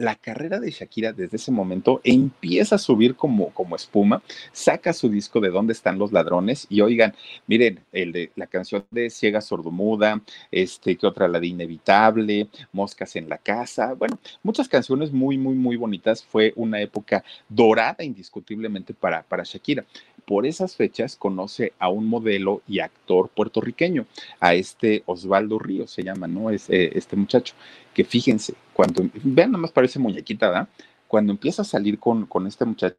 la 0.00 0.14
carrera 0.14 0.58
de 0.60 0.70
Shakira 0.70 1.12
desde 1.12 1.36
ese 1.36 1.52
momento 1.52 2.00
empieza 2.04 2.76
a 2.76 2.78
subir 2.78 3.16
como, 3.16 3.50
como 3.50 3.76
espuma, 3.76 4.22
saca 4.50 4.94
su 4.94 5.10
disco 5.10 5.40
de 5.40 5.50
¿Dónde 5.50 5.74
están 5.74 5.98
los 5.98 6.10
ladrones? 6.10 6.66
Y 6.70 6.80
oigan, 6.80 7.14
miren, 7.46 7.80
el 7.92 8.12
de 8.12 8.32
la 8.34 8.46
canción 8.46 8.86
de 8.90 9.10
Ciega 9.10 9.42
Sordomuda, 9.42 10.22
este, 10.50 10.96
que 10.96 11.06
otra, 11.06 11.28
la 11.28 11.38
de 11.38 11.48
Inevitable, 11.48 12.48
Moscas 12.72 13.14
en 13.16 13.28
la 13.28 13.36
Casa, 13.36 13.92
bueno, 13.92 14.18
muchas 14.42 14.70
canciones 14.70 15.12
muy, 15.12 15.36
muy, 15.36 15.54
muy 15.54 15.76
bonitas. 15.76 16.24
Fue 16.24 16.54
una 16.56 16.80
época 16.80 17.22
dorada 17.50 18.02
indiscutiblemente 18.02 18.94
para, 18.94 19.22
para 19.22 19.44
Shakira 19.44 19.84
por 20.30 20.46
esas 20.46 20.76
fechas 20.76 21.16
conoce 21.16 21.72
a 21.80 21.88
un 21.88 22.06
modelo 22.06 22.62
y 22.68 22.78
actor 22.78 23.30
puertorriqueño, 23.30 24.06
a 24.38 24.54
este 24.54 25.02
Osvaldo 25.06 25.58
Ríos, 25.58 25.90
se 25.90 26.04
llama, 26.04 26.28
¿no? 26.28 26.50
Es, 26.50 26.70
eh, 26.70 26.92
este 26.94 27.16
muchacho, 27.16 27.54
que 27.92 28.04
fíjense, 28.04 28.54
cuando, 28.72 29.02
vean, 29.24 29.50
nada 29.50 29.62
más 29.62 29.72
parece 29.72 29.98
muñequita, 29.98 30.46
¿verdad? 30.46 30.68
Cuando 31.08 31.32
empieza 31.32 31.62
a 31.62 31.64
salir 31.64 31.98
con, 31.98 32.26
con 32.26 32.46
este 32.46 32.64
muchacho, 32.64 32.96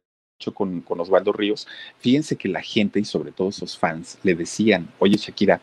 con, 0.52 0.82
con 0.82 1.00
Osvaldo 1.00 1.32
Ríos, 1.32 1.66
fíjense 2.00 2.36
que 2.36 2.50
la 2.50 2.60
gente 2.60 3.00
y 3.00 3.06
sobre 3.06 3.32
todo 3.32 3.50
sus 3.50 3.78
fans 3.78 4.18
le 4.22 4.34
decían, 4.34 4.90
oye 4.98 5.16
Shakira, 5.16 5.62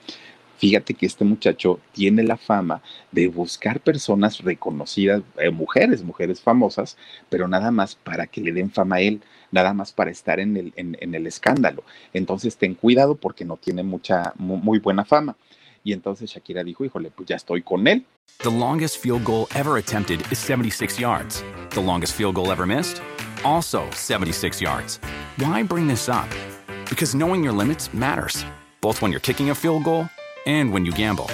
fíjate 0.60 0.94
que 0.94 1.06
este 1.06 1.26
muchacho 1.26 1.80
tiene 1.94 2.24
la 2.24 2.38
fama 2.38 2.82
de 3.12 3.28
buscar 3.28 3.80
personas 3.80 4.40
reconocidas, 4.44 5.24
eh, 5.38 5.50
mujeres, 5.50 6.04
mujeres 6.04 6.42
famosas, 6.42 6.98
pero 7.30 7.48
nada 7.48 7.72
más 7.72 7.96
para 7.96 8.28
que 8.28 8.42
le 8.42 8.52
den 8.52 8.70
fama 8.70 8.98
a 8.98 9.02
él 9.02 9.22
nada 9.52 9.74
más 9.74 9.92
para 9.92 10.12
estar 10.12 10.40
en 10.40 10.56
el, 10.58 11.28
escándalo. 11.28 11.84
Entonces 12.14 12.58
ten 12.58 12.76
cuidado 12.76 13.16
porque 13.16 13.46
no 13.46 13.58
tiene 13.58 13.84
mucha, 13.84 14.34
muy, 14.38 14.58
muy 14.58 14.80
buena 14.80 15.06
fama. 15.06 15.36
Y 15.84 15.94
entonces 15.94 16.30
Shakira 16.30 16.64
dijo, 16.64 16.86
híjole, 16.86 17.10
pues 17.10 17.28
ya 17.28 17.36
estoy 17.36 17.64
con 17.64 17.88
él. 17.88 18.06
The 18.44 18.52
longest 18.52 18.98
field 18.98 19.24
goal 19.24 19.48
ever 19.56 19.78
attempted 19.78 20.20
is 20.32 20.38
76 20.38 21.00
yards. 21.00 21.44
The 21.72 21.82
longest 21.82 22.14
field 22.14 22.36
goal 22.36 22.52
ever 22.52 22.66
missed? 22.66 23.02
Also 23.44 23.90
76 23.92 24.62
yards. 24.62 25.00
Why 25.38 25.64
bring 25.64 25.88
this 25.88 26.10
up? 26.10 26.28
Because 26.90 27.16
knowing 27.16 27.44
your 27.44 27.54
limits 27.54 27.94
matters, 27.94 28.46
both 28.82 29.02
when 29.02 29.12
you're 29.12 29.22
kicking 29.22 29.50
a 29.50 29.56
field 29.56 29.84
goal 29.84 30.10
and 30.46 30.74
when 30.74 30.86
you 30.86 30.92
gamble. 30.92 31.30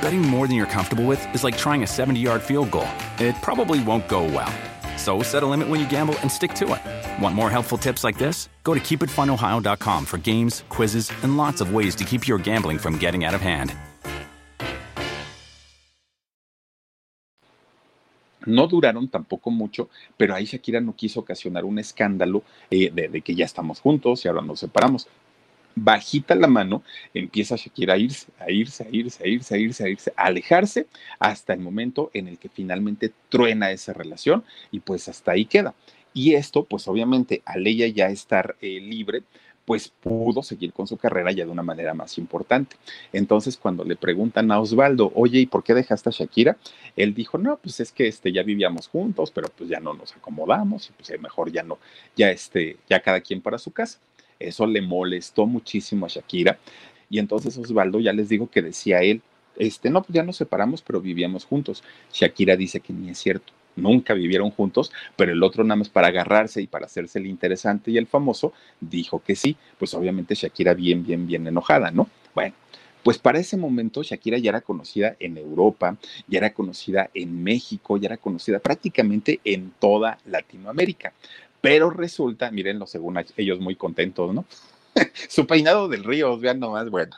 Betting 0.00 0.22
more 0.22 0.46
than 0.46 0.56
you're 0.56 0.66
comfortable 0.66 1.04
with 1.04 1.22
is 1.34 1.44
like 1.44 1.56
trying 1.56 1.82
a 1.82 1.86
70 1.86 2.20
yard 2.20 2.42
field 2.42 2.70
goal. 2.70 2.88
It 3.18 3.34
probably 3.42 3.82
won't 3.82 4.08
go 4.08 4.24
well. 4.24 4.52
So 4.98 5.22
set 5.22 5.42
a 5.42 5.46
limit 5.46 5.68
when 5.68 5.80
you 5.80 5.88
gamble 5.88 6.16
and 6.20 6.30
stick 6.30 6.54
to 6.54 6.74
it. 6.74 7.22
Want 7.22 7.34
more 7.34 7.50
helpful 7.50 7.78
tips 7.78 8.04
like 8.04 8.18
this? 8.18 8.48
Go 8.62 8.74
to 8.74 8.80
keepitfunohio.com 8.80 10.06
for 10.06 10.18
games, 10.18 10.64
quizzes, 10.68 11.10
and 11.22 11.36
lots 11.36 11.60
of 11.60 11.74
ways 11.74 11.94
to 11.96 12.04
keep 12.04 12.28
your 12.28 12.38
gambling 12.38 12.78
from 12.78 12.98
getting 12.98 13.24
out 13.24 13.34
of 13.34 13.40
hand. 13.40 13.74
No 18.44 18.66
duraron 18.66 19.08
tampoco 19.08 19.50
mucho, 19.50 19.88
pero 20.16 20.34
ahí 20.34 20.46
Shakira 20.46 20.80
no 20.80 20.94
quiso 20.96 21.20
ocasionar 21.20 21.64
un 21.64 21.78
escándalo 21.78 22.42
eh, 22.70 22.90
de, 22.92 23.08
de, 23.08 23.20
que 23.20 23.36
ya 23.36 23.44
estamos 23.44 23.80
juntos 23.80 24.24
y 24.24 24.28
ahora 24.28 24.42
nos 24.42 24.58
separamos. 24.58 25.06
Bajita 25.74 26.34
la 26.34 26.46
mano, 26.46 26.82
empieza 27.14 27.56
Shakira 27.56 27.94
a 27.94 27.98
irse, 27.98 28.28
a 28.38 28.50
irse, 28.50 28.84
a 28.84 28.88
irse, 28.90 29.24
a 29.24 29.26
irse, 29.28 29.54
a 29.54 29.58
irse, 29.58 29.84
a 29.84 29.88
irse, 29.88 30.12
a 30.16 30.24
alejarse 30.24 30.86
hasta 31.18 31.54
el 31.54 31.60
momento 31.60 32.10
en 32.14 32.28
el 32.28 32.38
que 32.38 32.48
finalmente 32.48 33.12
truena 33.28 33.70
esa 33.70 33.92
relación 33.92 34.44
y 34.70 34.80
pues 34.80 35.08
hasta 35.08 35.32
ahí 35.32 35.44
queda. 35.46 35.74
Y 36.14 36.34
esto, 36.34 36.64
pues 36.64 36.88
obviamente, 36.88 37.42
al 37.44 37.66
ella 37.66 37.86
ya 37.86 38.08
estar 38.08 38.56
eh, 38.60 38.80
libre, 38.80 39.22
pues 39.64 39.88
pudo 39.88 40.42
seguir 40.42 40.72
con 40.72 40.86
su 40.86 40.96
carrera 40.96 41.32
ya 41.32 41.44
de 41.44 41.50
una 41.50 41.62
manera 41.62 41.94
más 41.94 42.18
importante. 42.18 42.76
Entonces, 43.12 43.56
cuando 43.56 43.84
le 43.84 43.96
preguntan 43.96 44.50
a 44.50 44.60
Osvaldo, 44.60 45.12
oye, 45.14 45.40
¿y 45.40 45.46
por 45.46 45.62
qué 45.62 45.74
dejaste 45.74 46.08
a 46.08 46.12
Shakira? 46.12 46.56
Él 46.96 47.14
dijo, 47.14 47.38
no, 47.38 47.56
pues 47.56 47.80
es 47.80 47.92
que 47.92 48.08
este, 48.08 48.32
ya 48.32 48.42
vivíamos 48.42 48.88
juntos, 48.88 49.30
pero 49.30 49.48
pues 49.56 49.70
ya 49.70 49.80
no 49.80 49.94
nos 49.94 50.14
acomodamos 50.16 50.90
y 50.90 50.92
pues 50.92 51.20
mejor 51.20 51.52
ya 51.52 51.62
no, 51.62 51.78
ya 52.16 52.30
este, 52.30 52.76
ya 52.88 53.00
cada 53.00 53.20
quien 53.20 53.40
para 53.40 53.58
su 53.58 53.70
casa. 53.70 53.98
Eso 54.48 54.66
le 54.66 54.82
molestó 54.82 55.46
muchísimo 55.46 56.06
a 56.06 56.08
Shakira. 56.08 56.58
Y 57.10 57.18
entonces 57.18 57.56
Osvaldo 57.58 58.00
ya 58.00 58.12
les 58.12 58.28
digo 58.28 58.50
que 58.50 58.62
decía 58.62 59.00
él, 59.00 59.22
este, 59.56 59.90
no, 59.90 60.02
pues 60.02 60.14
ya 60.14 60.22
nos 60.22 60.36
separamos, 60.36 60.82
pero 60.82 61.00
vivíamos 61.00 61.44
juntos. 61.44 61.82
Shakira 62.12 62.56
dice 62.56 62.80
que 62.80 62.92
ni 62.92 63.10
es 63.10 63.18
cierto, 63.18 63.52
nunca 63.76 64.14
vivieron 64.14 64.50
juntos, 64.50 64.92
pero 65.16 65.32
el 65.32 65.42
otro 65.42 65.62
nada 65.62 65.76
más 65.76 65.88
para 65.88 66.08
agarrarse 66.08 66.62
y 66.62 66.66
para 66.66 66.86
hacerse 66.86 67.18
el 67.18 67.26
interesante 67.26 67.90
y 67.90 67.98
el 67.98 68.06
famoso, 68.06 68.52
dijo 68.80 69.22
que 69.22 69.36
sí. 69.36 69.56
Pues 69.78 69.92
obviamente 69.94 70.34
Shakira 70.34 70.74
bien, 70.74 71.04
bien, 71.04 71.26
bien 71.26 71.46
enojada, 71.46 71.90
¿no? 71.90 72.08
Bueno. 72.34 72.54
Pues 73.02 73.18
para 73.18 73.40
ese 73.40 73.56
momento 73.56 74.04
Shakira 74.04 74.38
ya 74.38 74.50
era 74.50 74.60
conocida 74.60 75.16
en 75.18 75.36
Europa, 75.36 75.96
ya 76.28 76.38
era 76.38 76.54
conocida 76.54 77.10
en 77.14 77.42
México, 77.42 77.96
ya 77.96 78.06
era 78.06 78.16
conocida 78.16 78.60
prácticamente 78.60 79.40
en 79.42 79.72
toda 79.80 80.18
Latinoamérica. 80.24 81.12
Pero 81.62 81.88
resulta, 81.90 82.50
mírenlo 82.50 82.86
según 82.86 83.18
ellos 83.36 83.60
muy 83.60 83.76
contentos, 83.76 84.34
¿no? 84.34 84.44
Su 85.28 85.46
peinado 85.46 85.88
del 85.88 86.04
río, 86.04 86.36
vean 86.36 86.60
nomás, 86.60 86.90
bueno. 86.90 87.16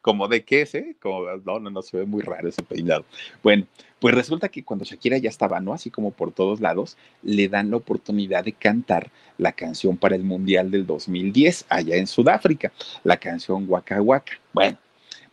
Como 0.00 0.26
de 0.28 0.42
qué, 0.42 0.62
¿eh? 0.72 0.96
Como, 1.02 1.26
no, 1.44 1.60
no, 1.60 1.68
no, 1.68 1.82
se 1.82 1.98
ve 1.98 2.06
muy 2.06 2.22
raro 2.22 2.48
ese 2.48 2.62
peinado. 2.62 3.04
Bueno, 3.42 3.66
pues 3.98 4.14
resulta 4.14 4.48
que 4.48 4.64
cuando 4.64 4.86
Shakira 4.86 5.18
ya 5.18 5.28
estaba, 5.28 5.60
¿no? 5.60 5.74
Así 5.74 5.90
como 5.90 6.12
por 6.12 6.32
todos 6.32 6.60
lados, 6.60 6.96
le 7.22 7.48
dan 7.48 7.70
la 7.70 7.76
oportunidad 7.76 8.44
de 8.44 8.52
cantar 8.52 9.10
la 9.36 9.52
canción 9.52 9.98
para 9.98 10.16
el 10.16 10.22
Mundial 10.22 10.70
del 10.70 10.86
2010 10.86 11.66
allá 11.68 11.96
en 11.96 12.06
Sudáfrica, 12.06 12.72
la 13.04 13.18
canción 13.18 13.66
Waka 13.68 14.00
Waka. 14.00 14.32
Bueno, 14.52 14.78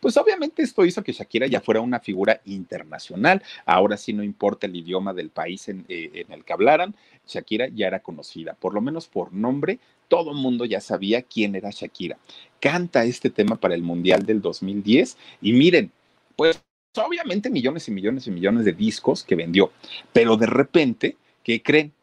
pues 0.04 0.18
obviamente 0.18 0.62
esto 0.62 0.84
hizo 0.84 1.02
que 1.02 1.14
Shakira 1.14 1.46
ya 1.46 1.62
fuera 1.62 1.80
una 1.80 1.98
figura 1.98 2.38
internacional. 2.44 3.42
Ahora 3.64 3.96
sí 3.96 4.12
no 4.12 4.22
importa 4.22 4.66
el 4.66 4.76
idioma 4.76 5.14
del 5.14 5.30
país 5.30 5.66
en, 5.70 5.86
eh, 5.88 6.26
el 6.28 6.44
que 6.44 6.52
hablaran, 6.52 6.94
Shakira 7.26 7.68
ya 7.68 7.86
era 7.86 8.00
conocida, 8.00 8.52
por 8.52 8.74
lo 8.74 8.82
menos 8.82 9.08
por 9.08 9.32
nombre, 9.32 9.78
todo 10.08 10.32
el 10.32 10.36
mundo 10.36 10.66
ya 10.66 10.82
sabía 10.82 11.22
quién 11.22 11.54
era 11.54 11.70
Shakira. 11.70 12.18
Canta 12.60 13.04
este 13.04 13.30
tema 13.30 13.56
para 13.56 13.74
el 13.74 13.82
Mundial 13.82 14.26
del 14.26 14.42
2010 14.42 15.16
y 15.40 15.54
miren, 15.54 15.90
pues 16.36 16.62
obviamente 16.96 17.48
millones 17.48 17.88
y 17.88 17.90
millones 17.90 18.26
y 18.26 18.30
millones 18.30 18.66
de 18.66 18.74
discos 18.74 19.24
que 19.24 19.36
vendió, 19.36 19.72
pero 20.12 20.36
de 20.36 20.44
repente, 20.44 21.16
¿qué 21.42 21.62
creen? 21.62 21.94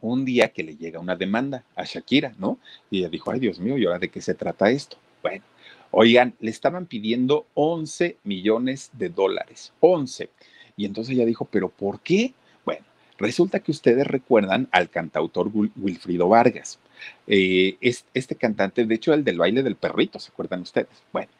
Un 0.00 0.24
día 0.24 0.48
que 0.48 0.62
le 0.62 0.76
llega 0.76 0.98
una 0.98 1.14
demanda 1.14 1.62
a 1.76 1.84
Shakira, 1.84 2.34
¿no? 2.38 2.58
Y 2.90 3.00
ella 3.00 3.10
dijo, 3.10 3.30
ay 3.30 3.38
Dios 3.38 3.60
mío, 3.60 3.76
¿y 3.76 3.84
ahora 3.84 3.98
de 3.98 4.08
qué 4.08 4.22
se 4.22 4.32
trata 4.32 4.70
esto? 4.70 4.96
Bueno, 5.22 5.44
oigan, 5.92 6.34
le 6.40 6.50
estaban 6.50 6.86
pidiendo 6.86 7.46
11 7.54 8.16
millones 8.24 8.90
de 8.94 9.08
dólares, 9.08 9.72
11. 9.80 10.28
Y 10.76 10.86
entonces 10.86 11.14
ella 11.14 11.24
dijo, 11.24 11.44
¿pero 11.44 11.68
por 11.68 12.00
qué? 12.00 12.34
Bueno, 12.64 12.84
resulta 13.18 13.60
que 13.60 13.70
ustedes 13.70 14.06
recuerdan 14.06 14.68
al 14.72 14.90
cantautor 14.90 15.50
Wilfrido 15.76 16.28
Vargas. 16.28 16.80
Eh, 17.26 17.76
este 17.80 18.34
cantante, 18.36 18.84
de 18.84 18.94
hecho, 18.94 19.12
el 19.12 19.22
del 19.22 19.38
baile 19.38 19.62
del 19.62 19.76
perrito, 19.76 20.18
¿se 20.18 20.30
acuerdan 20.30 20.62
ustedes? 20.62 21.02
Bueno, 21.12 21.30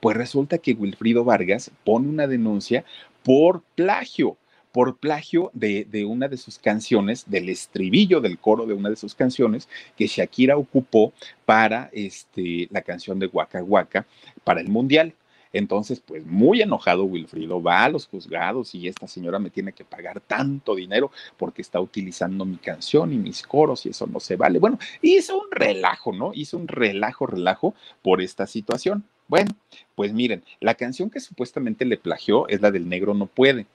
pues 0.00 0.16
resulta 0.16 0.58
que 0.58 0.72
Wilfrido 0.72 1.24
Vargas 1.24 1.70
pone 1.84 2.08
una 2.08 2.26
denuncia 2.26 2.84
por 3.22 3.62
plagio, 3.74 4.36
por 4.72 4.96
plagio 4.96 5.50
de, 5.52 5.86
una 6.04 6.28
de 6.28 6.36
sus 6.36 6.58
canciones, 6.58 7.24
del 7.28 7.48
estribillo 7.48 8.20
del 8.20 8.38
coro 8.38 8.66
de 8.66 8.74
una 8.74 8.90
de 8.90 8.96
sus 8.96 9.14
canciones 9.14 9.68
que 9.96 10.06
Shakira 10.06 10.56
ocupó 10.56 11.12
para 11.44 11.90
este, 11.92 12.68
la 12.70 12.82
canción 12.82 13.18
de 13.18 13.26
Waka 13.26 13.62
Waka 13.62 14.06
para 14.44 14.60
el 14.60 14.68
Mundial. 14.68 15.14
Entonces, 15.52 16.00
pues 16.00 16.24
muy 16.24 16.62
enojado 16.62 17.04
Wilfrido 17.04 17.60
va 17.60 17.84
a 17.84 17.88
los 17.88 18.06
juzgados 18.06 18.74
y 18.74 18.86
esta 18.86 19.08
señora 19.08 19.38
me 19.40 19.50
tiene 19.50 19.72
que 19.72 19.84
pagar 19.84 20.20
tanto 20.20 20.76
dinero 20.76 21.10
porque 21.36 21.62
está 21.62 21.80
utilizando 21.80 22.44
mi 22.44 22.56
canción 22.56 23.12
y 23.12 23.16
mis 23.16 23.42
coros 23.42 23.84
y 23.84 23.88
eso 23.88 24.06
no 24.06 24.20
se 24.20 24.36
vale. 24.36 24.60
Bueno, 24.60 24.78
hizo 25.02 25.40
un 25.40 25.50
relajo, 25.50 26.12
¿no? 26.12 26.30
Hizo 26.34 26.56
un 26.56 26.68
relajo, 26.68 27.26
relajo 27.26 27.74
por 28.02 28.22
esta 28.22 28.46
situación. 28.46 29.04
Bueno, 29.26 29.50
pues 29.96 30.12
miren, 30.12 30.44
la 30.60 30.74
canción 30.74 31.10
que 31.10 31.20
supuestamente 31.20 31.84
le 31.84 31.96
plagió 31.96 32.48
es 32.48 32.60
la 32.60 32.70
del 32.70 32.88
negro 32.88 33.14
no 33.14 33.26
puede. 33.26 33.66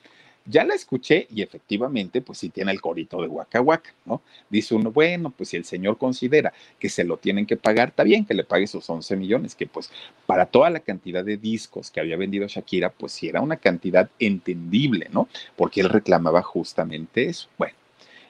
Ya 0.48 0.64
la 0.64 0.76
escuché 0.76 1.28
y 1.32 1.42
efectivamente, 1.42 2.22
pues 2.22 2.38
sí 2.38 2.50
tiene 2.50 2.72
el 2.72 2.80
corito 2.80 3.20
de 3.20 3.28
Waka 3.28 3.62
Waka, 3.62 3.94
¿no? 4.06 4.22
Dice 4.50 4.76
uno, 4.76 4.92
bueno, 4.92 5.32
pues 5.32 5.50
si 5.50 5.58
el 5.58 5.66
señor 5.66 5.98
considera 5.98 6.54
que 6.80 6.88
se 6.88 7.04
lo 7.04 7.18
tienen 7.18 7.48
que 7.48 7.58
pagar, 7.58 7.90
está 7.90 8.04
bien 8.04 8.26
que 8.26 8.36
le 8.36 8.44
pague 8.44 8.66
esos 8.66 8.88
11 8.88 9.16
millones, 9.16 9.56
que 9.56 9.66
pues 9.66 9.92
para 10.28 10.46
toda 10.46 10.70
la 10.70 10.82
cantidad 10.82 11.26
de 11.26 11.38
discos 11.38 11.90
que 11.90 12.00
había 12.00 12.16
vendido 12.16 12.48
Shakira, 12.48 12.92
pues 12.92 13.14
sí 13.14 13.28
era 13.28 13.42
una 13.42 13.58
cantidad 13.58 14.10
entendible, 14.20 15.08
¿no? 15.12 15.28
Porque 15.56 15.82
él 15.82 15.90
reclamaba 15.90 16.44
justamente 16.44 17.26
eso. 17.26 17.50
Bueno, 17.58 17.74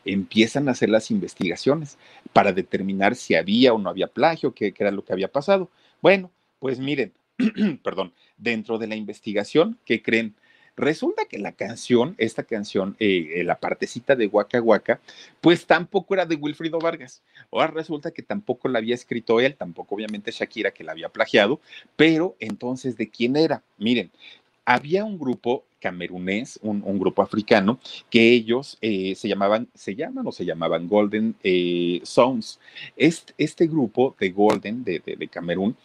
empiezan 0.05 0.70
a 0.70 0.72
hacer 0.72 0.89
las 0.89 1.11
investigaciones 1.11 1.97
para 2.32 2.53
determinar 2.53 3.16
si 3.16 3.36
había 3.36 3.74
o 3.74 3.78
no 3.78 3.89
había 3.89 4.07
plagio, 4.07 4.53
qué, 4.53 4.72
qué 4.72 4.84
era 4.84 4.91
lo 4.91 5.03
que 5.03 5.11
había 5.11 5.28
pasado. 5.28 5.70
Bueno, 6.01 6.32
pues 6.59 6.80
miren, 6.80 7.11
perdón, 7.84 8.13
dentro 8.38 8.78
de 8.78 8.88
la 8.88 8.95
investigación, 8.95 9.78
¿qué 9.86 10.01
creen? 10.01 10.36
Resulta 10.78 11.26
que 11.26 11.38
la 11.39 11.53
canción, 11.53 12.15
esta 12.17 12.43
canción, 12.43 12.95
eh, 12.99 13.43
la 13.45 13.59
partecita 13.59 14.15
de 14.15 14.28
Waka 14.28 14.61
Waka, 14.61 14.99
pues 15.39 15.65
tampoco 15.65 16.13
era 16.13 16.26
de 16.26 16.36
Wilfrido 16.36 16.80
Vargas. 16.80 17.21
Ahora 17.51 17.67
resulta 17.67 18.11
que 18.11 18.21
tampoco 18.21 18.67
la 18.67 18.80
había 18.80 18.95
escrito 18.95 19.39
él, 19.39 19.55
tampoco 19.55 19.95
obviamente 19.95 20.32
Shakira 20.32 20.71
que 20.71 20.84
la 20.84 20.91
había 20.91 21.09
plagiado, 21.09 21.61
pero 21.95 22.36
entonces, 22.39 22.97
¿de 22.97 23.09
quién 23.09 23.38
era? 23.38 23.63
Miren, 23.78 24.11
había 24.65 25.05
un 25.05 25.17
grupo 25.17 25.63
camerunés, 25.80 26.59
un, 26.63 26.82
grupo 26.97 27.21
africano, 27.21 27.80
que 28.09 28.32
ellos 28.32 28.80
eh, 28.82 29.13
se 29.15 29.28
llamaban, 29.28 29.67
se 29.76 29.95
llaman 29.95 30.26
o 30.26 30.32
se 30.32 30.43
llamaban 30.43 30.88
Golden 30.88 31.36
eh, 31.43 32.01
Sounds. 32.03 32.59
Este, 32.97 33.67
grupo 33.67 34.15
de 34.19 34.32
Golden 34.32 34.84
de, 34.84 34.99
de, 35.05 35.15
de 35.15 35.28
Camerún, 35.28 35.78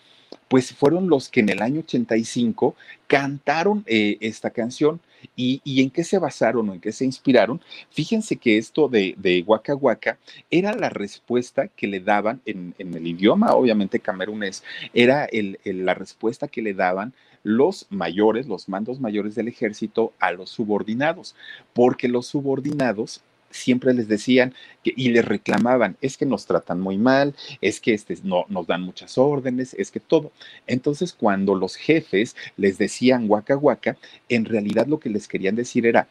pues 0.49 0.73
fueron 0.73 1.09
los 1.09 1.29
que 1.29 1.41
en 1.41 1.49
el 1.49 1.63
año 1.63 1.81
85 1.81 2.75
cantaron 3.07 3.85
eh, 3.87 4.17
esta 4.21 4.51
canción. 4.51 5.01
¿Y, 5.37 5.61
en 5.83 5.91
qué 5.91 6.03
se 6.03 6.19
basaron 6.19 6.69
o 6.71 6.75
en 6.75 6.81
qué 6.81 6.93
se 6.93 7.05
inspiraron? 7.05 7.61
Fíjense 7.91 8.37
que 8.37 8.57
esto 8.57 8.89
de, 8.89 9.15
de 9.19 9.45
Waka 9.47 9.75
Waka 9.75 10.19
era 10.51 10.75
la 10.75 10.89
respuesta 10.89 11.69
que 11.69 11.87
le 11.87 12.01
daban 12.01 12.41
en, 12.47 12.75
el 12.79 13.07
idioma, 13.07 13.53
obviamente 13.55 14.01
camerunés, 14.01 14.65
era 14.95 15.29
la 15.65 15.93
respuesta 15.93 16.49
que 16.49 16.63
le 16.63 16.73
daban 16.73 17.13
los 17.43 17.87
mayores, 17.91 18.47
los 18.47 18.69
mandos 18.69 18.99
mayores 19.01 19.35
del 19.35 19.49
ejército 19.49 20.13
a 20.21 20.33
los 20.33 20.51
subordinados, 20.51 21.35
porque 21.75 22.09
los 22.09 22.27
subordinados 22.27 23.23
siempre 23.51 23.95
les 23.95 24.09
decían 24.09 24.55
y 24.83 25.11
les 25.11 25.25
reclamaban, 25.25 25.97
es 26.01 26.17
que 26.17 26.27
nos 26.27 26.47
tratan 26.47 26.81
muy 26.81 26.97
mal, 26.97 27.35
es 27.61 27.81
que 27.81 27.95
este, 27.95 28.17
no, 28.23 28.47
nos 28.49 28.67
dan 28.67 28.83
muchas 28.83 29.19
órdenes, 29.19 29.75
es 29.75 29.91
que 29.91 30.01
todo. 30.01 30.33
Entonces, 30.67 31.13
cuando 31.13 31.55
los 31.55 31.77
jefes 31.77 32.37
les 32.57 32.79
decían 32.79 33.29
guaca 33.29 33.55
guaca, 33.55 33.97
en 34.29 34.45
realidad 34.45 34.87
lo 34.87 35.01
que 35.01 35.11
les 35.11 35.29
querían 35.29 35.57
decir 35.57 35.87
era, 35.87 36.09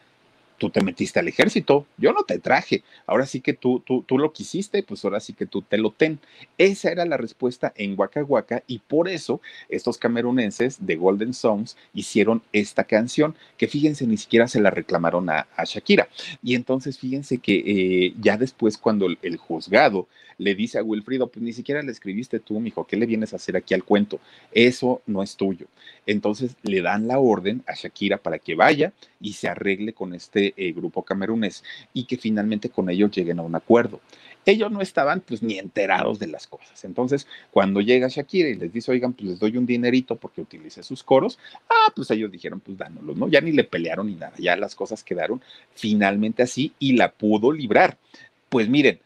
tú 0.59 0.69
te 0.69 0.83
metiste 0.83 1.19
al 1.19 1.27
ejército, 1.27 1.87
yo 1.97 2.13
no 2.13 2.23
te 2.23 2.37
traje, 2.37 2.83
ahora 3.07 3.25
sí 3.25 3.41
que 3.41 3.53
tú, 3.53 3.79
tú, 3.79 4.03
tú 4.03 4.19
lo 4.19 4.31
quisiste, 4.31 4.83
pues 4.83 5.03
ahora 5.03 5.19
sí 5.19 5.33
que 5.33 5.47
tú 5.47 5.63
te 5.63 5.77
lo 5.77 5.91
ten. 5.91 6.19
Esa 6.57 6.91
era 6.91 7.05
la 7.05 7.17
respuesta 7.17 7.73
en 7.75 7.97
Waka 7.97 8.23
Waka 8.23 8.63
y 8.67 8.79
por 8.79 9.09
eso 9.09 9.41
estos 9.69 9.97
camerunenses 9.97 10.85
de 10.85 10.95
Golden 10.95 11.33
Songs 11.33 11.77
hicieron 11.93 12.43
esta 12.53 12.83
canción, 12.83 13.35
que 13.57 13.67
fíjense, 13.67 14.05
ni 14.05 14.17
siquiera 14.17 14.47
se 14.47 14.61
la 14.61 14.69
reclamaron 14.69 15.29
a, 15.29 15.47
Shakira. 15.65 16.09
Y 16.41 16.55
entonces 16.55 16.97
fíjense 16.97 17.37
que 17.37 17.63
eh, 17.65 18.13
ya 18.19 18.37
después 18.37 18.77
cuando 18.77 19.07
el, 19.21 19.37
juzgado 19.37 20.07
le 20.37 20.55
dice 20.55 20.79
a 20.79 20.83
Wilfrido, 20.83 21.27
pues 21.27 21.43
ni 21.43 21.53
siquiera 21.53 21.81
le 21.81 21.91
escribiste 21.91 22.39
tú, 22.39 22.59
mijo, 22.59 22.85
¿qué 22.85 22.95
le 22.95 23.05
vienes 23.05 23.33
a 23.33 23.35
hacer 23.35 23.57
aquí 23.57 23.73
al 23.73 23.83
cuento? 23.83 24.19
Eso 24.51 25.01
no 25.05 25.21
es 25.21 25.35
tuyo. 25.35 25.67
Entonces 26.05 26.55
le 26.63 26.81
dan 26.81 27.07
la 27.07 27.19
orden 27.19 27.63
a 27.67 27.75
Shakira 27.75 28.17
para 28.17 28.39
que 28.39 28.55
vaya 28.55 28.93
y 29.19 29.33
se 29.33 29.49
arregle 29.49 29.93
con 29.93 30.13
este 30.13 30.48
eh, 30.55 30.71
grupo 30.71 31.03
camerunés 31.03 31.63
y 31.93 32.05
que 32.05 32.17
finalmente 32.17 32.69
con 32.69 32.89
ellos 32.89 33.11
lleguen 33.11 33.39
a 33.39 33.43
un 33.43 33.55
acuerdo. 33.55 34.01
Ellos 34.45 34.71
no 34.71 34.81
estaban 34.81 35.19
pues 35.21 35.43
ni 35.43 35.59
enterados 35.59 36.17
de 36.17 36.27
las 36.27 36.47
cosas. 36.47 36.83
Entonces, 36.85 37.27
cuando 37.51 37.81
llega 37.81 38.07
Shakira 38.07 38.49
y 38.49 38.55
les 38.55 38.71
dice, 38.71 38.91
oigan, 38.91 39.13
pues 39.13 39.29
les 39.29 39.39
doy 39.39 39.57
un 39.57 39.65
dinerito 39.65 40.15
porque 40.15 40.41
utilice 40.41 40.81
sus 40.81 41.03
coros, 41.03 41.37
ah, 41.69 41.91
pues 41.95 42.09
ellos 42.11 42.31
dijeron, 42.31 42.59
pues 42.59 42.77
dánoslos, 42.77 43.17
¿no? 43.17 43.27
Ya 43.27 43.41
ni 43.41 43.51
le 43.51 43.63
pelearon 43.63 44.07
ni 44.07 44.15
nada, 44.15 44.33
ya 44.37 44.55
las 44.55 44.75
cosas 44.75 45.03
quedaron 45.03 45.41
finalmente 45.75 46.43
así 46.43 46.73
y 46.79 46.93
la 46.93 47.11
pudo 47.11 47.51
librar. 47.51 47.97
Pues 48.47 48.69
miren, 48.69 48.99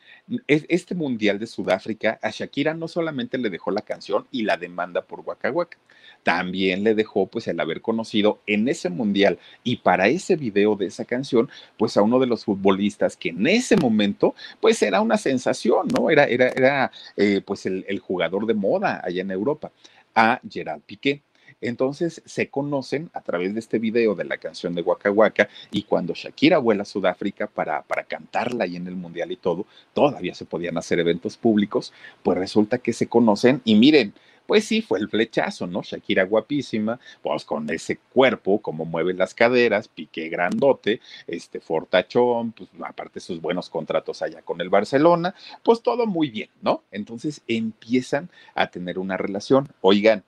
este 0.48 0.96
Mundial 0.96 1.38
de 1.38 1.48
Sudáfrica 1.48 2.20
a 2.22 2.30
Shakira 2.30 2.74
no 2.74 2.88
solamente 2.88 3.38
le 3.38 3.50
dejó 3.50 3.72
la 3.72 3.82
canción 3.82 4.26
y 4.32 4.44
la 4.44 4.58
demanda 4.58 5.02
por 5.02 5.20
Waka 5.22 5.52
Waka, 5.52 5.78
también 6.24 6.84
le 6.84 6.96
dejó 6.96 7.28
pues 7.28 7.48
el 7.48 7.60
haber 7.60 7.82
conocido 7.82 8.40
en 8.48 8.68
ese 8.68 8.90
mundial 8.90 9.38
y 9.64 9.78
para 9.78 10.08
ese 10.08 10.36
video 10.36 10.76
de 10.76 10.86
esa 10.86 11.06
canción 11.06 11.50
pues 11.78 11.98
a 11.98 12.02
uno 12.02 12.20
de 12.20 12.28
los 12.28 12.46
futbolistas 12.46 13.18
que 13.18 13.30
en 13.30 13.46
ese 13.48 13.76
momento 13.76 14.34
pues 14.62 14.82
era 14.82 15.02
una 15.02 15.18
sensación, 15.18 15.88
¿no? 15.88 16.10
Era, 16.10 16.26
era, 16.26 16.50
era 16.50 16.92
eh, 17.18 17.42
pues 17.46 17.66
el, 17.66 17.86
el 17.88 18.00
jugador 18.00 18.46
de 18.46 18.54
moda 18.54 19.02
allá 19.04 19.22
en 19.22 19.32
Europa, 19.32 19.72
a 20.16 20.40
Gerard 20.50 20.82
Piqué. 20.82 21.22
Entonces 21.64 22.22
se 22.26 22.50
conocen 22.50 23.10
a 23.14 23.22
través 23.22 23.54
de 23.54 23.60
este 23.60 23.80
video 23.80 24.16
de 24.16 24.26
la 24.26 24.38
canción 24.38 24.76
de 24.76 24.82
Waka 24.82 25.12
Waka 25.12 25.50
y 25.72 25.84
cuando 25.84 26.14
Shakira 26.14 26.58
vuela 26.58 26.84
a 26.84 26.86
Sudáfrica 26.86 27.48
para, 27.48 27.82
para 27.84 28.04
cantarla 28.04 28.66
ahí 28.66 28.76
en 28.76 28.88
el 28.88 28.96
Mundial 28.96 29.32
y 29.32 29.38
todo, 29.38 29.66
todavía 29.94 30.36
se 30.36 30.46
podían 30.46 30.78
hacer 30.78 31.00
eventos 31.00 31.38
públicos, 31.38 31.94
pues 32.22 32.38
resulta 32.38 32.78
que 32.78 32.94
se 32.94 33.08
conocen 33.08 33.62
y 33.64 33.76
miren, 33.76 34.14
pues 34.46 34.66
sí, 34.66 34.82
fue 34.82 35.00
el 35.00 35.10
flechazo, 35.10 35.68
¿no? 35.68 35.82
Shakira 35.84 36.24
guapísima, 36.26 37.00
pues 37.22 37.46
con 37.46 37.70
ese 37.70 37.98
cuerpo, 38.14 38.62
como 38.62 38.86
mueve 38.86 39.14
las 39.14 39.34
caderas, 39.34 39.88
pique 39.88 40.28
grandote, 40.30 41.00
este 41.28 41.60
fortachón, 41.60 42.52
pues 42.52 42.70
aparte 42.84 43.20
sus 43.20 43.42
buenos 43.42 43.70
contratos 43.70 44.22
allá 44.22 44.42
con 44.42 44.60
el 44.62 44.70
Barcelona, 44.70 45.34
pues 45.64 45.82
todo 45.82 46.06
muy 46.08 46.30
bien, 46.30 46.50
¿no? 46.62 46.84
Entonces 46.92 47.42
empiezan 47.48 48.30
a 48.54 48.68
tener 48.68 49.00
una 49.00 49.18
relación. 49.18 49.70
Oigan, 49.82 50.24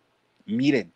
miren, 0.46 0.95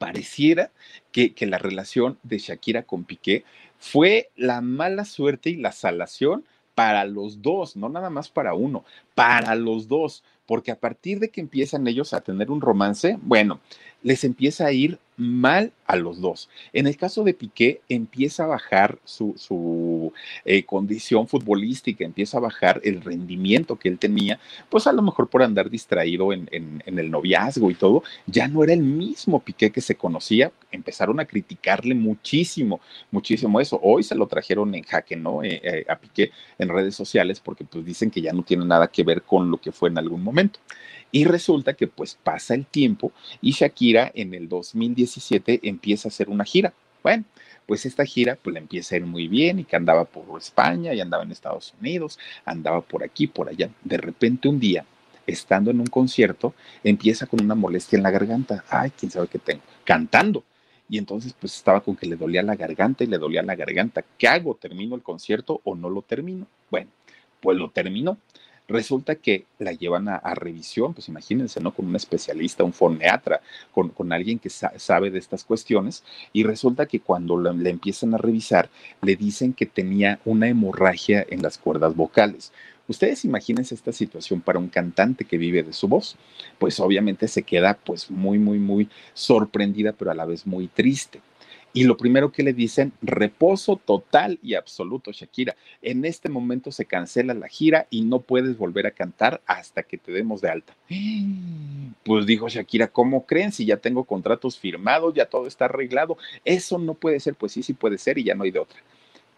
pareciera 0.00 0.70
que, 1.12 1.34
que 1.34 1.44
la 1.44 1.58
relación 1.58 2.18
de 2.22 2.38
Shakira 2.38 2.84
con 2.84 3.04
Piqué 3.04 3.44
fue 3.78 4.30
la 4.34 4.62
mala 4.62 5.04
suerte 5.04 5.50
y 5.50 5.56
la 5.56 5.72
salación 5.72 6.42
para 6.74 7.04
los 7.04 7.42
dos, 7.42 7.76
no 7.76 7.90
nada 7.90 8.08
más 8.08 8.30
para 8.30 8.54
uno, 8.54 8.82
para 9.14 9.54
los 9.56 9.88
dos, 9.88 10.24
porque 10.46 10.70
a 10.70 10.80
partir 10.80 11.20
de 11.20 11.28
que 11.28 11.42
empiezan 11.42 11.86
ellos 11.86 12.14
a 12.14 12.22
tener 12.22 12.50
un 12.50 12.62
romance, 12.62 13.18
bueno, 13.20 13.60
les 14.02 14.24
empieza 14.24 14.64
a 14.64 14.72
ir 14.72 14.98
mal 15.16 15.72
a 15.86 15.96
los 15.96 16.20
dos. 16.20 16.48
En 16.72 16.86
el 16.86 16.96
caso 16.96 17.24
de 17.24 17.34
Piqué, 17.34 17.80
empieza 17.88 18.44
a 18.44 18.46
bajar 18.46 18.98
su, 19.04 20.12
eh, 20.44 20.64
condición 20.64 21.26
futbolística, 21.28 22.04
empieza 22.04 22.38
a 22.38 22.40
bajar 22.40 22.80
el 22.84 23.02
rendimiento 23.02 23.78
que 23.78 23.88
él 23.88 23.98
tenía, 23.98 24.38
pues 24.68 24.86
a 24.86 24.92
lo 24.92 25.02
mejor 25.02 25.28
por 25.28 25.42
andar 25.42 25.68
distraído 25.68 26.32
en, 26.32 26.48
el 26.50 27.10
noviazgo 27.10 27.70
y 27.70 27.74
todo, 27.74 28.02
ya 28.26 28.48
no 28.48 28.64
era 28.64 28.72
el 28.72 28.82
mismo 28.82 29.40
Piqué 29.40 29.70
que 29.70 29.80
se 29.80 29.94
conocía, 29.94 30.52
empezaron 30.70 31.20
a 31.20 31.24
criticarle 31.24 31.94
muchísimo, 31.94 32.80
muchísimo 33.10 33.60
eso. 33.60 33.78
Hoy 33.82 34.02
se 34.02 34.14
lo 34.14 34.26
trajeron 34.26 34.74
en 34.74 34.84
jaque, 34.84 35.16
¿no? 35.16 35.42
Eh, 35.42 35.60
eh, 35.62 35.84
a 35.88 35.96
Piqué 35.96 36.30
en 36.58 36.68
redes 36.68 36.94
sociales 36.94 37.40
porque 37.40 37.64
pues 37.64 37.84
dicen 37.84 38.10
que 38.10 38.22
ya 38.22 38.32
no 38.32 38.42
tiene 38.42 38.64
nada 38.64 38.88
que 38.88 39.02
ver 39.02 39.22
con 39.22 39.50
lo 39.50 39.58
que 39.58 39.72
fue 39.72 39.88
en 39.88 39.98
algún 39.98 40.22
momento. 40.22 40.60
Y 41.12 41.24
resulta 41.24 41.74
que 41.74 41.86
pues 41.86 42.16
pasa 42.22 42.54
el 42.54 42.66
tiempo 42.66 43.12
y 43.40 43.52
Shakira 43.52 44.10
en 44.14 44.34
el 44.34 44.48
2017 44.48 45.60
empieza 45.64 46.08
a 46.08 46.10
hacer 46.10 46.28
una 46.28 46.44
gira. 46.44 46.72
Bueno, 47.02 47.24
pues 47.66 47.86
esta 47.86 48.04
gira 48.04 48.36
pues 48.40 48.54
le 48.54 48.60
empieza 48.60 48.94
a 48.94 48.98
ir 48.98 49.06
muy 49.06 49.28
bien 49.28 49.60
y 49.60 49.64
que 49.64 49.76
andaba 49.76 50.04
por 50.04 50.38
España 50.38 50.94
y 50.94 51.00
andaba 51.00 51.22
en 51.22 51.32
Estados 51.32 51.74
Unidos, 51.80 52.18
andaba 52.44 52.80
por 52.80 53.02
aquí, 53.02 53.26
por 53.26 53.48
allá. 53.48 53.70
De 53.82 53.96
repente 53.96 54.48
un 54.48 54.60
día, 54.60 54.84
estando 55.26 55.70
en 55.70 55.80
un 55.80 55.86
concierto, 55.86 56.54
empieza 56.84 57.26
con 57.26 57.42
una 57.42 57.54
molestia 57.54 57.96
en 57.96 58.02
la 58.02 58.10
garganta. 58.10 58.64
Ay, 58.68 58.90
quién 58.98 59.10
sabe 59.10 59.28
qué 59.28 59.38
tengo. 59.38 59.62
Cantando. 59.84 60.44
Y 60.88 60.98
entonces 60.98 61.32
pues 61.38 61.56
estaba 61.56 61.80
con 61.80 61.94
que 61.94 62.06
le 62.06 62.16
dolía 62.16 62.42
la 62.42 62.56
garganta 62.56 63.04
y 63.04 63.06
le 63.06 63.18
dolía 63.18 63.42
la 63.42 63.54
garganta. 63.54 64.04
¿Qué 64.18 64.26
hago? 64.26 64.56
¿Termino 64.56 64.96
el 64.96 65.02
concierto 65.02 65.60
o 65.62 65.76
no 65.76 65.88
lo 65.88 66.02
termino? 66.02 66.46
Bueno, 66.70 66.90
pues 67.40 67.56
lo 67.56 67.70
terminó. 67.70 68.18
Resulta 68.70 69.16
que 69.16 69.46
la 69.58 69.72
llevan 69.72 70.08
a, 70.08 70.20
revisión, 70.36 70.94
pues 70.94 71.08
imagínense, 71.08 71.60
¿no? 71.60 71.74
Con 71.74 71.86
un 71.86 71.96
especialista, 71.96 72.62
un 72.62 72.72
foneatra, 72.72 73.40
con, 73.72 74.12
alguien 74.12 74.38
que 74.38 74.48
sabe 74.48 75.10
de 75.10 75.18
estas 75.18 75.42
cuestiones, 75.42 76.04
y 76.32 76.44
resulta 76.44 76.86
que 76.86 77.00
cuando 77.00 77.36
le 77.36 77.68
empiezan 77.68 78.14
a 78.14 78.18
revisar, 78.18 78.70
le 79.02 79.16
dicen 79.16 79.54
que 79.54 79.66
tenía 79.66 80.20
una 80.24 80.46
hemorragia 80.46 81.26
en 81.28 81.42
las 81.42 81.58
cuerdas 81.58 81.96
vocales. 81.96 82.52
Ustedes 82.86 83.24
imagínense 83.24 83.74
esta 83.74 83.92
situación 83.92 84.40
para 84.40 84.60
un 84.60 84.68
cantante 84.68 85.24
que 85.24 85.36
vive 85.36 85.64
de 85.64 85.72
su 85.72 85.88
voz. 85.88 86.16
Pues 86.60 86.78
obviamente 86.78 87.26
se 87.26 87.42
queda 87.42 87.74
pues 87.74 88.08
muy, 88.08 88.38
muy, 88.38 88.60
muy 88.60 88.88
sorprendida, 89.14 89.92
pero 89.92 90.12
a 90.12 90.14
la 90.14 90.26
vez 90.26 90.46
muy 90.46 90.68
triste. 90.68 91.20
Y 91.72 91.84
lo 91.84 91.96
primero 91.96 92.32
que 92.32 92.42
le 92.42 92.52
dicen, 92.52 92.92
reposo 93.00 93.76
total 93.76 94.40
y 94.42 94.54
absoluto, 94.54 95.12
Shakira. 95.12 95.54
En 95.82 96.04
este 96.04 96.28
momento 96.28 96.72
se 96.72 96.84
cancela 96.84 97.32
la 97.32 97.48
gira 97.48 97.86
y 97.90 98.02
no 98.02 98.20
puedes 98.20 98.58
volver 98.58 98.86
a 98.86 98.90
cantar 98.90 99.40
hasta 99.46 99.84
que 99.84 99.96
te 99.96 100.10
demos 100.12 100.40
de 100.40 100.50
alta. 100.50 100.76
Pues 102.02 102.24
dijo 102.24 102.48
Shakira, 102.48 102.88
¿cómo 102.88 103.26
creen? 103.26 103.52
Si 103.52 103.66
ya 103.66 103.76
tengo 103.76 104.04
contratos 104.04 104.58
firmados, 104.58 105.12
ya 105.12 105.26
todo 105.26 105.46
está 105.46 105.66
arreglado. 105.66 106.16
Eso 106.46 106.78
no 106.78 106.94
puede 106.94 107.20
ser, 107.20 107.34
pues 107.34 107.52
sí, 107.52 107.62
sí 107.62 107.74
puede 107.74 107.98
ser 107.98 108.16
y 108.16 108.24
ya 108.24 108.34
no 108.34 108.44
hay 108.44 108.50
de 108.50 108.58
otra. 108.58 108.80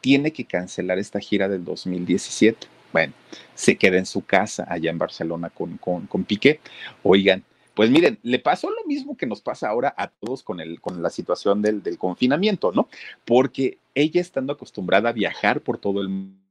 Tiene 0.00 0.32
que 0.32 0.44
cancelar 0.44 0.98
esta 0.98 1.18
gira 1.18 1.48
del 1.48 1.64
2017. 1.64 2.68
Bueno, 2.92 3.14
se 3.54 3.76
queda 3.76 3.98
en 3.98 4.06
su 4.06 4.24
casa 4.24 4.64
allá 4.68 4.90
en 4.90 4.98
Barcelona 4.98 5.50
con, 5.50 5.76
con, 5.78 6.06
con 6.06 6.24
Piqué. 6.24 6.60
Oigan, 7.02 7.42
pues 7.74 7.90
miren, 7.90 8.18
le 8.22 8.38
pasó 8.38 8.70
lo 8.70 8.84
mismo 8.86 9.16
que 9.16 9.26
nos 9.26 9.40
pasa 9.40 9.68
ahora 9.68 9.94
a 9.96 10.08
todos 10.08 10.42
con, 10.42 10.60
el, 10.60 10.80
con 10.80 11.02
la 11.02 11.10
situación 11.10 11.62
del, 11.62 11.82
del 11.82 11.98
confinamiento, 11.98 12.72
¿no? 12.72 12.88
Porque 13.24 13.78
ella 13.94 14.20
estando 14.20 14.52
acostumbrada 14.52 15.10
a 15.10 15.12
viajar 15.12 15.60
por 15.60 15.78
todo 15.78 16.00
el 16.00 16.08
mundo, 16.08 16.41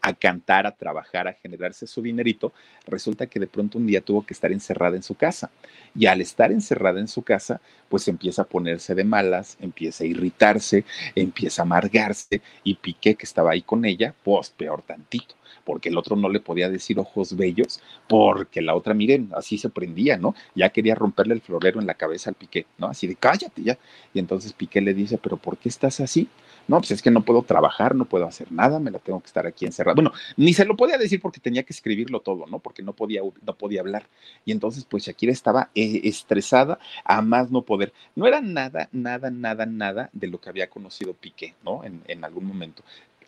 a 0.00 0.12
cantar, 0.14 0.66
a 0.66 0.74
trabajar, 0.76 1.28
a 1.28 1.32
generarse 1.34 1.86
su 1.86 2.02
dinerito, 2.02 2.52
resulta 2.86 3.26
que 3.26 3.40
de 3.40 3.46
pronto 3.46 3.78
un 3.78 3.86
día 3.86 4.00
tuvo 4.00 4.24
que 4.24 4.34
estar 4.34 4.52
encerrada 4.52 4.96
en 4.96 5.02
su 5.02 5.14
casa. 5.14 5.50
Y 5.94 6.06
al 6.06 6.20
estar 6.20 6.52
encerrada 6.52 7.00
en 7.00 7.08
su 7.08 7.22
casa, 7.22 7.60
pues 7.88 8.08
empieza 8.08 8.42
a 8.42 8.46
ponerse 8.46 8.94
de 8.94 9.04
malas, 9.04 9.56
empieza 9.60 10.04
a 10.04 10.06
irritarse, 10.06 10.84
empieza 11.14 11.62
a 11.62 11.64
amargarse 11.64 12.40
y 12.64 12.74
Piqué, 12.76 13.14
que 13.14 13.26
estaba 13.26 13.52
ahí 13.52 13.62
con 13.62 13.84
ella, 13.84 14.14
pues 14.22 14.50
peor 14.50 14.82
tantito 14.82 15.34
porque 15.64 15.88
el 15.88 15.98
otro 15.98 16.16
no 16.16 16.28
le 16.28 16.40
podía 16.40 16.68
decir 16.68 16.98
ojos 16.98 17.36
bellos, 17.36 17.80
porque 18.08 18.62
la 18.62 18.74
otra, 18.74 18.94
miren, 18.94 19.30
así 19.34 19.58
se 19.58 19.68
prendía, 19.68 20.16
¿no? 20.16 20.34
Ya 20.54 20.70
quería 20.70 20.94
romperle 20.94 21.34
el 21.34 21.40
florero 21.40 21.80
en 21.80 21.86
la 21.86 21.94
cabeza 21.94 22.30
al 22.30 22.36
Piqué, 22.36 22.66
¿no? 22.78 22.88
Así 22.88 23.06
de 23.06 23.14
cállate 23.14 23.62
ya. 23.62 23.78
Y 24.12 24.18
entonces 24.18 24.52
Piqué 24.52 24.80
le 24.80 24.94
dice, 24.94 25.18
pero 25.18 25.36
¿por 25.36 25.58
qué 25.58 25.68
estás 25.68 26.00
así? 26.00 26.28
No, 26.68 26.78
pues 26.78 26.92
es 26.92 27.02
que 27.02 27.10
no 27.10 27.24
puedo 27.24 27.42
trabajar, 27.42 27.94
no 27.94 28.04
puedo 28.04 28.26
hacer 28.26 28.50
nada, 28.52 28.78
me 28.78 28.90
la 28.90 28.98
tengo 28.98 29.20
que 29.20 29.26
estar 29.26 29.46
aquí 29.46 29.66
encerrada. 29.66 29.94
Bueno, 29.94 30.12
ni 30.36 30.52
se 30.54 30.64
lo 30.64 30.76
podía 30.76 30.98
decir 30.98 31.20
porque 31.20 31.40
tenía 31.40 31.62
que 31.62 31.72
escribirlo 31.72 32.20
todo, 32.20 32.46
¿no? 32.46 32.58
Porque 32.58 32.82
no 32.82 32.92
podía, 32.92 33.22
no 33.22 33.54
podía 33.54 33.80
hablar. 33.80 34.06
Y 34.44 34.52
entonces, 34.52 34.84
pues 34.84 35.04
Shakira 35.04 35.32
estaba 35.32 35.70
eh, 35.74 36.00
estresada 36.04 36.78
a 37.04 37.22
más 37.22 37.50
no 37.50 37.62
poder. 37.62 37.92
No 38.14 38.26
era 38.26 38.40
nada, 38.40 38.88
nada, 38.92 39.30
nada, 39.30 39.66
nada 39.66 40.10
de 40.12 40.28
lo 40.28 40.40
que 40.40 40.48
había 40.48 40.70
conocido 40.70 41.14
Piqué, 41.14 41.54
¿no? 41.64 41.84
En, 41.84 42.02
en 42.06 42.24
algún 42.24 42.46
momento 42.46 42.82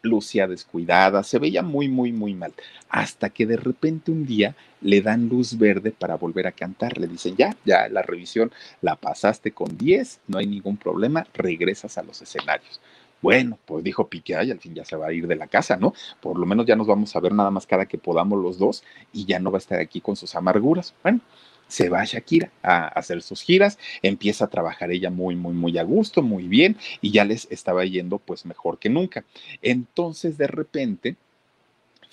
lucía 0.04 0.46
descuidada, 0.46 1.22
se 1.22 1.38
veía 1.38 1.62
muy, 1.62 1.88
muy, 1.88 2.12
muy 2.12 2.34
mal, 2.34 2.52
hasta 2.88 3.30
que 3.30 3.46
de 3.46 3.56
repente 3.56 4.12
un 4.12 4.26
día 4.26 4.54
le 4.80 5.00
dan 5.00 5.28
luz 5.28 5.56
verde 5.58 5.90
para 5.92 6.16
volver 6.16 6.46
a 6.46 6.52
cantar, 6.52 6.98
le 6.98 7.08
dicen, 7.08 7.36
ya, 7.36 7.56
ya 7.64 7.88
la 7.88 8.02
revisión 8.02 8.52
la 8.82 8.96
pasaste 8.96 9.52
con 9.52 9.76
10, 9.76 10.20
no 10.28 10.38
hay 10.38 10.46
ningún 10.46 10.76
problema, 10.76 11.26
regresas 11.32 11.98
a 11.98 12.02
los 12.02 12.20
escenarios. 12.22 12.80
Bueno, 13.24 13.58
pues 13.64 13.82
dijo 13.82 14.06
Piqué, 14.06 14.36
ay, 14.36 14.50
al 14.50 14.60
fin 14.60 14.74
ya 14.74 14.84
se 14.84 14.96
va 14.96 15.06
a 15.06 15.12
ir 15.14 15.26
de 15.26 15.34
la 15.34 15.46
casa, 15.46 15.78
¿no? 15.78 15.94
Por 16.20 16.38
lo 16.38 16.44
menos 16.44 16.66
ya 16.66 16.76
nos 16.76 16.86
vamos 16.86 17.16
a 17.16 17.20
ver 17.20 17.32
nada 17.32 17.50
más 17.50 17.66
cada 17.66 17.86
que 17.86 17.96
podamos 17.96 18.38
los 18.38 18.58
dos 18.58 18.84
y 19.14 19.24
ya 19.24 19.38
no 19.38 19.50
va 19.50 19.56
a 19.56 19.64
estar 19.64 19.80
aquí 19.80 20.02
con 20.02 20.14
sus 20.14 20.34
amarguras. 20.34 20.92
Bueno, 21.02 21.20
se 21.66 21.88
va 21.88 22.04
Shakira 22.04 22.50
a 22.62 22.88
hacer 22.88 23.22
sus 23.22 23.40
giras, 23.40 23.78
empieza 24.02 24.44
a 24.44 24.50
trabajar 24.50 24.90
ella 24.90 25.08
muy, 25.08 25.36
muy, 25.36 25.54
muy 25.54 25.78
a 25.78 25.84
gusto, 25.84 26.20
muy 26.20 26.48
bien, 26.48 26.76
y 27.00 27.12
ya 27.12 27.24
les 27.24 27.50
estaba 27.50 27.86
yendo 27.86 28.18
pues 28.18 28.44
mejor 28.44 28.78
que 28.78 28.90
nunca. 28.90 29.24
Entonces, 29.62 30.36
de 30.36 30.46
repente, 30.46 31.16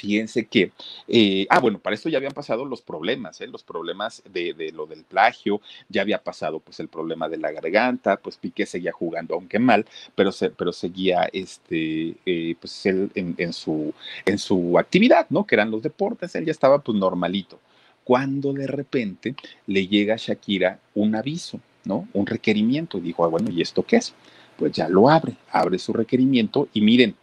fíjense 0.01 0.47
que, 0.47 0.71
eh, 1.07 1.45
ah, 1.49 1.59
bueno, 1.59 1.77
para 1.77 1.93
esto 1.93 2.09
ya 2.09 2.17
habían 2.17 2.33
pasado 2.33 2.65
los 2.65 2.81
problemas, 2.81 3.39
¿eh? 3.39 3.47
los 3.47 3.63
problemas 3.63 4.23
de, 4.27 4.71
lo 4.73 4.87
del 4.87 5.03
plagio, 5.03 5.61
ya 5.89 6.01
había 6.01 6.23
pasado 6.23 6.59
pues 6.59 6.79
el 6.79 6.87
problema 6.87 7.29
de 7.29 7.37
la 7.37 7.51
garganta, 7.51 8.17
pues 8.17 8.37
Piqué 8.37 8.65
seguía 8.65 8.91
jugando, 8.91 9.35
aunque 9.35 9.59
mal, 9.59 9.85
pero, 10.15 10.31
se, 10.31 10.49
pero 10.49 10.73
seguía 10.73 11.29
este, 11.31 12.15
eh, 12.25 12.55
pues 12.59 12.83
él 12.87 13.11
en, 13.13 13.35
en, 13.37 13.53
su, 13.53 13.93
en 14.25 14.39
su 14.39 14.79
actividad, 14.79 15.27
¿no? 15.29 15.45
Que 15.45 15.53
eran 15.55 15.69
los 15.69 15.83
deportes, 15.83 16.33
él 16.35 16.45
ya 16.45 16.51
estaba 16.51 16.79
pues 16.79 16.97
normalito 16.97 17.59
cuando 18.03 18.51
de 18.53 18.65
repente 18.65 19.35
le 19.67 19.87
llega 19.87 20.15
a 20.15 20.17
Shakira 20.17 20.79
un 20.95 21.15
aviso, 21.15 21.59
¿no? 21.85 22.07
Un 22.13 22.25
requerimiento. 22.25 22.97
Y 22.97 23.01
dijo, 23.01 23.23
ah, 23.23 23.27
bueno, 23.27 23.51
¿y 23.51 23.61
esto 23.61 23.83
qué 23.83 23.97
es? 23.97 24.15
Pues 24.57 24.71
ya 24.71 24.89
lo 24.89 25.07
abre, 25.09 25.35
abre 25.51 25.77
su 25.77 25.93
requerimiento 25.93 26.67
y 26.73 26.81
miren, 26.81 27.15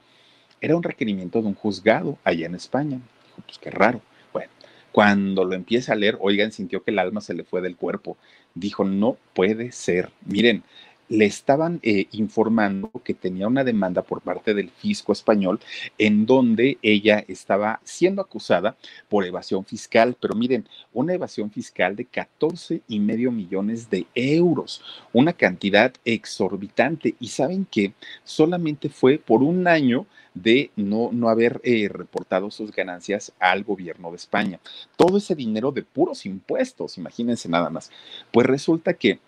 era 0.60 0.76
un 0.76 0.82
requerimiento 0.82 1.40
de 1.40 1.48
un 1.48 1.54
juzgado 1.54 2.18
allá 2.24 2.46
en 2.46 2.54
España. 2.54 3.00
Dijo, 3.26 3.42
pues 3.46 3.58
qué 3.58 3.70
raro. 3.70 4.00
Bueno, 4.32 4.50
cuando 4.92 5.44
lo 5.44 5.54
empieza 5.54 5.92
a 5.92 5.96
leer, 5.96 6.16
oigan, 6.20 6.52
sintió 6.52 6.82
que 6.82 6.90
el 6.90 6.98
alma 6.98 7.20
se 7.20 7.34
le 7.34 7.44
fue 7.44 7.60
del 7.60 7.76
cuerpo. 7.76 8.16
Dijo, 8.54 8.84
no 8.84 9.16
puede 9.34 9.72
ser. 9.72 10.10
Miren, 10.24 10.62
le 11.08 11.24
estaban 11.24 11.80
eh, 11.82 12.06
informando 12.12 12.90
que 13.04 13.14
tenía 13.14 13.46
una 13.46 13.64
demanda 13.64 14.02
por 14.02 14.20
parte 14.20 14.54
del 14.54 14.70
fisco 14.70 15.12
español 15.12 15.60
en 15.96 16.26
donde 16.26 16.78
ella 16.82 17.24
estaba 17.28 17.80
siendo 17.84 18.22
acusada 18.22 18.76
por 19.08 19.24
evasión 19.24 19.64
fiscal, 19.64 20.16
pero 20.20 20.34
miren, 20.34 20.66
una 20.92 21.14
evasión 21.14 21.50
fiscal 21.50 21.96
de 21.96 22.04
14 22.04 22.82
y 22.88 23.00
medio 23.00 23.32
millones 23.32 23.90
de 23.90 24.06
euros, 24.14 24.82
una 25.12 25.32
cantidad 25.32 25.92
exorbitante. 26.04 27.14
Y 27.20 27.28
saben 27.28 27.66
que 27.70 27.92
solamente 28.24 28.88
fue 28.88 29.18
por 29.18 29.42
un 29.42 29.66
año 29.66 30.06
de 30.34 30.70
no, 30.76 31.10
no 31.12 31.28
haber 31.28 31.60
eh, 31.64 31.88
reportado 31.90 32.50
sus 32.50 32.70
ganancias 32.72 33.32
al 33.38 33.64
gobierno 33.64 34.10
de 34.10 34.16
España. 34.16 34.60
Todo 34.96 35.18
ese 35.18 35.34
dinero 35.34 35.72
de 35.72 35.82
puros 35.82 36.26
impuestos, 36.26 36.98
imagínense 36.98 37.48
nada 37.48 37.70
más. 37.70 37.90
Pues 38.30 38.46
resulta 38.46 38.94
que 38.94 39.20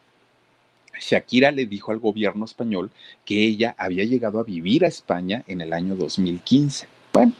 Shakira 1.00 1.50
le 1.50 1.66
dijo 1.66 1.92
al 1.92 1.98
gobierno 1.98 2.44
español 2.44 2.90
que 3.24 3.44
ella 3.44 3.74
había 3.78 4.04
llegado 4.04 4.38
a 4.38 4.44
vivir 4.44 4.84
a 4.84 4.88
España 4.88 5.42
en 5.46 5.60
el 5.60 5.72
año 5.72 5.96
2015. 5.96 6.86
Bueno, 7.12 7.32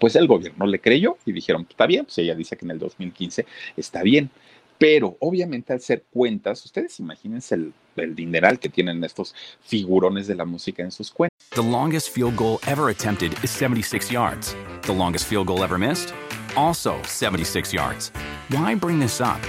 pues 0.00 0.16
el 0.16 0.26
gobierno 0.26 0.66
le 0.66 0.80
creyó 0.80 1.16
y 1.24 1.32
dijeron, 1.32 1.66
está 1.68 1.86
bien, 1.86 2.04
pues 2.04 2.18
ella 2.18 2.34
dice 2.34 2.56
que 2.56 2.64
en 2.64 2.72
el 2.72 2.78
2015 2.78 3.46
está 3.76 4.02
bien. 4.02 4.30
Pero 4.76 5.16
obviamente 5.20 5.72
al 5.72 5.78
hacer 5.78 6.04
cuentas, 6.12 6.64
ustedes 6.64 6.98
imagínense 6.98 7.54
el, 7.54 7.72
el 7.96 8.14
dineral 8.14 8.58
que 8.58 8.68
tienen 8.68 9.04
estos 9.04 9.34
figurones 9.60 10.26
de 10.26 10.34
la 10.34 10.44
música 10.44 10.82
en 10.82 10.90
sus 10.90 11.10
cuentas. 11.10 11.34
The 11.50 11.62
longest 11.62 12.10
field 12.10 12.36
goal 12.36 12.58
ever 12.66 12.90
attempted 12.90 13.32
is 13.44 13.50
76 13.50 14.10
yards. 14.10 14.56
The 14.82 14.92
longest 14.92 15.26
field 15.26 15.46
goal 15.46 15.62
ever 15.62 15.78
missed? 15.78 16.12
Also 16.56 17.00
76 17.04 17.72
yards. 17.72 18.10
Why 18.50 18.74
bring 18.74 18.98
this 18.98 19.20
up? 19.20 19.40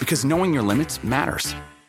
Because 0.00 0.24
knowing 0.24 0.54
your 0.54 0.62
limits 0.62 1.04
matters. 1.04 1.54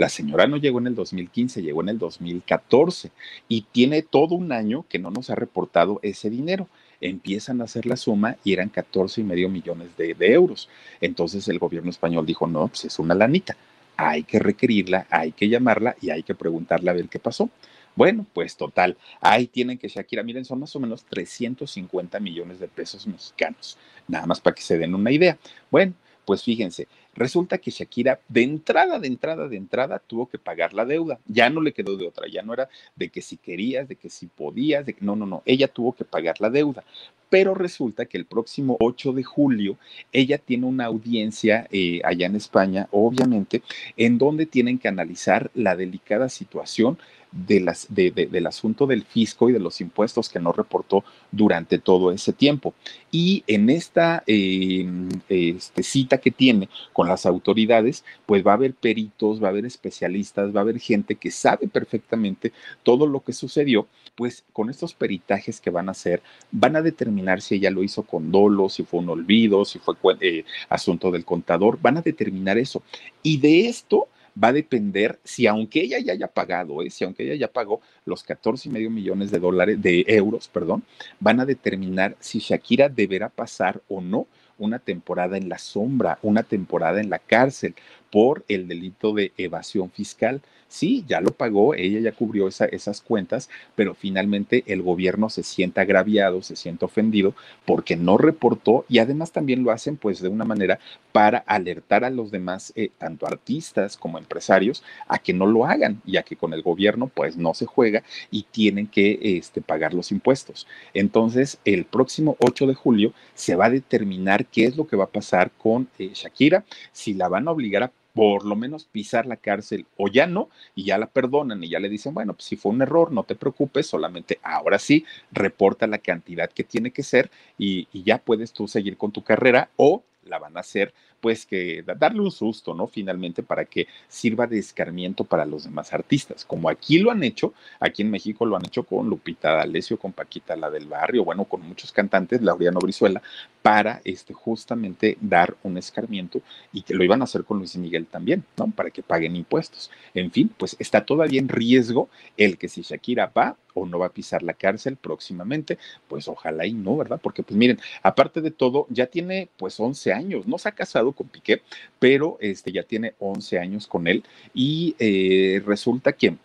La 0.00 0.08
señora 0.08 0.46
no 0.46 0.56
llegó 0.56 0.78
en 0.78 0.86
el 0.86 0.94
2015, 0.94 1.60
llegó 1.60 1.82
en 1.82 1.90
el 1.90 1.98
2014 1.98 3.10
y 3.48 3.66
tiene 3.70 4.00
todo 4.00 4.34
un 4.34 4.50
año 4.50 4.86
que 4.88 4.98
no 4.98 5.10
nos 5.10 5.28
ha 5.28 5.34
reportado 5.34 6.00
ese 6.02 6.30
dinero. 6.30 6.68
Empiezan 7.02 7.60
a 7.60 7.64
hacer 7.64 7.84
la 7.84 7.98
suma 7.98 8.38
y 8.42 8.54
eran 8.54 8.70
14 8.70 9.20
y 9.20 9.24
medio 9.24 9.50
millones 9.50 9.94
de, 9.98 10.14
euros. 10.32 10.70
Entonces 11.02 11.46
el 11.48 11.58
gobierno 11.58 11.90
español 11.90 12.24
dijo, 12.24 12.46
no, 12.46 12.68
pues 12.68 12.86
es 12.86 12.98
una 12.98 13.14
lanita 13.14 13.58
hay 13.94 14.22
que 14.22 14.38
requerirla, 14.38 15.06
hay 15.10 15.32
que 15.32 15.50
llamarla 15.50 15.94
y 16.00 16.08
hay 16.08 16.22
que 16.22 16.34
preguntarle 16.34 16.88
a 16.88 16.94
ver 16.94 17.10
qué 17.10 17.18
pasó. 17.18 17.50
Bueno, 17.94 18.24
pues 18.32 18.56
total, 18.56 18.96
ahí 19.20 19.48
tienen 19.48 19.76
que 19.76 19.88
Shakira, 19.88 20.22
miren, 20.22 20.46
son 20.46 20.60
más 20.60 20.74
o 20.74 20.80
menos 20.80 21.04
350 21.04 22.18
millones 22.20 22.58
de 22.58 22.68
pesos 22.68 23.06
mexicanos, 23.06 23.76
nada 24.08 24.24
más 24.24 24.40
para 24.40 24.54
que 24.54 24.62
se 24.62 24.78
den 24.78 24.94
una 24.94 25.12
idea. 25.12 25.36
Bueno, 25.70 25.92
pues 26.24 26.42
fíjense, 26.42 26.88
resulta 27.14 27.58
que 27.58 27.70
Shakira 27.70 28.20
de 28.28 28.42
entrada, 28.42 28.98
de 28.98 29.08
entrada, 29.08 29.48
de 29.48 29.56
entrada 29.56 29.98
tuvo 29.98 30.28
que 30.28 30.38
pagar 30.38 30.72
la 30.74 30.84
deuda. 30.84 31.18
Ya 31.26 31.50
no 31.50 31.60
le 31.60 31.72
quedó 31.72 31.96
de 31.96 32.06
otra, 32.06 32.26
ya 32.28 32.42
no 32.42 32.54
era 32.54 32.68
de 32.96 33.08
que 33.08 33.22
si 33.22 33.36
querías, 33.36 33.88
de 33.88 33.96
que 33.96 34.10
si 34.10 34.26
podías, 34.26 34.86
de 34.86 34.94
que 34.94 35.04
no, 35.04 35.16
no, 35.16 35.26
no, 35.26 35.42
ella 35.44 35.68
tuvo 35.68 35.92
que 35.92 36.04
pagar 36.04 36.40
la 36.40 36.50
deuda. 36.50 36.84
Pero 37.28 37.54
resulta 37.54 38.06
que 38.06 38.18
el 38.18 38.24
próximo 38.24 38.76
8 38.80 39.12
de 39.12 39.22
julio 39.22 39.76
ella 40.12 40.38
tiene 40.38 40.66
una 40.66 40.86
audiencia 40.86 41.68
eh, 41.70 42.00
allá 42.04 42.26
en 42.26 42.34
España, 42.34 42.88
obviamente, 42.90 43.62
en 43.96 44.18
donde 44.18 44.46
tienen 44.46 44.78
que 44.78 44.88
analizar 44.88 45.50
la 45.54 45.76
delicada 45.76 46.28
situación 46.28 46.98
de 47.32 47.60
las, 47.60 47.86
de, 47.90 48.10
del 48.10 48.46
asunto 48.46 48.86
del 48.86 49.04
fisco 49.04 49.48
y 49.48 49.52
de 49.52 49.60
los 49.60 49.80
impuestos 49.80 50.28
que 50.28 50.40
no 50.40 50.52
reportó 50.52 51.04
durante 51.30 51.78
todo 51.78 52.12
ese 52.12 52.32
tiempo. 52.32 52.74
Y 53.10 53.44
en 53.46 53.70
esta 53.70 54.22
este, 54.26 55.82
cita 55.82 56.18
que 56.18 56.30
tiene 56.30 56.68
con 56.92 57.08
las 57.08 57.26
autoridades, 57.26 58.04
pues 58.26 58.44
va 58.46 58.52
a 58.52 58.54
haber 58.54 58.74
peritos, 58.74 59.42
va 59.42 59.48
a 59.48 59.50
haber 59.50 59.64
especialistas, 59.64 60.54
va 60.54 60.60
a 60.60 60.62
haber 60.62 60.80
gente 60.80 61.14
que 61.14 61.30
sabe 61.30 61.68
perfectamente 61.68 62.52
todo 62.82 63.06
lo 63.06 63.20
que 63.20 63.32
sucedió, 63.32 63.86
pues 64.16 64.44
con 64.52 64.70
estos 64.70 64.94
peritajes 64.94 65.60
que 65.60 65.70
van 65.70 65.88
a 65.88 65.92
hacer, 65.92 66.22
van 66.50 66.76
a 66.76 66.82
determinar 66.82 67.40
si 67.40 67.56
ella 67.56 67.70
lo 67.70 67.82
hizo 67.82 68.02
con 68.02 68.32
dolo, 68.32 68.68
si 68.68 68.82
fue 68.82 69.00
un 69.00 69.08
olvido, 69.08 69.64
si 69.64 69.78
fue 69.78 69.94
eh, 70.20 70.44
asunto 70.68 71.10
del 71.10 71.24
contador, 71.24 71.78
van 71.80 71.98
a 71.98 72.02
determinar 72.02 72.58
eso. 72.58 72.82
Y 73.22 73.38
de 73.38 73.68
esto 73.68 74.08
va 74.42 74.48
a 74.48 74.52
depender 74.52 75.18
si 75.24 75.46
aunque 75.46 75.80
ella 75.80 75.98
ya 75.98 76.12
haya 76.12 76.28
pagado, 76.28 76.82
¿eh? 76.82 76.90
si 76.90 77.04
aunque 77.04 77.24
ella 77.24 77.34
ya 77.34 77.52
pagó 77.52 77.80
los 78.04 78.22
14 78.22 78.68
y 78.68 78.72
medio 78.72 78.90
millones 78.90 79.30
de 79.30 79.38
dólares, 79.38 79.80
de 79.80 80.04
euros, 80.08 80.48
perdón, 80.48 80.82
van 81.18 81.40
a 81.40 81.46
determinar 81.46 82.16
si 82.20 82.38
Shakira 82.38 82.88
deberá 82.88 83.28
pasar 83.28 83.80
o 83.88 84.00
no 84.00 84.26
una 84.58 84.78
temporada 84.78 85.36
en 85.36 85.48
la 85.48 85.58
sombra, 85.58 86.18
una 86.22 86.42
temporada 86.42 87.00
en 87.00 87.10
la 87.10 87.18
cárcel 87.18 87.74
por 88.10 88.44
el 88.48 88.68
delito 88.68 89.12
de 89.14 89.32
evasión 89.36 89.90
fiscal. 89.90 90.42
Sí, 90.68 91.04
ya 91.08 91.20
lo 91.20 91.32
pagó, 91.32 91.74
ella 91.74 91.98
ya 91.98 92.12
cubrió 92.12 92.46
esas 92.46 93.00
cuentas, 93.00 93.50
pero 93.74 93.94
finalmente 93.94 94.62
el 94.66 94.82
gobierno 94.82 95.28
se 95.28 95.42
siente 95.42 95.80
agraviado, 95.80 96.42
se 96.42 96.54
siente 96.54 96.84
ofendido 96.84 97.34
porque 97.64 97.96
no 97.96 98.18
reportó 98.18 98.84
y 98.88 99.00
además 99.00 99.32
también 99.32 99.64
lo 99.64 99.72
hacen 99.72 99.96
pues 99.96 100.20
de 100.20 100.28
una 100.28 100.44
manera 100.44 100.78
para 101.10 101.38
alertar 101.38 102.04
a 102.04 102.10
los 102.10 102.30
demás, 102.30 102.72
eh, 102.76 102.90
tanto 102.98 103.26
artistas 103.26 103.96
como 103.96 104.18
empresarios, 104.18 104.84
a 105.08 105.18
que 105.18 105.32
no 105.32 105.46
lo 105.46 105.66
hagan, 105.66 106.00
ya 106.04 106.22
que 106.22 106.36
con 106.36 106.52
el 106.52 106.62
gobierno 106.62 107.10
pues 107.12 107.36
no 107.36 107.52
se 107.52 107.66
juega 107.66 108.04
y 108.30 108.44
tienen 108.44 108.86
que 108.86 109.18
este, 109.22 109.60
pagar 109.60 109.92
los 109.92 110.12
impuestos. 110.12 110.68
Entonces, 110.94 111.58
el 111.64 111.84
próximo 111.84 112.36
8 112.38 112.68
de 112.68 112.74
julio 112.74 113.12
se 113.34 113.56
va 113.56 113.66
a 113.66 113.70
determinar 113.70 114.46
qué 114.46 114.66
es 114.66 114.76
lo 114.76 114.86
que 114.86 114.96
va 114.96 115.04
a 115.04 115.08
pasar 115.08 115.50
con 115.50 115.88
eh, 115.98 116.12
Shakira, 116.14 116.64
si 116.92 117.14
la 117.14 117.28
van 117.28 117.48
a 117.48 117.50
obligar 117.50 117.82
a 117.82 117.92
por 118.14 118.44
lo 118.44 118.56
menos 118.56 118.84
pisar 118.84 119.26
la 119.26 119.36
cárcel 119.36 119.86
o 119.96 120.08
ya 120.08 120.26
no, 120.26 120.48
y 120.74 120.84
ya 120.84 120.98
la 120.98 121.06
perdonan 121.06 121.62
y 121.62 121.68
ya 121.68 121.80
le 121.80 121.88
dicen, 121.88 122.14
bueno, 122.14 122.34
pues 122.34 122.44
si 122.44 122.56
fue 122.56 122.72
un 122.72 122.82
error, 122.82 123.12
no 123.12 123.24
te 123.24 123.34
preocupes, 123.34 123.86
solamente 123.86 124.38
ahora 124.42 124.78
sí 124.78 125.04
reporta 125.32 125.86
la 125.86 125.98
cantidad 125.98 126.50
que 126.50 126.64
tiene 126.64 126.90
que 126.90 127.02
ser 127.02 127.30
y, 127.58 127.88
y 127.92 128.02
ya 128.02 128.18
puedes 128.18 128.52
tú 128.52 128.68
seguir 128.68 128.96
con 128.96 129.12
tu 129.12 129.22
carrera 129.22 129.70
o 129.76 130.02
la 130.30 130.38
van 130.38 130.56
a 130.56 130.60
hacer 130.60 130.94
pues 131.20 131.44
que 131.44 131.84
darle 131.98 132.20
un 132.20 132.30
susto, 132.30 132.74
¿no? 132.74 132.86
Finalmente 132.86 133.42
para 133.42 133.64
que 133.66 133.86
sirva 134.08 134.46
de 134.46 134.58
escarmiento 134.58 135.24
para 135.24 135.44
los 135.44 135.64
demás 135.64 135.92
artistas, 135.92 136.44
como 136.44 136.70
aquí 136.70 136.98
lo 136.98 137.10
han 137.10 137.22
hecho, 137.22 137.52
aquí 137.78 138.02
en 138.02 138.10
México 138.10 138.46
lo 138.46 138.56
han 138.56 138.64
hecho 138.64 138.84
con 138.84 139.08
Lupita 139.08 139.52
D'Alessio, 139.52 139.98
con 139.98 140.12
Paquita 140.12 140.56
la 140.56 140.70
del 140.70 140.86
barrio, 140.86 141.24
bueno, 141.24 141.44
con 141.44 141.60
muchos 141.60 141.92
cantantes, 141.92 142.40
Laureano 142.40 142.80
Brizuela, 142.80 143.20
para 143.62 144.00
este 144.04 144.32
justamente 144.32 145.18
dar 145.20 145.56
un 145.62 145.76
escarmiento 145.76 146.40
y 146.72 146.82
que 146.82 146.94
lo 146.94 147.04
iban 147.04 147.20
a 147.20 147.24
hacer 147.24 147.44
con 147.44 147.58
Luis 147.58 147.76
Miguel 147.76 148.06
también, 148.06 148.44
¿no? 148.56 148.68
Para 148.74 148.90
que 148.90 149.02
paguen 149.02 149.36
impuestos. 149.36 149.90
En 150.14 150.30
fin, 150.30 150.50
pues 150.56 150.76
está 150.78 151.04
todavía 151.04 151.40
en 151.40 151.48
riesgo 151.48 152.08
el 152.36 152.56
que 152.56 152.68
si 152.68 152.82
Shakira 152.82 153.30
va 153.36 153.56
o 153.74 153.86
no 153.86 153.98
va 153.98 154.06
a 154.06 154.12
pisar 154.12 154.42
la 154.42 154.54
cárcel 154.54 154.96
próximamente, 154.96 155.78
pues 156.08 156.28
ojalá 156.28 156.66
y 156.66 156.72
no, 156.72 156.96
¿verdad? 156.96 157.20
Porque 157.22 157.42
pues 157.42 157.56
miren, 157.56 157.78
aparte 158.02 158.40
de 158.40 158.50
todo, 158.50 158.86
ya 158.90 159.06
tiene 159.06 159.48
pues 159.56 159.78
11 159.78 160.12
años, 160.12 160.46
no 160.46 160.58
se 160.58 160.68
ha 160.68 160.72
casado 160.72 161.12
con 161.12 161.28
Piqué, 161.28 161.62
pero 161.98 162.38
este, 162.40 162.72
ya 162.72 162.82
tiene 162.82 163.14
11 163.18 163.58
años 163.58 163.86
con 163.86 164.06
él 164.06 164.24
y 164.54 164.96
eh, 164.98 165.62
resulta 165.64 166.12
que 166.12 166.36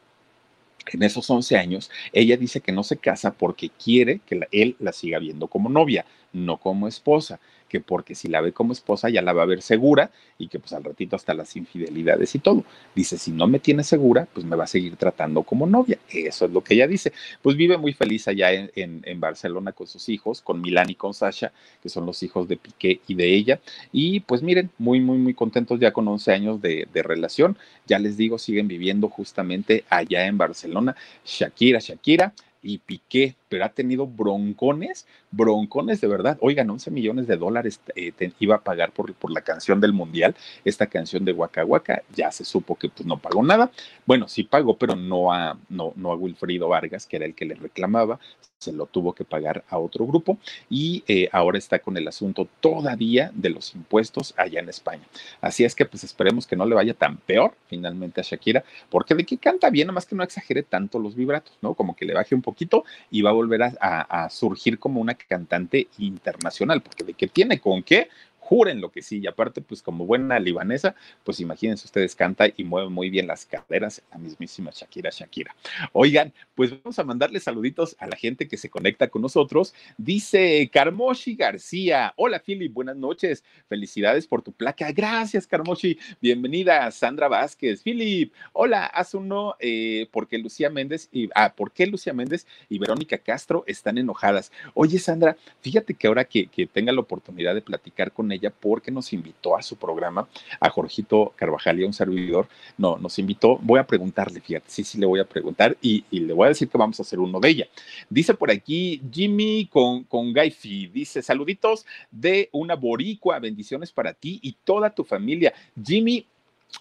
en 0.94 1.02
esos 1.02 1.28
11 1.28 1.58
años, 1.58 1.90
ella 2.14 2.38
dice 2.38 2.62
que 2.62 2.72
no 2.72 2.84
se 2.84 2.98
casa 2.98 3.34
porque 3.34 3.70
quiere 3.70 4.20
que 4.20 4.48
él 4.52 4.76
la 4.80 4.92
siga 4.92 5.18
viendo 5.18 5.48
como 5.48 5.68
novia, 5.68 6.06
no 6.32 6.58
como 6.58 6.88
esposa 6.88 7.40
que 7.68 7.80
porque 7.80 8.16
si 8.16 8.28
la 8.28 8.42
ve 8.42 8.52
como 8.52 8.74
esposa 8.74 9.10
ya 9.10 9.22
la 9.22 9.34
va 9.34 9.44
a 9.44 9.48
ver 9.48 9.62
segura 9.62 10.12
y 10.38 10.48
que 10.48 10.60
pues 10.60 10.74
al 10.74 10.84
ratito 10.84 11.16
hasta 11.16 11.34
las 11.34 11.56
infidelidades 11.56 12.36
y 12.36 12.40
todo. 12.40 12.64
Dice, 12.94 13.18
si 13.18 13.32
no 13.32 13.48
me 13.48 13.60
tiene 13.60 13.84
segura, 13.84 14.28
pues 14.34 14.46
me 14.46 14.56
va 14.56 14.66
a 14.66 14.68
seguir 14.68 14.96
tratando 14.96 15.44
como 15.44 15.66
novia. 15.66 15.98
Eso 16.10 16.46
es 16.46 16.52
lo 16.52 16.64
que 16.64 16.76
ella 16.76 16.88
dice. 16.88 17.14
Pues 17.42 17.56
vive 17.56 17.78
muy 17.78 17.94
feliz 17.94 18.28
allá 18.28 18.52
en, 18.52 18.72
en, 18.76 19.20
Barcelona 19.20 19.72
con 19.72 19.88
sus 19.88 20.10
hijos, 20.10 20.42
con 20.42 20.62
Milán 20.62 20.90
y 20.90 20.96
con 20.96 21.14
Sasha, 21.14 21.52
que 21.82 21.90
son 21.90 22.06
los 22.06 22.22
hijos 22.24 22.48
de 22.48 22.58
Piqué 22.58 23.00
y 23.08 23.16
de 23.16 23.34
ella. 23.34 23.60
Y 23.92 24.20
pues 24.22 24.44
miren, 24.44 24.70
muy, 24.78 25.00
muy, 25.00 25.18
muy 25.18 25.34
contentos 25.34 25.80
ya 25.80 25.92
con 25.92 26.08
11 26.08 26.32
años 26.32 26.62
de, 26.62 26.88
de 26.94 27.04
relación. 27.04 27.58
Ya 27.88 28.00
les 28.00 28.18
digo, 28.18 28.38
siguen 28.38 28.68
viviendo 28.68 29.10
justamente 29.10 29.86
allá 29.90 30.26
en 30.26 30.38
Barcelona. 30.38 30.96
Shakira, 31.26 31.80
Shakira 31.80 32.34
y 32.62 32.80
Piqué, 32.80 33.36
pero 33.50 33.66
ha 33.66 33.70
tenido 33.70 34.08
broncones, 34.08 35.08
broncones 35.32 36.02
de 36.02 36.08
verdad. 36.08 36.38
Oigan, 36.42 36.70
11 36.70 36.92
millones 36.92 37.28
de 37.28 37.38
dólares 37.38 37.80
eh, 37.96 38.12
iba 38.40 38.56
a 38.56 38.62
pagar 38.62 38.92
por, 38.92 39.14
por, 39.14 39.32
la 39.32 39.42
canción 39.42 39.82
del 39.82 39.94
Mundial, 39.94 40.36
esta 40.64 40.88
canción 40.88 41.26
de 41.26 41.34
Waka 41.34 41.66
Waka, 41.66 42.04
ya 42.16 42.32
se 42.32 42.46
supo 42.46 42.76
que 42.76 42.90
pues, 42.90 43.06
no 43.06 43.18
pagó 43.18 43.44
nada. 43.44 43.72
Bueno, 44.06 44.28
sí 44.28 44.44
pagó, 44.44 44.78
pero 44.78 44.96
no 44.96 45.32
a, 45.32 45.58
no, 45.70 45.94
no 45.96 46.12
a 46.12 46.16
Wilfrido 46.16 46.70
Vargas, 46.70 47.06
que 47.06 47.18
era 47.18 47.26
el 47.26 47.36
que 47.36 47.46
le 47.46 47.56
reclamaba, 47.56 48.20
se 48.58 48.72
lo 48.72 48.88
tuvo 48.88 49.14
que 49.14 49.26
pagar 49.26 49.64
a 49.70 49.78
otro 49.78 50.06
grupo 50.06 50.40
y 50.70 51.04
eh, 51.08 51.30
ahora 51.32 51.58
está 51.58 51.80
con 51.80 51.98
el 51.98 52.08
asunto 52.08 52.48
todavía 52.60 53.32
de 53.34 53.50
los 53.50 53.76
impuestos 53.76 54.34
allá 54.38 54.60
en 54.60 54.70
España. 54.70 55.04
Así 55.42 55.64
es 55.64 55.76
que 55.76 55.86
pues 55.86 56.04
esperemos 56.04 56.48
que 56.48 56.56
no 56.56 56.66
le 56.66 56.76
vaya 56.76 56.94
tan 56.94 57.18
peor 57.18 57.54
finalmente 57.68 58.22
a 58.22 58.24
Shakira, 58.24 58.64
porque 58.90 59.14
de 59.14 59.26
que 59.26 59.38
canta 59.38 59.70
bien, 59.70 59.88
nada 59.88 59.96
más 59.96 60.06
que 60.06 60.16
no 60.16 60.24
exagere 60.24 60.64
tanto 60.64 61.00
los 61.00 61.16
vibratos, 61.16 61.54
¿no? 61.62 61.74
Como 61.76 61.96
que 61.96 62.06
le 62.06 62.14
baje 62.14 62.34
un 62.34 62.42
poquito 62.42 62.86
y 63.12 63.22
va 63.22 63.32
volver 63.36 63.62
a, 63.80 64.30
surgir 64.30 64.80
como 64.80 65.02
una 65.02 65.14
cantante 65.14 65.88
internacional, 65.98 66.82
porque 66.82 67.04
de 67.04 67.14
que 67.14 67.28
tiene 67.28 67.60
con 67.60 67.84
qué, 67.84 68.10
juren 68.46 68.80
lo 68.80 68.92
que 68.92 69.02
sí. 69.02 69.20
Y 69.20 69.28
aparte, 69.28 69.62
pues 69.62 69.82
como 69.82 70.06
buena 70.06 70.40
libanesa, 70.40 70.96
pues 71.24 71.40
imagínense 71.40 71.86
ustedes, 71.86 72.16
canta 72.16 72.46
y 72.56 72.64
mueve 72.64 72.90
muy 72.90 73.10
bien 73.10 73.26
las 73.26 73.46
caderas, 73.46 74.04
la 74.12 74.20
mismísima 74.20 74.70
Shakira 74.72 75.10
Shakira. 75.10 75.56
Oigan, 75.94 76.32
pues 76.54 76.70
vamos 76.70 77.00
a 77.00 77.04
mandarle 77.04 77.40
saluditos 77.40 77.96
a 78.00 78.06
la 78.06 78.16
gente 78.16 78.48
que 78.48 78.58
se 78.58 78.70
conecta 78.70 79.08
con 79.08 79.24
nosotros. 79.24 79.74
Dice 79.98 80.70
Carmoshi 80.72 81.36
García, 81.36 82.14
hola 82.18 82.40
Philip, 82.40 82.72
buenas 82.72 82.96
noches, 82.96 83.44
felicidades 83.68 84.28
por 84.28 84.44
tu 84.44 84.52
placa. 84.52 84.92
Gracias 84.92 85.48
Carmoshi, 85.48 85.98
bienvenida 86.22 86.92
Sandra 86.92 87.28
Vázquez. 87.28 87.82
Philip, 87.82 88.32
hola, 88.54 88.86
haz 88.86 89.16
uno 89.16 89.56
eh, 89.60 90.08
porque 90.12 90.38
Lucía 90.38 90.70
Méndez 90.70 91.10
y, 91.12 91.30
ah, 91.34 91.54
¿por 91.56 91.72
qué 91.72 91.88
Lucía 91.88 92.14
Méndez 92.14 92.46
y 92.70 92.78
Verónica 92.78 93.18
Castro 93.18 93.64
están 93.66 93.98
enojadas? 93.98 94.52
Oye 94.76 95.00
Sandra, 95.00 95.36
fíjate 95.62 95.96
que 95.96 96.06
ahora 96.06 96.26
que, 96.26 96.46
que 96.46 96.68
tenga 96.68 96.92
la 96.92 97.02
oportunidad 97.02 97.56
de 97.56 97.62
platicar 97.64 98.12
con 98.12 98.32
ella 98.32 98.35
porque 98.60 98.92
nos 98.92 99.14
invitó 99.14 99.56
a 99.58 99.62
su 99.62 99.76
programa, 99.76 100.28
a 100.60 100.70
Jorgito 100.70 101.34
Carvajal 101.36 101.80
y 101.80 101.84
a 101.84 101.88
un 101.88 101.94
servidor, 101.94 102.48
no, 102.78 102.98
nos 102.98 103.20
invitó, 103.20 103.58
voy 103.62 103.80
a 103.80 103.88
preguntarle, 103.88 104.42
fíjate, 104.42 104.66
sí, 104.68 104.84
sí 104.84 104.98
le 104.98 105.06
voy 105.06 105.20
a 105.20 105.26
preguntar 105.26 105.78
y, 105.82 106.04
le 106.12 106.34
voy 106.34 106.46
a 106.46 106.50
decir 106.50 106.70
que 106.70 106.78
vamos 106.78 107.00
a 107.00 107.04
hacer 107.04 107.20
uno 107.20 107.40
de 107.40 107.50
ella. 107.50 107.68
Dice 108.10 108.34
por 108.34 108.52
aquí 108.52 109.02
Jimmy 109.12 109.68
con, 109.68 110.04
con 110.06 110.34
Gaifi, 110.34 110.88
dice 110.88 111.22
saluditos 111.22 111.86
de 112.12 112.50
una 112.52 112.76
boricua, 112.76 113.40
bendiciones 113.40 113.92
para 113.92 114.14
ti 114.14 114.40
y 114.42 114.54
toda 114.64 114.90
tu 114.90 115.04
familia. 115.04 115.54
Jimmy, 115.84 116.26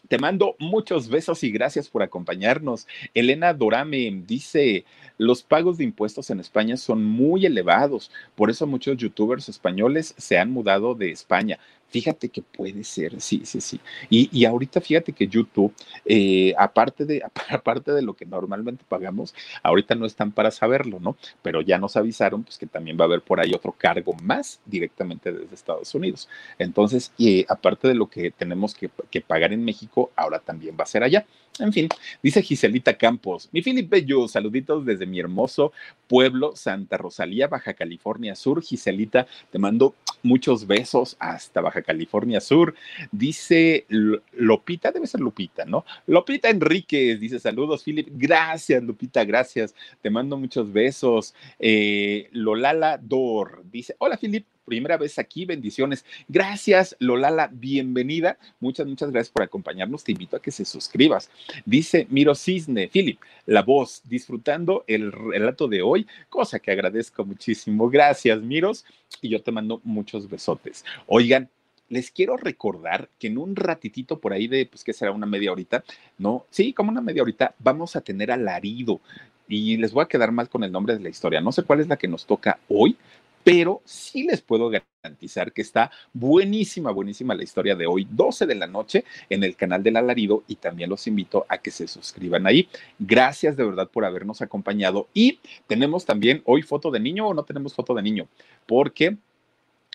te 0.08 0.18
mando 0.18 0.56
muchos 0.58 1.08
besos 1.08 1.42
y 1.44 1.50
gracias 1.50 1.88
por 1.88 2.02
acompañarnos. 2.02 2.86
Elena 3.14 3.54
Dorame 3.54 4.22
dice, 4.26 4.84
los 5.18 5.42
pagos 5.42 5.78
de 5.78 5.84
impuestos 5.84 6.30
en 6.30 6.40
España 6.40 6.76
son 6.76 7.04
muy 7.04 7.46
elevados, 7.46 8.10
por 8.34 8.50
eso 8.50 8.66
muchos 8.66 8.96
youtubers 8.96 9.48
españoles 9.48 10.14
se 10.18 10.38
han 10.38 10.50
mudado 10.50 10.94
de 10.94 11.10
España. 11.10 11.58
Fíjate 11.94 12.28
que 12.28 12.42
puede 12.42 12.82
ser, 12.82 13.20
sí, 13.20 13.42
sí, 13.44 13.60
sí. 13.60 13.78
Y, 14.10 14.44
ahorita 14.44 14.80
fíjate 14.80 15.12
que 15.12 15.28
YouTube, 15.28 15.72
eh, 16.04 16.52
aparte, 16.58 17.04
de, 17.04 17.22
aparte 17.50 17.92
de 17.92 18.02
lo 18.02 18.14
que 18.14 18.26
normalmente 18.26 18.84
pagamos, 18.88 19.32
ahorita 19.62 19.94
no 19.94 20.04
están 20.04 20.32
para 20.32 20.50
saberlo, 20.50 20.98
¿no? 20.98 21.16
Pero 21.40 21.60
ya 21.60 21.78
nos 21.78 21.96
avisaron 21.96 22.42
pues, 22.42 22.58
que 22.58 22.66
también 22.66 22.98
va 22.98 23.04
a 23.04 23.06
haber 23.06 23.20
por 23.20 23.38
ahí 23.38 23.54
otro 23.54 23.70
cargo 23.70 24.12
más 24.24 24.58
directamente 24.66 25.30
desde 25.30 25.54
Estados 25.54 25.94
Unidos. 25.94 26.28
Entonces, 26.58 27.12
y 27.16 27.46
aparte 27.48 27.86
de 27.86 27.94
lo 27.94 28.08
que 28.08 28.32
tenemos 28.32 28.74
que, 28.74 28.90
que 29.08 29.20
pagar 29.20 29.52
en 29.52 29.64
México, 29.64 30.10
ahora 30.16 30.40
también 30.40 30.76
va 30.76 30.82
a 30.82 30.88
ser 30.88 31.04
allá. 31.04 31.24
En 31.60 31.72
fin, 31.72 31.88
dice 32.20 32.42
Giselita 32.42 32.98
Campos, 32.98 33.48
mi 33.52 33.62
Felipe 33.62 34.00
Bello, 34.00 34.26
saluditos 34.26 34.84
desde 34.84 35.06
mi 35.06 35.20
hermoso 35.20 35.72
pueblo, 36.08 36.56
Santa 36.56 36.96
Rosalía, 36.96 37.46
Baja 37.46 37.74
California 37.74 38.34
Sur. 38.34 38.60
Giselita, 38.60 39.28
te 39.52 39.60
mando 39.60 39.94
muchos 40.24 40.66
besos 40.66 41.16
hasta 41.20 41.60
Baja 41.60 41.82
California 41.84 42.40
Sur. 42.40 42.74
Dice 43.12 43.86
Lopita, 44.32 44.90
debe 44.90 45.06
ser 45.06 45.20
Lupita, 45.20 45.64
¿no? 45.64 45.84
Lopita 46.06 46.48
Enríquez 46.50 47.20
dice 47.20 47.38
saludos, 47.38 47.84
Philip. 47.84 48.08
Gracias, 48.10 48.82
Lupita, 48.82 49.24
gracias. 49.24 49.74
Te 50.02 50.10
mando 50.10 50.36
muchos 50.36 50.72
besos. 50.72 51.34
Eh, 51.58 52.28
Lolala 52.32 52.98
Dor 52.98 53.62
dice, 53.70 53.94
hola, 53.98 54.16
Philip 54.16 54.44
primera 54.64 54.96
vez 54.96 55.18
aquí, 55.18 55.44
bendiciones. 55.44 56.04
Gracias, 56.28 56.96
Lolala, 56.98 57.50
bienvenida. 57.52 58.38
Muchas, 58.60 58.86
muchas 58.86 59.10
gracias 59.10 59.32
por 59.32 59.42
acompañarnos. 59.42 60.04
Te 60.04 60.12
invito 60.12 60.36
a 60.36 60.42
que 60.42 60.50
se 60.50 60.64
suscribas. 60.64 61.30
Dice 61.64 62.06
Miro 62.10 62.34
Cisne, 62.34 62.88
Philip, 62.88 63.20
la 63.46 63.62
voz, 63.62 64.02
disfrutando 64.04 64.84
el 64.86 65.12
relato 65.12 65.68
de 65.68 65.82
hoy, 65.82 66.06
cosa 66.28 66.58
que 66.58 66.70
agradezco 66.70 67.24
muchísimo. 67.24 67.88
Gracias, 67.90 68.40
Miros, 68.40 68.84
y 69.20 69.28
yo 69.28 69.42
te 69.42 69.52
mando 69.52 69.80
muchos 69.84 70.28
besotes. 70.28 70.84
Oigan, 71.06 71.48
les 71.88 72.10
quiero 72.10 72.36
recordar 72.36 73.08
que 73.18 73.28
en 73.28 73.38
un 73.38 73.56
ratitito 73.56 74.18
por 74.18 74.32
ahí 74.32 74.48
de, 74.48 74.66
pues, 74.66 74.84
que 74.84 74.92
será 74.92 75.12
una 75.12 75.26
media 75.26 75.52
horita, 75.52 75.84
¿no? 76.18 76.46
Sí, 76.50 76.72
como 76.72 76.90
una 76.90 77.00
media 77.00 77.22
horita, 77.22 77.54
vamos 77.58 77.96
a 77.96 78.00
tener 78.00 78.30
alarido. 78.30 79.00
Y 79.46 79.76
les 79.76 79.92
voy 79.92 80.02
a 80.02 80.08
quedar 80.08 80.32
mal 80.32 80.48
con 80.48 80.64
el 80.64 80.72
nombre 80.72 80.94
de 80.94 81.00
la 81.00 81.10
historia. 81.10 81.40
No 81.40 81.52
sé 81.52 81.62
cuál 81.62 81.80
es 81.80 81.88
la 81.88 81.96
que 81.98 82.08
nos 82.08 82.24
toca 82.24 82.58
hoy, 82.68 82.96
pero 83.44 83.82
sí 83.84 84.24
les 84.24 84.40
puedo 84.40 84.70
garantizar 84.70 85.52
que 85.52 85.60
está 85.60 85.90
buenísima, 86.14 86.90
buenísima 86.90 87.34
la 87.34 87.44
historia 87.44 87.76
de 87.76 87.86
hoy, 87.86 88.08
12 88.10 88.46
de 88.46 88.54
la 88.54 88.66
noche, 88.66 89.04
en 89.28 89.44
el 89.44 89.54
canal 89.54 89.82
del 89.82 89.98
alarido 89.98 90.42
y 90.48 90.56
también 90.56 90.88
los 90.88 91.06
invito 91.06 91.44
a 91.48 91.58
que 91.58 91.70
se 91.70 91.86
suscriban 91.86 92.46
ahí. 92.46 92.68
Gracias 92.98 93.56
de 93.56 93.64
verdad 93.64 93.90
por 93.90 94.06
habernos 94.06 94.40
acompañado 94.40 95.08
y 95.12 95.40
tenemos 95.66 96.06
también 96.06 96.42
hoy 96.46 96.62
foto 96.62 96.90
de 96.90 97.00
niño 97.00 97.28
o 97.28 97.34
no 97.34 97.44
tenemos 97.44 97.74
foto 97.74 97.94
de 97.94 98.02
niño, 98.02 98.28
porque... 98.66 99.18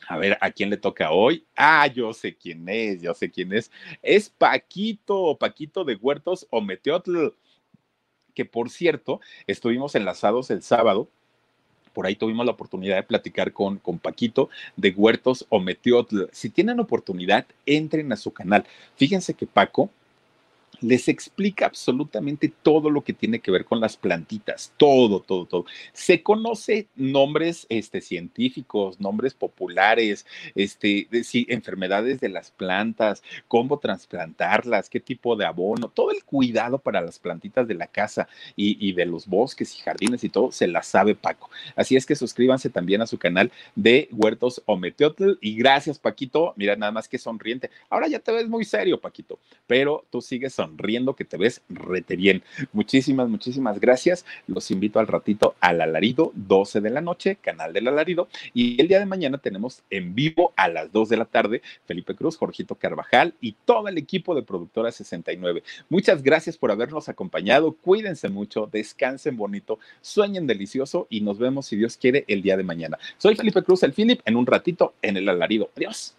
A 0.09 0.17
ver, 0.17 0.39
¿a 0.41 0.49
quién 0.49 0.71
le 0.71 0.77
toca 0.77 1.11
hoy? 1.11 1.45
Ah, 1.55 1.85
yo 1.85 2.11
sé 2.13 2.35
quién 2.35 2.67
es, 2.67 2.99
yo 2.99 3.13
sé 3.13 3.29
quién 3.29 3.53
es. 3.53 3.71
Es 4.01 4.27
Paquito, 4.27 5.37
Paquito 5.39 5.83
de 5.83 5.95
Huertos 5.95 6.47
o 6.49 6.61
Meteotl, 6.61 7.27
que 8.33 8.43
por 8.43 8.71
cierto, 8.71 9.21
estuvimos 9.45 9.93
enlazados 9.93 10.49
el 10.49 10.63
sábado 10.63 11.07
por 11.93 12.05
ahí 12.05 12.15
tuvimos 12.15 12.45
la 12.45 12.53
oportunidad 12.53 12.95
de 12.95 13.03
platicar 13.03 13.51
con, 13.51 13.77
con 13.77 13.99
Paquito 13.99 14.49
de 14.77 14.91
Huertos 14.91 15.45
o 15.49 15.59
Meteotl. 15.59 16.25
Si 16.31 16.49
tienen 16.49 16.79
oportunidad, 16.79 17.45
entren 17.65 18.11
a 18.13 18.15
su 18.15 18.31
canal. 18.31 18.65
Fíjense 18.95 19.33
que 19.33 19.45
Paco 19.45 19.89
les 20.81 21.07
explica 21.07 21.65
absolutamente 21.65 22.51
todo 22.61 22.89
lo 22.89 23.03
que 23.03 23.13
tiene 23.13 23.39
que 23.39 23.51
ver 23.51 23.65
con 23.65 23.79
las 23.79 23.97
plantitas, 23.97 24.73
todo, 24.77 25.19
todo, 25.21 25.45
todo. 25.45 25.65
Se 25.93 26.23
conoce 26.23 26.87
nombres 26.95 27.65
este, 27.69 28.01
científicos, 28.01 28.99
nombres 28.99 29.33
populares, 29.33 30.25
este, 30.55 31.07
de, 31.11 31.25
enfermedades 31.49 32.19
de 32.19 32.29
las 32.29 32.51
plantas, 32.51 33.23
cómo 33.47 33.79
trasplantarlas, 33.79 34.89
qué 34.89 34.99
tipo 34.99 35.35
de 35.35 35.45
abono, 35.45 35.89
todo 35.89 36.11
el 36.11 36.23
cuidado 36.23 36.79
para 36.79 37.01
las 37.01 37.19
plantitas 37.19 37.67
de 37.67 37.75
la 37.75 37.87
casa 37.87 38.27
y, 38.55 38.93
de 38.93 39.05
los 39.05 39.27
bosques 39.27 39.75
y 39.75 39.81
jardines 39.81 40.23
y 40.23 40.29
todo, 40.29 40.51
se 40.51 40.67
la 40.67 40.83
sabe 40.83 41.15
Paco. 41.15 41.49
Así 41.75 41.95
es 41.95 42.05
que 42.05 42.15
suscríbanse 42.15 42.69
también 42.69 43.01
a 43.01 43.07
su 43.07 43.17
canal 43.17 43.51
de 43.75 44.09
Huertos 44.11 44.61
Ometeotl 44.65 45.33
y 45.41 45.55
gracias 45.55 45.99
Paquito, 45.99 46.53
mira 46.55 46.75
nada 46.75 46.91
más 46.91 47.07
que 47.07 47.17
sonriente. 47.17 47.69
Ahora 47.89 48.07
ya 48.07 48.19
te 48.19 48.31
ves 48.31 48.47
muy 48.47 48.65
serio 48.65 48.99
Paquito, 48.99 49.39
pero 49.67 50.05
tú 50.09 50.21
sigues 50.21 50.53
sonriendo 50.53 50.68
riendo 50.77 51.15
que 51.15 51.25
te 51.25 51.37
ves 51.37 51.61
rete 51.69 52.15
bien. 52.15 52.43
Muchísimas, 52.73 53.29
muchísimas 53.29 53.79
gracias. 53.79 54.25
Los 54.47 54.71
invito 54.71 54.99
al 54.99 55.07
ratito 55.07 55.55
al 55.59 55.81
alarido, 55.81 56.31
12 56.35 56.81
de 56.81 56.89
la 56.89 57.01
noche, 57.01 57.37
canal 57.37 57.73
del 57.73 57.87
alarido. 57.87 58.27
Y 58.53 58.79
el 58.81 58.87
día 58.87 58.99
de 58.99 59.05
mañana 59.05 59.37
tenemos 59.37 59.83
en 59.89 60.15
vivo 60.15 60.53
a 60.55 60.67
las 60.67 60.91
2 60.91 61.09
de 61.09 61.17
la 61.17 61.25
tarde 61.25 61.61
Felipe 61.85 62.15
Cruz, 62.15 62.37
Jorgito 62.37 62.75
Carvajal 62.75 63.33
y 63.41 63.53
todo 63.65 63.87
el 63.87 63.97
equipo 63.97 64.35
de 64.35 64.43
Productora 64.43 64.91
69. 64.91 65.63
Muchas 65.89 66.23
gracias 66.23 66.57
por 66.57 66.71
habernos 66.71 67.09
acompañado. 67.09 67.73
Cuídense 67.73 68.29
mucho, 68.29 68.69
descansen 68.71 69.37
bonito, 69.37 69.79
sueñen 70.01 70.47
delicioso 70.47 71.07
y 71.09 71.21
nos 71.21 71.39
vemos, 71.39 71.65
si 71.67 71.75
Dios 71.75 71.97
quiere, 71.97 72.25
el 72.27 72.41
día 72.41 72.57
de 72.57 72.63
mañana. 72.63 72.97
Soy 73.17 73.35
Felipe 73.35 73.63
Cruz, 73.63 73.83
el 73.83 73.93
Philip, 73.93 74.21
en 74.25 74.35
un 74.35 74.45
ratito 74.45 74.93
en 75.01 75.17
el 75.17 75.29
alarido. 75.29 75.69
Adiós. 75.75 76.18